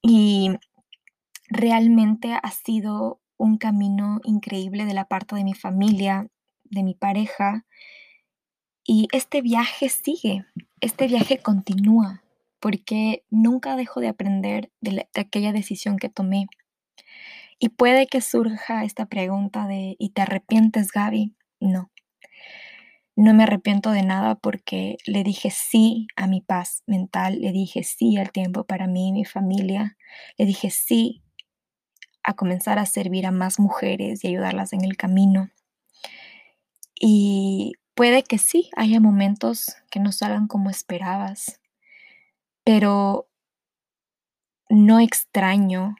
Y 0.00 0.48
realmente 1.50 2.38
ha 2.42 2.50
sido 2.52 3.20
un 3.36 3.58
camino 3.58 4.18
increíble 4.24 4.86
de 4.86 4.94
la 4.94 5.04
parte 5.04 5.36
de 5.36 5.44
mi 5.44 5.52
familia, 5.52 6.28
de 6.64 6.82
mi 6.84 6.94
pareja. 6.94 7.66
Y 8.82 9.08
este 9.12 9.42
viaje 9.42 9.90
sigue, 9.90 10.46
este 10.80 11.06
viaje 11.06 11.36
continúa, 11.36 12.22
porque 12.60 13.26
nunca 13.28 13.76
dejo 13.76 14.00
de 14.00 14.08
aprender 14.08 14.72
de, 14.80 15.06
de 15.12 15.20
aquella 15.20 15.52
decisión 15.52 15.98
que 15.98 16.08
tomé 16.08 16.46
y 17.58 17.70
puede 17.70 18.06
que 18.06 18.20
surja 18.20 18.84
esta 18.84 19.06
pregunta 19.06 19.66
de, 19.66 19.96
¿y 19.98 20.10
te 20.10 20.22
arrepientes, 20.22 20.92
Gaby? 20.92 21.34
No. 21.60 21.90
No 23.16 23.32
me 23.32 23.44
arrepiento 23.44 23.92
de 23.92 24.02
nada 24.02 24.34
porque 24.34 24.98
le 25.06 25.24
dije 25.24 25.50
sí 25.50 26.06
a 26.16 26.26
mi 26.26 26.42
paz 26.42 26.82
mental, 26.86 27.40
le 27.40 27.50
dije 27.50 27.82
sí 27.82 28.18
al 28.18 28.30
tiempo 28.30 28.64
para 28.64 28.86
mí 28.86 29.08
y 29.08 29.12
mi 29.12 29.24
familia, 29.24 29.96
le 30.36 30.44
dije 30.44 30.68
sí 30.70 31.22
a 32.22 32.34
comenzar 32.34 32.78
a 32.78 32.84
servir 32.84 33.24
a 33.24 33.30
más 33.30 33.58
mujeres 33.58 34.22
y 34.22 34.28
ayudarlas 34.28 34.74
en 34.74 34.84
el 34.84 34.98
camino. 34.98 35.50
Y 37.00 37.72
puede 37.94 38.22
que 38.22 38.36
sí, 38.36 38.68
haya 38.76 39.00
momentos 39.00 39.76
que 39.90 40.00
no 40.00 40.12
salgan 40.12 40.46
como 40.46 40.68
esperabas, 40.68 41.60
pero 42.64 43.30
no 44.68 45.00
extraño 45.00 45.94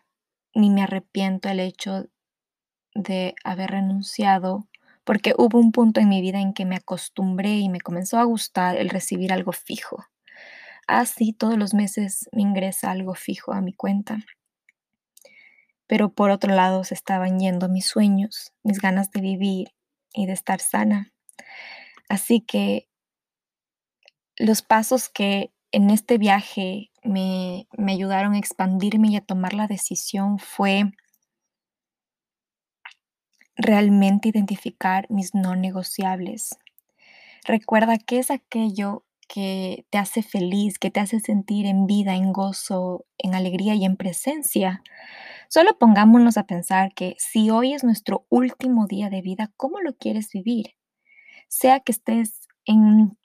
ni 0.57 0.71
me 0.71 0.83
arrepiento 0.83 1.51
el 1.51 1.61
hecho 1.61 2.07
de 2.95 3.35
haber 3.45 3.73
renunciado, 3.73 4.67
porque 5.05 5.35
hubo 5.37 5.61
un 5.61 5.71
punto 5.71 6.01
en 6.01 6.09
mi 6.09 6.23
vida 6.23 6.41
en 6.41 6.55
que 6.55 6.65
me 6.65 6.77
acostumbré 6.77 7.59
y 7.59 7.69
me 7.69 7.81
comenzó 7.81 8.19
a 8.19 8.25
gustar 8.25 8.79
el 8.79 8.89
recibir 8.89 9.35
algo 9.35 9.53
fijo. 9.53 10.07
Así 10.87 11.35
todos 11.35 11.59
los 11.59 11.75
meses 11.75 12.29
me 12.33 12.41
ingresa 12.41 12.91
algo 12.91 13.15
fijo 13.15 13.53
a 13.53 13.61
mi 13.61 13.75
cuenta. 13.75 14.19
Pero 15.87 16.15
por 16.15 16.31
otro 16.31 16.55
lado 16.55 16.85
se 16.85 16.95
estaban 16.95 17.39
yendo 17.39 17.69
mis 17.69 17.87
sueños, 17.87 18.55
mis 18.65 18.81
ganas 18.81 19.11
de 19.11 19.21
vivir 19.21 19.75
y 20.15 20.25
de 20.25 20.33
estar 20.33 20.61
sana. 20.61 21.13
Así 22.09 22.41
que 22.41 22.89
los 24.39 24.63
pasos 24.63 25.11
que 25.11 25.53
en 25.71 25.91
este 25.91 26.17
viaje 26.17 26.91
me, 27.07 27.67
ayudaron 27.87 28.35
a 28.35 28.39
expandirme 28.39 29.09
y 29.09 29.17
a 29.17 29.21
tomar 29.21 29.55
la 29.55 29.67
decisión 29.67 30.39
fue 30.39 30.93
realmente 33.57 34.29
identificar 34.29 35.07
mis 35.11 35.35
no 35.35 35.57
negociables. 35.57 36.59
Recuerda 37.45 37.99
qué 37.99 38.19
es 38.19 38.31
aquello 38.31 39.05
que 39.29 39.87
te 39.91 39.99
hace 39.99 40.23
feliz, 40.23 40.79
que 40.79 40.91
te 40.91 41.01
hace 41.01 41.21
sentir 41.21 41.67
en 41.67 41.87
vida, 41.87 42.15
en 42.15 42.33
gozo, 42.33 43.07
en 43.19 43.35
alegría 43.35 43.75
y 43.75 43.85
en 43.85 43.97
presencia. 43.97 44.83
Solo 45.49 45.79
pongámonos 45.79 46.37
a 46.37 46.47
pensar 46.47 46.93
que 46.95 47.15
si 47.19 47.51
hoy 47.51 47.73
es 47.73 47.85
nuestro 47.85 48.27
último 48.29 48.87
día 48.87 49.11
de 49.11 49.23
vida, 49.23 49.53
¿cómo 49.57 49.81
lo 49.81 49.97
quieres 49.97 50.31
vivir? 50.33 50.77
Sea 51.49 51.81
que 51.81 51.93
estés 51.93 52.49
en 52.65 53.17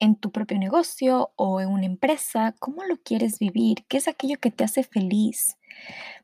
en 0.00 0.16
tu 0.16 0.30
propio 0.30 0.58
negocio 0.58 1.32
o 1.36 1.60
en 1.60 1.68
una 1.68 1.86
empresa, 1.86 2.54
¿cómo 2.58 2.84
lo 2.84 2.96
quieres 2.98 3.38
vivir? 3.38 3.84
¿Qué 3.88 3.96
es 3.96 4.08
aquello 4.08 4.38
que 4.38 4.50
te 4.50 4.64
hace 4.64 4.82
feliz? 4.82 5.56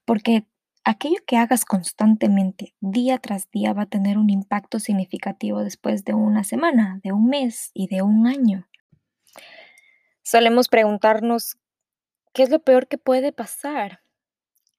Porque 0.05 0.45
aquello 0.85 1.19
que 1.27 1.37
hagas 1.37 1.65
constantemente, 1.65 2.75
día 2.81 3.19
tras 3.19 3.51
día, 3.51 3.73
va 3.73 3.83
a 3.83 3.87
tener 3.87 4.19
un 4.19 4.31
impacto 4.31 4.79
significativo 4.79 5.63
después 5.63 6.05
de 6.05 6.15
una 6.15 6.45
semana, 6.45 7.01
de 7.03 7.13
un 7.13 7.27
mes 7.27 7.71
y 7.75 7.89
de 7.89 8.03
un 8.03 8.27
año. 8.27 8.69
Solemos 10.23 10.69
preguntarnos, 10.69 11.59
¿qué 12.33 12.43
es 12.43 12.51
lo 12.51 12.61
peor 12.61 12.89
que 12.89 12.99
puede 12.99 13.33
pasar? 13.33 14.03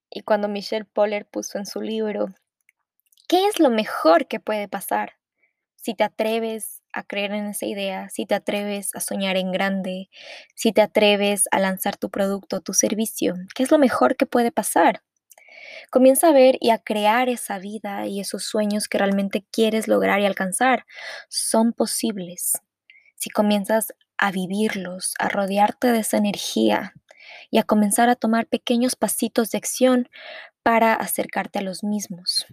Y 0.09 0.21
cuando 0.21 0.47
Michelle 0.47 0.85
Poller 0.85 1.25
puso 1.25 1.57
en 1.57 1.65
su 1.65 1.81
libro, 1.81 2.33
¿qué 3.27 3.45
es 3.47 3.59
lo 3.59 3.69
mejor 3.69 4.27
que 4.27 4.39
puede 4.39 4.67
pasar? 4.67 5.13
Si 5.75 5.93
te 5.93 6.03
atreves 6.03 6.80
a 6.93 7.03
creer 7.03 7.31
en 7.31 7.47
esa 7.47 7.65
idea, 7.65 8.09
si 8.09 8.25
te 8.25 8.35
atreves 8.35 8.95
a 8.95 8.99
soñar 8.99 9.37
en 9.37 9.51
grande, 9.51 10.09
si 10.55 10.71
te 10.71 10.81
atreves 10.81 11.45
a 11.51 11.59
lanzar 11.59 11.97
tu 11.97 12.09
producto, 12.09 12.61
tu 12.61 12.73
servicio, 12.73 13.35
¿qué 13.55 13.63
es 13.63 13.71
lo 13.71 13.77
mejor 13.77 14.15
que 14.15 14.25
puede 14.25 14.51
pasar? 14.51 15.01
Comienza 15.89 16.29
a 16.29 16.33
ver 16.33 16.57
y 16.59 16.69
a 16.69 16.79
crear 16.79 17.29
esa 17.29 17.59
vida 17.59 18.05
y 18.07 18.19
esos 18.19 18.43
sueños 18.43 18.87
que 18.87 18.97
realmente 18.97 19.45
quieres 19.51 19.87
lograr 19.87 20.19
y 20.19 20.25
alcanzar. 20.25 20.85
Son 21.29 21.73
posibles. 21.73 22.53
Si 23.15 23.29
comienzas 23.29 23.93
a 24.17 24.31
vivirlos, 24.31 25.13
a 25.19 25.29
rodearte 25.29 25.91
de 25.91 25.99
esa 25.99 26.17
energía 26.17 26.93
y 27.49 27.57
a 27.59 27.63
comenzar 27.63 28.09
a 28.09 28.15
tomar 28.15 28.47
pequeños 28.47 28.95
pasitos 28.95 29.51
de 29.51 29.57
acción 29.57 30.09
para 30.63 30.93
acercarte 30.93 31.59
a 31.59 31.63
los 31.63 31.83
mismos 31.83 32.45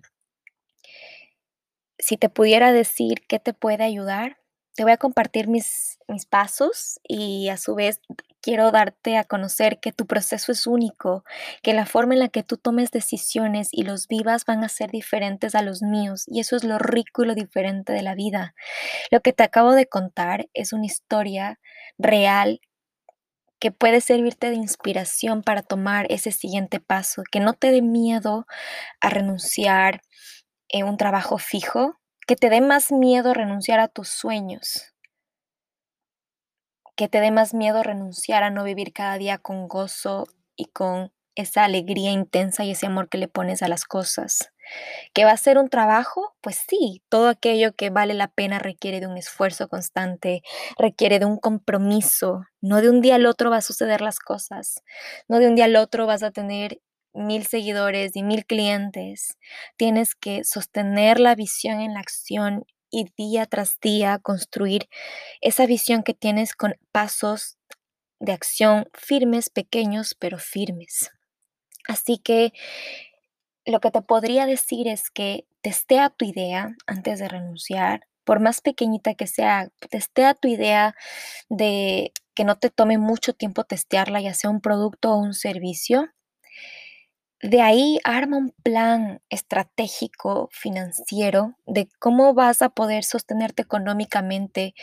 si 1.98 2.16
te 2.16 2.28
pudiera 2.28 2.72
decir 2.72 3.26
qué 3.28 3.38
te 3.38 3.52
puede 3.52 3.84
ayudar, 3.84 4.38
te 4.74 4.84
voy 4.84 4.92
a 4.92 4.96
compartir 4.96 5.48
mis, 5.48 5.98
mis 6.06 6.24
pasos 6.24 7.00
y 7.02 7.48
a 7.48 7.56
su 7.56 7.74
vez 7.74 8.00
quiero 8.40 8.70
darte 8.70 9.16
a 9.16 9.24
conocer 9.24 9.80
que 9.80 9.92
tu 9.92 10.06
proceso 10.06 10.52
es 10.52 10.68
único, 10.68 11.24
que 11.62 11.74
la 11.74 11.84
forma 11.84 12.14
en 12.14 12.20
la 12.20 12.28
que 12.28 12.44
tú 12.44 12.56
tomes 12.56 12.92
decisiones 12.92 13.70
y 13.72 13.82
los 13.82 14.06
vivas 14.06 14.44
van 14.44 14.62
a 14.62 14.68
ser 14.68 14.90
diferentes 14.92 15.56
a 15.56 15.62
los 15.62 15.82
míos 15.82 16.24
y 16.28 16.38
eso 16.38 16.54
es 16.54 16.62
lo 16.62 16.78
rico 16.78 17.24
y 17.24 17.26
lo 17.26 17.34
diferente 17.34 17.92
de 17.92 18.02
la 18.02 18.14
vida. 18.14 18.54
Lo 19.10 19.20
que 19.20 19.32
te 19.32 19.42
acabo 19.42 19.72
de 19.72 19.86
contar 19.86 20.48
es 20.54 20.72
una 20.72 20.86
historia 20.86 21.58
real 21.98 22.60
que 23.58 23.72
puede 23.72 24.00
servirte 24.00 24.50
de 24.50 24.56
inspiración 24.56 25.42
para 25.42 25.62
tomar 25.62 26.06
ese 26.10 26.30
siguiente 26.30 26.80
paso, 26.80 27.24
que 27.30 27.40
no 27.40 27.54
te 27.54 27.72
dé 27.72 27.82
miedo 27.82 28.46
a 29.00 29.10
renunciar, 29.10 30.02
en 30.68 30.86
un 30.86 30.96
trabajo 30.96 31.38
fijo, 31.38 31.98
que 32.26 32.36
te 32.36 32.50
dé 32.50 32.60
más 32.60 32.92
miedo 32.92 33.34
renunciar 33.34 33.80
a 33.80 33.88
tus 33.88 34.08
sueños, 34.08 34.94
que 36.96 37.08
te 37.08 37.20
dé 37.20 37.30
más 37.30 37.54
miedo 37.54 37.82
renunciar 37.82 38.42
a 38.42 38.50
no 38.50 38.64
vivir 38.64 38.92
cada 38.92 39.18
día 39.18 39.38
con 39.38 39.68
gozo 39.68 40.26
y 40.56 40.66
con 40.66 41.12
esa 41.36 41.64
alegría 41.64 42.10
intensa 42.10 42.64
y 42.64 42.72
ese 42.72 42.86
amor 42.86 43.08
que 43.08 43.18
le 43.18 43.28
pones 43.28 43.62
a 43.62 43.68
las 43.68 43.84
cosas. 43.84 44.50
¿Que 45.14 45.24
va 45.24 45.30
a 45.30 45.36
ser 45.36 45.56
un 45.56 45.68
trabajo? 45.68 46.34
Pues 46.40 46.60
sí, 46.68 47.02
todo 47.08 47.28
aquello 47.28 47.74
que 47.74 47.90
vale 47.90 48.14
la 48.14 48.28
pena 48.28 48.58
requiere 48.58 49.00
de 49.00 49.06
un 49.06 49.16
esfuerzo 49.16 49.68
constante, 49.68 50.42
requiere 50.76 51.20
de 51.20 51.26
un 51.26 51.38
compromiso. 51.38 52.42
No 52.60 52.80
de 52.80 52.90
un 52.90 53.00
día 53.00 53.14
al 53.14 53.26
otro 53.26 53.50
va 53.50 53.58
a 53.58 53.62
suceder 53.62 54.00
las 54.00 54.18
cosas, 54.18 54.82
no 55.28 55.38
de 55.38 55.46
un 55.46 55.54
día 55.54 55.66
al 55.66 55.76
otro 55.76 56.06
vas 56.06 56.24
a 56.24 56.32
tener 56.32 56.80
mil 57.18 57.46
seguidores 57.46 58.16
y 58.16 58.22
mil 58.22 58.46
clientes. 58.46 59.36
Tienes 59.76 60.14
que 60.14 60.44
sostener 60.44 61.20
la 61.20 61.34
visión 61.34 61.80
en 61.80 61.94
la 61.94 62.00
acción 62.00 62.64
y 62.90 63.06
día 63.16 63.46
tras 63.46 63.78
día 63.80 64.18
construir 64.18 64.88
esa 65.40 65.66
visión 65.66 66.02
que 66.02 66.14
tienes 66.14 66.54
con 66.54 66.74
pasos 66.92 67.58
de 68.20 68.32
acción 68.32 68.88
firmes, 68.94 69.50
pequeños, 69.50 70.14
pero 70.18 70.38
firmes. 70.38 71.10
Así 71.86 72.18
que 72.18 72.52
lo 73.64 73.80
que 73.80 73.90
te 73.90 74.02
podría 74.02 74.46
decir 74.46 74.88
es 74.88 75.10
que 75.10 75.46
testea 75.60 76.10
tu 76.10 76.24
idea 76.24 76.74
antes 76.86 77.18
de 77.18 77.28
renunciar, 77.28 78.06
por 78.24 78.40
más 78.40 78.60
pequeñita 78.60 79.14
que 79.14 79.26
sea, 79.26 79.68
testea 79.90 80.34
tu 80.34 80.48
idea 80.48 80.94
de 81.48 82.12
que 82.34 82.44
no 82.44 82.58
te 82.58 82.70
tome 82.70 82.98
mucho 82.98 83.32
tiempo 83.32 83.64
testearla, 83.64 84.20
ya 84.20 84.34
sea 84.34 84.50
un 84.50 84.60
producto 84.60 85.12
o 85.12 85.16
un 85.16 85.34
servicio. 85.34 86.10
De 87.42 87.62
ahí 87.62 88.00
arma 88.02 88.36
un 88.36 88.50
plan 88.64 89.20
estratégico 89.30 90.48
financiero 90.50 91.54
de 91.66 91.88
cómo 92.00 92.34
vas 92.34 92.62
a 92.62 92.68
poder 92.70 93.04
sostenerte 93.04 93.62
económicamente 93.62 94.74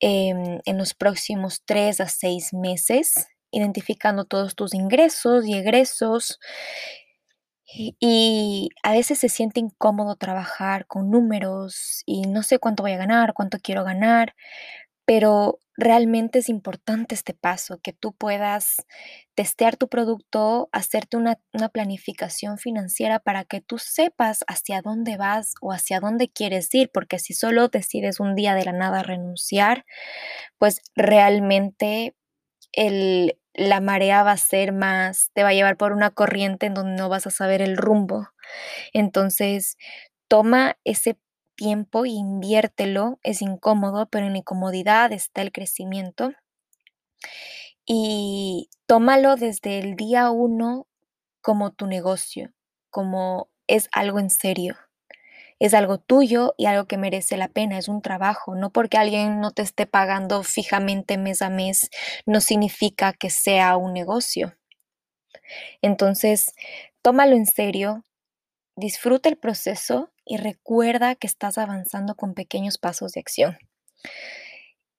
em, 0.00 0.60
en 0.64 0.78
los 0.78 0.94
próximos 0.94 1.62
tres 1.64 2.00
a 2.00 2.08
seis 2.08 2.52
meses, 2.52 3.28
identificando 3.52 4.24
todos 4.24 4.56
tus 4.56 4.74
ingresos 4.74 5.46
y 5.46 5.54
egresos. 5.54 6.40
Y, 8.00 8.68
a 8.82 8.92
veces 8.92 9.18
se 9.18 9.28
siente 9.30 9.60
incómodo 9.60 10.16
trabajar 10.16 10.86
con 10.86 11.10
números 11.10 12.02
y 12.04 12.22
no 12.22 12.42
sé 12.42 12.58
cuánto 12.58 12.82
voy 12.82 12.92
a 12.92 12.98
ganar, 12.98 13.32
cuánto 13.32 13.58
quiero 13.62 13.84
ganar, 13.84 14.34
pero 15.04 15.58
realmente 15.76 16.38
es 16.38 16.48
importante 16.48 17.14
este 17.14 17.34
paso, 17.34 17.80
que 17.82 17.92
tú 17.92 18.12
puedas 18.12 18.76
testear 19.34 19.76
tu 19.76 19.88
producto, 19.88 20.68
hacerte 20.72 21.16
una, 21.16 21.38
planificación 21.72 22.58
financiera 22.58 23.18
para 23.18 23.44
que 23.44 23.60
tú 23.60 23.78
sepas 23.78 24.44
hacia 24.46 24.82
dónde 24.82 25.16
vas 25.16 25.54
o 25.60 25.72
hacia 25.72 26.00
dónde 26.00 26.28
quieres 26.28 26.72
ir, 26.74 26.90
porque 26.92 27.18
si 27.18 27.34
solo 27.34 27.68
decides 27.68 28.20
un 28.20 28.34
día 28.34 28.54
de 28.54 28.64
la 28.64 28.72
nada 28.72 29.02
renunciar, 29.02 29.84
pues 30.58 30.82
realmente 30.94 32.14
el, 32.72 33.38
la 33.54 33.80
marea 33.80 34.22
va 34.22 34.32
a 34.32 34.36
ser 34.36 34.72
más, 34.72 35.30
te 35.34 35.42
va 35.42 35.50
a 35.50 35.54
llevar 35.54 35.76
por 35.76 35.92
una 35.92 36.10
corriente 36.10 36.66
en 36.66 36.74
donde 36.74 36.96
no 36.96 37.08
vas 37.08 37.26
a 37.26 37.30
saber 37.30 37.62
el 37.62 37.76
rumbo. 37.76 38.28
Entonces, 38.92 39.76
toma 40.28 40.76
ese 40.84 41.18
tiempo 41.56 42.04
e 42.04 42.10
inviértelo, 42.10 43.18
es 43.22 43.42
incómodo, 43.42 44.06
pero 44.06 44.26
en 44.26 44.32
la 44.32 44.38
incomodidad 44.38 45.12
está 45.12 45.42
el 45.42 45.52
crecimiento. 45.52 46.32
Y 47.86 48.70
tómalo 48.86 49.36
desde 49.36 49.78
el 49.78 49.96
día 49.96 50.30
uno 50.30 50.86
como 51.42 51.72
tu 51.72 51.86
negocio, 51.86 52.52
como 52.90 53.48
es 53.66 53.88
algo 53.92 54.18
en 54.18 54.30
serio. 54.30 54.76
Es 55.58 55.74
algo 55.74 55.98
tuyo 55.98 56.54
y 56.58 56.66
algo 56.66 56.86
que 56.86 56.98
merece 56.98 57.36
la 57.36 57.48
pena, 57.48 57.78
es 57.78 57.88
un 57.88 58.02
trabajo. 58.02 58.54
No 58.56 58.70
porque 58.72 58.98
alguien 58.98 59.40
no 59.40 59.52
te 59.52 59.62
esté 59.62 59.86
pagando 59.86 60.42
fijamente 60.42 61.18
mes 61.18 61.42
a 61.42 61.50
mes, 61.50 61.90
no 62.26 62.40
significa 62.40 63.12
que 63.12 63.30
sea 63.30 63.76
un 63.76 63.92
negocio. 63.92 64.56
Entonces, 65.82 66.54
tómalo 67.02 67.36
en 67.36 67.46
serio, 67.46 68.04
disfruta 68.76 69.28
el 69.28 69.38
proceso 69.38 70.11
y 70.24 70.36
recuerda 70.36 71.14
que 71.14 71.26
estás 71.26 71.58
avanzando 71.58 72.14
con 72.14 72.34
pequeños 72.34 72.78
pasos 72.78 73.12
de 73.12 73.20
acción. 73.20 73.58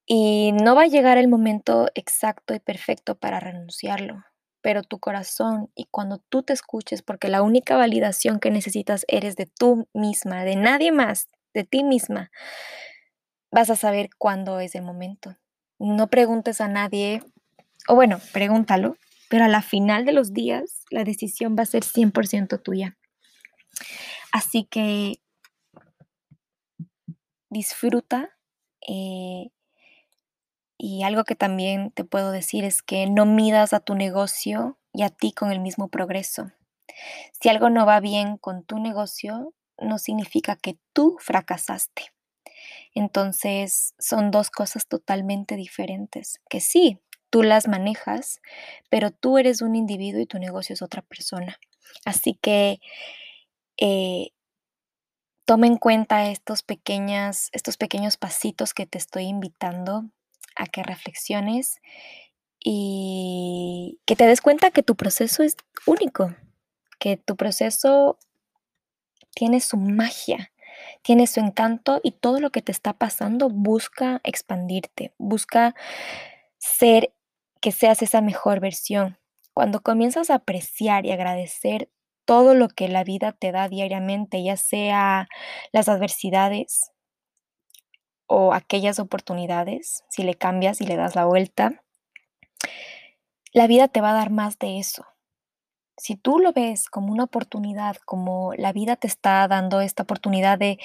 Y 0.06 0.52
no 0.52 0.74
va 0.74 0.82
a 0.82 0.86
llegar 0.86 1.16
el 1.16 1.28
momento 1.28 1.88
exacto 1.94 2.54
y 2.54 2.60
perfecto 2.60 3.14
para 3.14 3.40
renunciarlo, 3.40 4.22
pero 4.60 4.82
tu 4.82 4.98
corazón 4.98 5.70
y 5.74 5.86
cuando 5.90 6.18
tú 6.18 6.42
te 6.42 6.52
escuches, 6.52 7.02
porque 7.02 7.28
la 7.28 7.42
única 7.42 7.76
validación 7.76 8.38
que 8.38 8.50
necesitas 8.50 9.06
eres 9.08 9.36
de 9.36 9.46
tú 9.46 9.88
misma, 9.94 10.44
de 10.44 10.56
nadie 10.56 10.92
más, 10.92 11.28
de 11.54 11.64
ti 11.64 11.84
misma, 11.84 12.30
vas 13.50 13.70
a 13.70 13.76
saber 13.76 14.10
cuándo 14.18 14.60
es 14.60 14.74
el 14.74 14.82
momento. 14.82 15.36
No 15.78 16.08
preguntes 16.08 16.60
a 16.60 16.68
nadie, 16.68 17.22
o 17.88 17.94
bueno, 17.94 18.20
pregúntalo, 18.32 18.96
pero 19.30 19.44
a 19.44 19.48
la 19.48 19.62
final 19.62 20.04
de 20.04 20.12
los 20.12 20.34
días 20.34 20.84
la 20.90 21.04
decisión 21.04 21.56
va 21.58 21.62
a 21.62 21.66
ser 21.66 21.82
100% 21.82 22.62
tuya. 22.62 22.98
Así 24.34 24.64
que 24.64 25.20
disfruta. 27.50 28.36
Eh, 28.86 29.50
y 30.76 31.04
algo 31.04 31.22
que 31.22 31.36
también 31.36 31.92
te 31.92 32.02
puedo 32.02 32.32
decir 32.32 32.64
es 32.64 32.82
que 32.82 33.06
no 33.06 33.26
midas 33.26 33.72
a 33.72 33.78
tu 33.78 33.94
negocio 33.94 34.76
y 34.92 35.04
a 35.04 35.10
ti 35.10 35.30
con 35.30 35.52
el 35.52 35.60
mismo 35.60 35.86
progreso. 35.86 36.50
Si 37.40 37.48
algo 37.48 37.70
no 37.70 37.86
va 37.86 38.00
bien 38.00 38.36
con 38.36 38.64
tu 38.64 38.80
negocio, 38.80 39.54
no 39.78 39.98
significa 39.98 40.56
que 40.56 40.78
tú 40.92 41.16
fracasaste. 41.20 42.12
Entonces 42.92 43.94
son 44.00 44.32
dos 44.32 44.50
cosas 44.50 44.88
totalmente 44.88 45.54
diferentes, 45.54 46.40
que 46.50 46.60
sí, 46.60 47.00
tú 47.30 47.44
las 47.44 47.68
manejas, 47.68 48.40
pero 48.90 49.12
tú 49.12 49.38
eres 49.38 49.62
un 49.62 49.76
individuo 49.76 50.20
y 50.20 50.26
tu 50.26 50.40
negocio 50.40 50.74
es 50.74 50.82
otra 50.82 51.02
persona. 51.02 51.58
Así 52.04 52.34
que 52.42 52.80
eh, 53.76 54.30
toma 55.44 55.66
en 55.66 55.76
cuenta 55.76 56.30
estos, 56.30 56.62
pequeñas, 56.62 57.50
estos 57.52 57.76
pequeños 57.76 58.16
pasitos 58.16 58.74
que 58.74 58.86
te 58.86 58.98
estoy 58.98 59.24
invitando 59.24 60.04
a 60.56 60.66
que 60.66 60.82
reflexiones 60.82 61.80
y 62.60 64.00
que 64.06 64.16
te 64.16 64.26
des 64.26 64.40
cuenta 64.40 64.70
que 64.70 64.82
tu 64.82 64.96
proceso 64.96 65.42
es 65.42 65.56
único, 65.86 66.34
que 66.98 67.16
tu 67.16 67.36
proceso 67.36 68.18
tiene 69.34 69.60
su 69.60 69.76
magia, 69.76 70.52
tiene 71.02 71.26
su 71.26 71.40
encanto 71.40 72.00
y 72.02 72.12
todo 72.12 72.40
lo 72.40 72.50
que 72.50 72.62
te 72.62 72.72
está 72.72 72.94
pasando 72.94 73.50
busca 73.50 74.20
expandirte, 74.24 75.12
busca 75.18 75.74
ser 76.58 77.12
que 77.60 77.72
seas 77.72 78.02
esa 78.02 78.20
mejor 78.20 78.60
versión. 78.60 79.18
Cuando 79.52 79.82
comienzas 79.82 80.30
a 80.30 80.36
apreciar 80.36 81.06
y 81.06 81.12
agradecer 81.12 81.90
todo 82.24 82.54
lo 82.54 82.68
que 82.68 82.88
la 82.88 83.04
vida 83.04 83.32
te 83.32 83.52
da 83.52 83.68
diariamente, 83.68 84.42
ya 84.42 84.56
sea 84.56 85.28
las 85.72 85.88
adversidades 85.88 86.92
o 88.26 88.52
aquellas 88.54 88.98
oportunidades, 88.98 90.04
si 90.08 90.22
le 90.22 90.34
cambias 90.34 90.80
y 90.80 90.86
le 90.86 90.96
das 90.96 91.14
la 91.14 91.24
vuelta, 91.24 91.82
la 93.52 93.66
vida 93.66 93.88
te 93.88 94.00
va 94.00 94.10
a 94.10 94.14
dar 94.14 94.30
más 94.30 94.58
de 94.58 94.78
eso. 94.78 95.06
Si 95.96 96.16
tú 96.16 96.40
lo 96.40 96.52
ves 96.52 96.88
como 96.88 97.12
una 97.12 97.24
oportunidad, 97.24 97.96
como 98.04 98.52
la 98.54 98.72
vida 98.72 98.96
te 98.96 99.06
está 99.06 99.46
dando 99.46 99.80
esta 99.80 100.02
oportunidad 100.02 100.58
de, 100.58 100.78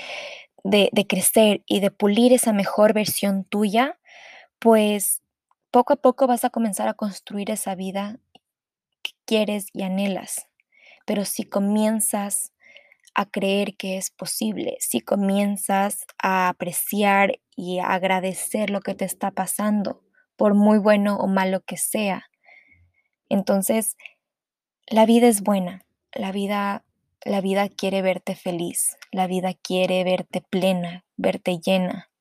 de, 0.63 1.07
crecer 1.07 1.63
y 1.65 1.79
de 1.79 1.89
pulir 1.89 2.33
esa 2.33 2.53
mejor 2.53 2.93
versión 2.93 3.43
tuya, 3.43 3.99
pues 4.59 5.23
poco 5.71 5.93
a 5.93 5.95
poco 5.95 6.27
vas 6.27 6.45
a 6.45 6.49
comenzar 6.49 6.87
a 6.87 6.93
construir 6.93 7.49
esa 7.49 7.73
vida 7.73 8.19
que 9.01 9.11
quieres 9.25 9.67
y 9.73 9.83
anhelas. 9.83 10.49
Pero 11.10 11.26
si 11.26 11.43
comienzas 11.43 12.53
a 13.16 13.26
creer 13.26 13.76
que 13.78 13.97
es 13.97 14.12
posible, 14.12 14.78
si 14.80 15.01
comienzas 15.01 16.05
a 16.22 16.49
apreciar 16.49 17.39
y 17.55 17.80
a 17.80 17.93
agradecer 17.93 18.70
lo 18.70 18.80
que 18.80 18.93
te 18.93 19.05
está 19.05 19.32
pasando, 19.32 20.03
por 20.36 20.53
muy 20.53 20.78
bueno 20.78 21.18
o 21.18 21.26
malo 21.26 21.62
que 21.62 21.78
sea, 21.78 22.30
entonces 23.28 23.97
la 24.86 25.07
vida 25.07 25.28
es 25.28 25.41
buena, 25.41 25.84
la 26.14 26.32
vida 26.32 26.86
la 27.26 27.41
vida 27.41 27.70
quiere 27.70 28.03
verte 28.03 28.36
feliz, 28.36 28.95
la 29.12 29.26
vida 29.26 29.55
quiere 29.55 30.03
verte 30.03 30.43
plena, 30.47 31.05
verte 31.18 31.57
llena. 31.57 32.12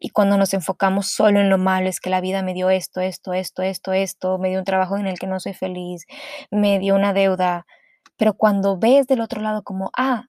Y 0.00 0.08
cuando 0.08 0.38
nos 0.38 0.54
enfocamos 0.54 1.06
solo 1.06 1.38
en 1.38 1.50
lo 1.50 1.58
malo, 1.58 1.88
es 1.88 2.00
que 2.00 2.10
la 2.10 2.20
vida 2.20 2.42
me 2.42 2.52
dio 2.52 2.68
esto, 2.70 3.00
esto, 3.00 3.32
esto, 3.32 3.62
esto, 3.62 3.92
esto, 3.92 4.38
me 4.38 4.48
dio 4.48 4.58
un 4.58 4.64
trabajo 4.64 4.96
en 4.96 5.06
el 5.06 5.20
que 5.20 5.28
no 5.28 5.38
soy 5.38 5.54
feliz, 5.54 6.08
me 6.50 6.80
dio 6.80 6.96
una 6.96 7.12
deuda, 7.12 7.64
pero 8.16 8.34
cuando 8.34 8.78
ves 8.78 9.06
del 9.06 9.20
otro 9.20 9.40
lado 9.40 9.62
como, 9.62 9.90
ah, 9.96 10.26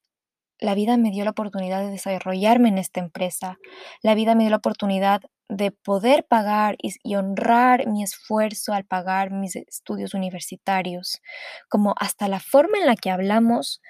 la 0.59 0.75
vida 0.75 0.97
me 0.97 1.11
dio 1.11 1.23
la 1.23 1.31
oportunidad 1.31 1.81
de 1.81 1.91
desarrollarme 1.91 2.69
en 2.69 2.77
esta 2.77 2.99
empresa, 2.99 3.57
la 4.01 4.15
vida 4.15 4.35
me 4.35 4.43
dio 4.43 4.51
la 4.51 4.57
oportunidad 4.57 5.21
de 5.49 5.71
poder 5.71 6.25
pagar 6.25 6.75
y, 6.81 7.15
honrar 7.15 7.87
mi 7.87 8.03
esfuerzo 8.03 8.73
al 8.73 8.85
pagar 8.85 9.31
mis 9.31 9.55
estudios 9.55 10.13
universitarios, 10.13 11.21
como 11.69 11.93
hasta 11.99 12.27
la 12.27 12.39
forma 12.39 12.77
en 12.79 12.87
la 12.87 12.95
que 12.95 13.11
hablamos 13.11 13.81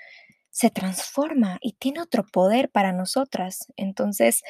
se 0.51 0.69
transforma 0.69 1.57
y 1.61 1.73
tiene 1.73 2.01
otro 2.01 2.25
poder 2.25 2.69
para 2.69 2.93
nosotras. 2.93 3.67
Entonces, 3.77 4.41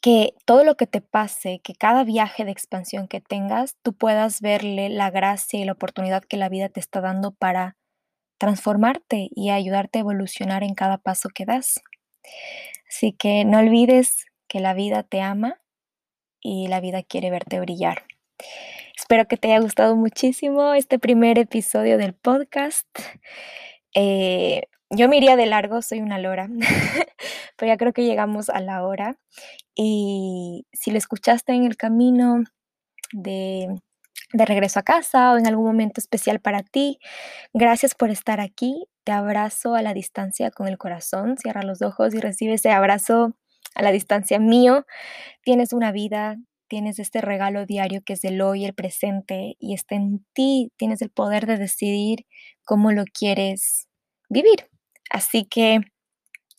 que 0.00 0.34
todo 0.44 0.64
lo 0.64 0.76
que 0.76 0.86
te 0.86 1.00
pase, 1.00 1.60
que 1.64 1.74
cada 1.74 2.04
viaje 2.04 2.44
de 2.44 2.50
expansión 2.50 3.08
que 3.08 3.20
tengas, 3.20 3.76
tú 3.82 3.94
puedas 3.94 4.40
verle 4.40 4.90
la 4.90 5.10
gracia 5.10 5.58
y 5.60 5.64
la 5.64 5.72
oportunidad 5.72 6.22
que 6.22 6.36
la 6.36 6.48
vida 6.48 6.68
te 6.68 6.80
está 6.80 7.00
dando 7.00 7.32
para 7.32 7.76
transformarte 8.38 9.28
y 9.34 9.50
ayudarte 9.50 9.98
a 9.98 10.02
evolucionar 10.02 10.62
en 10.62 10.74
cada 10.74 10.98
paso 10.98 11.28
que 11.28 11.44
das. 11.44 11.80
Así 12.88 13.12
que 13.12 13.44
no 13.44 13.58
olvides 13.58 14.26
que 14.48 14.60
la 14.60 14.74
vida 14.74 15.02
te 15.02 15.20
ama 15.20 15.60
y 16.40 16.68
la 16.68 16.80
vida 16.80 17.02
quiere 17.02 17.30
verte 17.30 17.60
brillar. 17.60 18.04
Espero 18.96 19.26
que 19.26 19.36
te 19.36 19.48
haya 19.48 19.60
gustado 19.60 19.96
muchísimo 19.96 20.74
este 20.74 20.98
primer 20.98 21.38
episodio 21.38 21.98
del 21.98 22.14
podcast. 22.14 22.86
Eh, 23.94 24.62
yo 24.90 25.08
me 25.08 25.16
iría 25.16 25.36
de 25.36 25.46
largo, 25.46 25.82
soy 25.82 26.00
una 26.00 26.18
lora, 26.18 26.48
pero 27.56 27.72
ya 27.72 27.76
creo 27.76 27.92
que 27.92 28.04
llegamos 28.04 28.48
a 28.48 28.60
la 28.60 28.84
hora. 28.84 29.18
Y 29.74 30.66
si 30.72 30.90
lo 30.90 30.98
escuchaste 30.98 31.52
en 31.52 31.64
el 31.64 31.76
camino 31.76 32.44
de 33.12 33.80
de 34.34 34.44
regreso 34.44 34.80
a 34.80 34.82
casa 34.82 35.32
o 35.32 35.38
en 35.38 35.46
algún 35.46 35.64
momento 35.64 36.00
especial 36.00 36.40
para 36.40 36.62
ti. 36.62 36.98
Gracias 37.54 37.94
por 37.94 38.10
estar 38.10 38.40
aquí. 38.40 38.86
Te 39.04 39.12
abrazo 39.12 39.74
a 39.74 39.82
la 39.82 39.94
distancia 39.94 40.50
con 40.50 40.66
el 40.66 40.76
corazón. 40.76 41.38
Cierra 41.38 41.62
los 41.62 41.82
ojos 41.82 42.14
y 42.14 42.20
recibe 42.20 42.54
ese 42.54 42.70
abrazo 42.72 43.36
a 43.74 43.82
la 43.82 43.92
distancia 43.92 44.38
mío. 44.40 44.86
Tienes 45.44 45.72
una 45.72 45.92
vida, 45.92 46.36
tienes 46.68 46.98
este 46.98 47.20
regalo 47.20 47.64
diario 47.64 48.02
que 48.04 48.14
es 48.14 48.24
el 48.24 48.40
hoy, 48.42 48.64
el 48.64 48.74
presente, 48.74 49.56
y 49.60 49.74
está 49.74 49.94
en 49.94 50.26
ti. 50.34 50.72
Tienes 50.76 51.00
el 51.00 51.10
poder 51.10 51.46
de 51.46 51.56
decidir 51.56 52.26
cómo 52.64 52.90
lo 52.90 53.04
quieres 53.04 53.88
vivir. 54.28 54.68
Así 55.10 55.44
que 55.44 55.80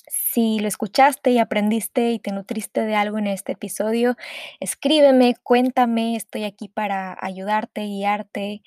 si 0.07 0.59
lo 0.59 0.67
escuchaste 0.67 1.31
y 1.31 1.39
aprendiste 1.39 2.11
y 2.11 2.19
te 2.19 2.31
nutriste 2.31 2.81
de 2.81 2.95
algo 2.95 3.17
en 3.17 3.27
este 3.27 3.53
episodio, 3.53 4.15
escríbeme, 4.59 5.35
cuéntame, 5.43 6.15
estoy 6.15 6.43
aquí 6.43 6.67
para 6.67 7.17
ayudarte, 7.21 7.81
guiarte 7.81 8.61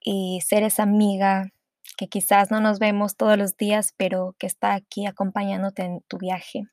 y 0.00 0.40
ser 0.46 0.62
esa 0.62 0.82
amiga 0.84 1.50
que 1.96 2.08
quizás 2.08 2.50
no 2.50 2.60
nos 2.60 2.78
vemos 2.78 3.16
todos 3.16 3.38
los 3.38 3.56
días, 3.56 3.94
pero 3.96 4.34
que 4.38 4.46
está 4.46 4.74
aquí 4.74 5.06
acompañándote 5.06 5.82
en 5.82 6.00
tu 6.08 6.18
viaje. 6.18 6.64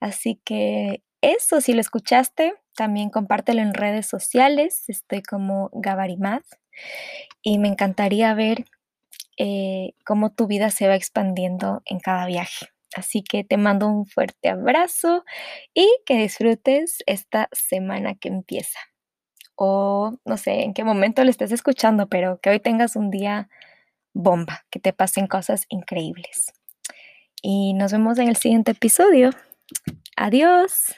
Así 0.00 0.40
que 0.44 1.02
eso, 1.20 1.60
si 1.60 1.72
lo 1.72 1.80
escuchaste, 1.80 2.54
también 2.76 3.10
compártelo 3.10 3.62
en 3.62 3.74
redes 3.74 4.06
sociales. 4.06 4.84
Estoy 4.88 5.22
como 5.22 5.70
Gabarimad 5.72 6.42
y 7.42 7.58
me 7.58 7.68
encantaría 7.68 8.34
ver 8.34 8.64
eh, 9.38 9.94
cómo 10.04 10.30
tu 10.30 10.46
vida 10.46 10.70
se 10.70 10.86
va 10.86 10.94
expandiendo 10.94 11.82
en 11.86 11.98
cada 12.00 12.26
viaje. 12.26 12.73
Así 12.94 13.22
que 13.22 13.44
te 13.44 13.56
mando 13.56 13.88
un 13.88 14.06
fuerte 14.06 14.48
abrazo 14.48 15.24
y 15.74 15.88
que 16.06 16.16
disfrutes 16.16 17.02
esta 17.06 17.48
semana 17.52 18.14
que 18.14 18.28
empieza. 18.28 18.78
O 19.56 20.18
no 20.24 20.36
sé 20.36 20.62
en 20.62 20.74
qué 20.74 20.84
momento 20.84 21.24
lo 21.24 21.30
estés 21.30 21.52
escuchando, 21.52 22.08
pero 22.08 22.38
que 22.40 22.50
hoy 22.50 22.60
tengas 22.60 22.96
un 22.96 23.10
día 23.10 23.48
bomba, 24.12 24.64
que 24.70 24.80
te 24.80 24.92
pasen 24.92 25.26
cosas 25.26 25.66
increíbles. 25.68 26.52
Y 27.42 27.74
nos 27.74 27.92
vemos 27.92 28.18
en 28.18 28.28
el 28.28 28.36
siguiente 28.36 28.72
episodio. 28.72 29.30
Adiós. 30.16 30.94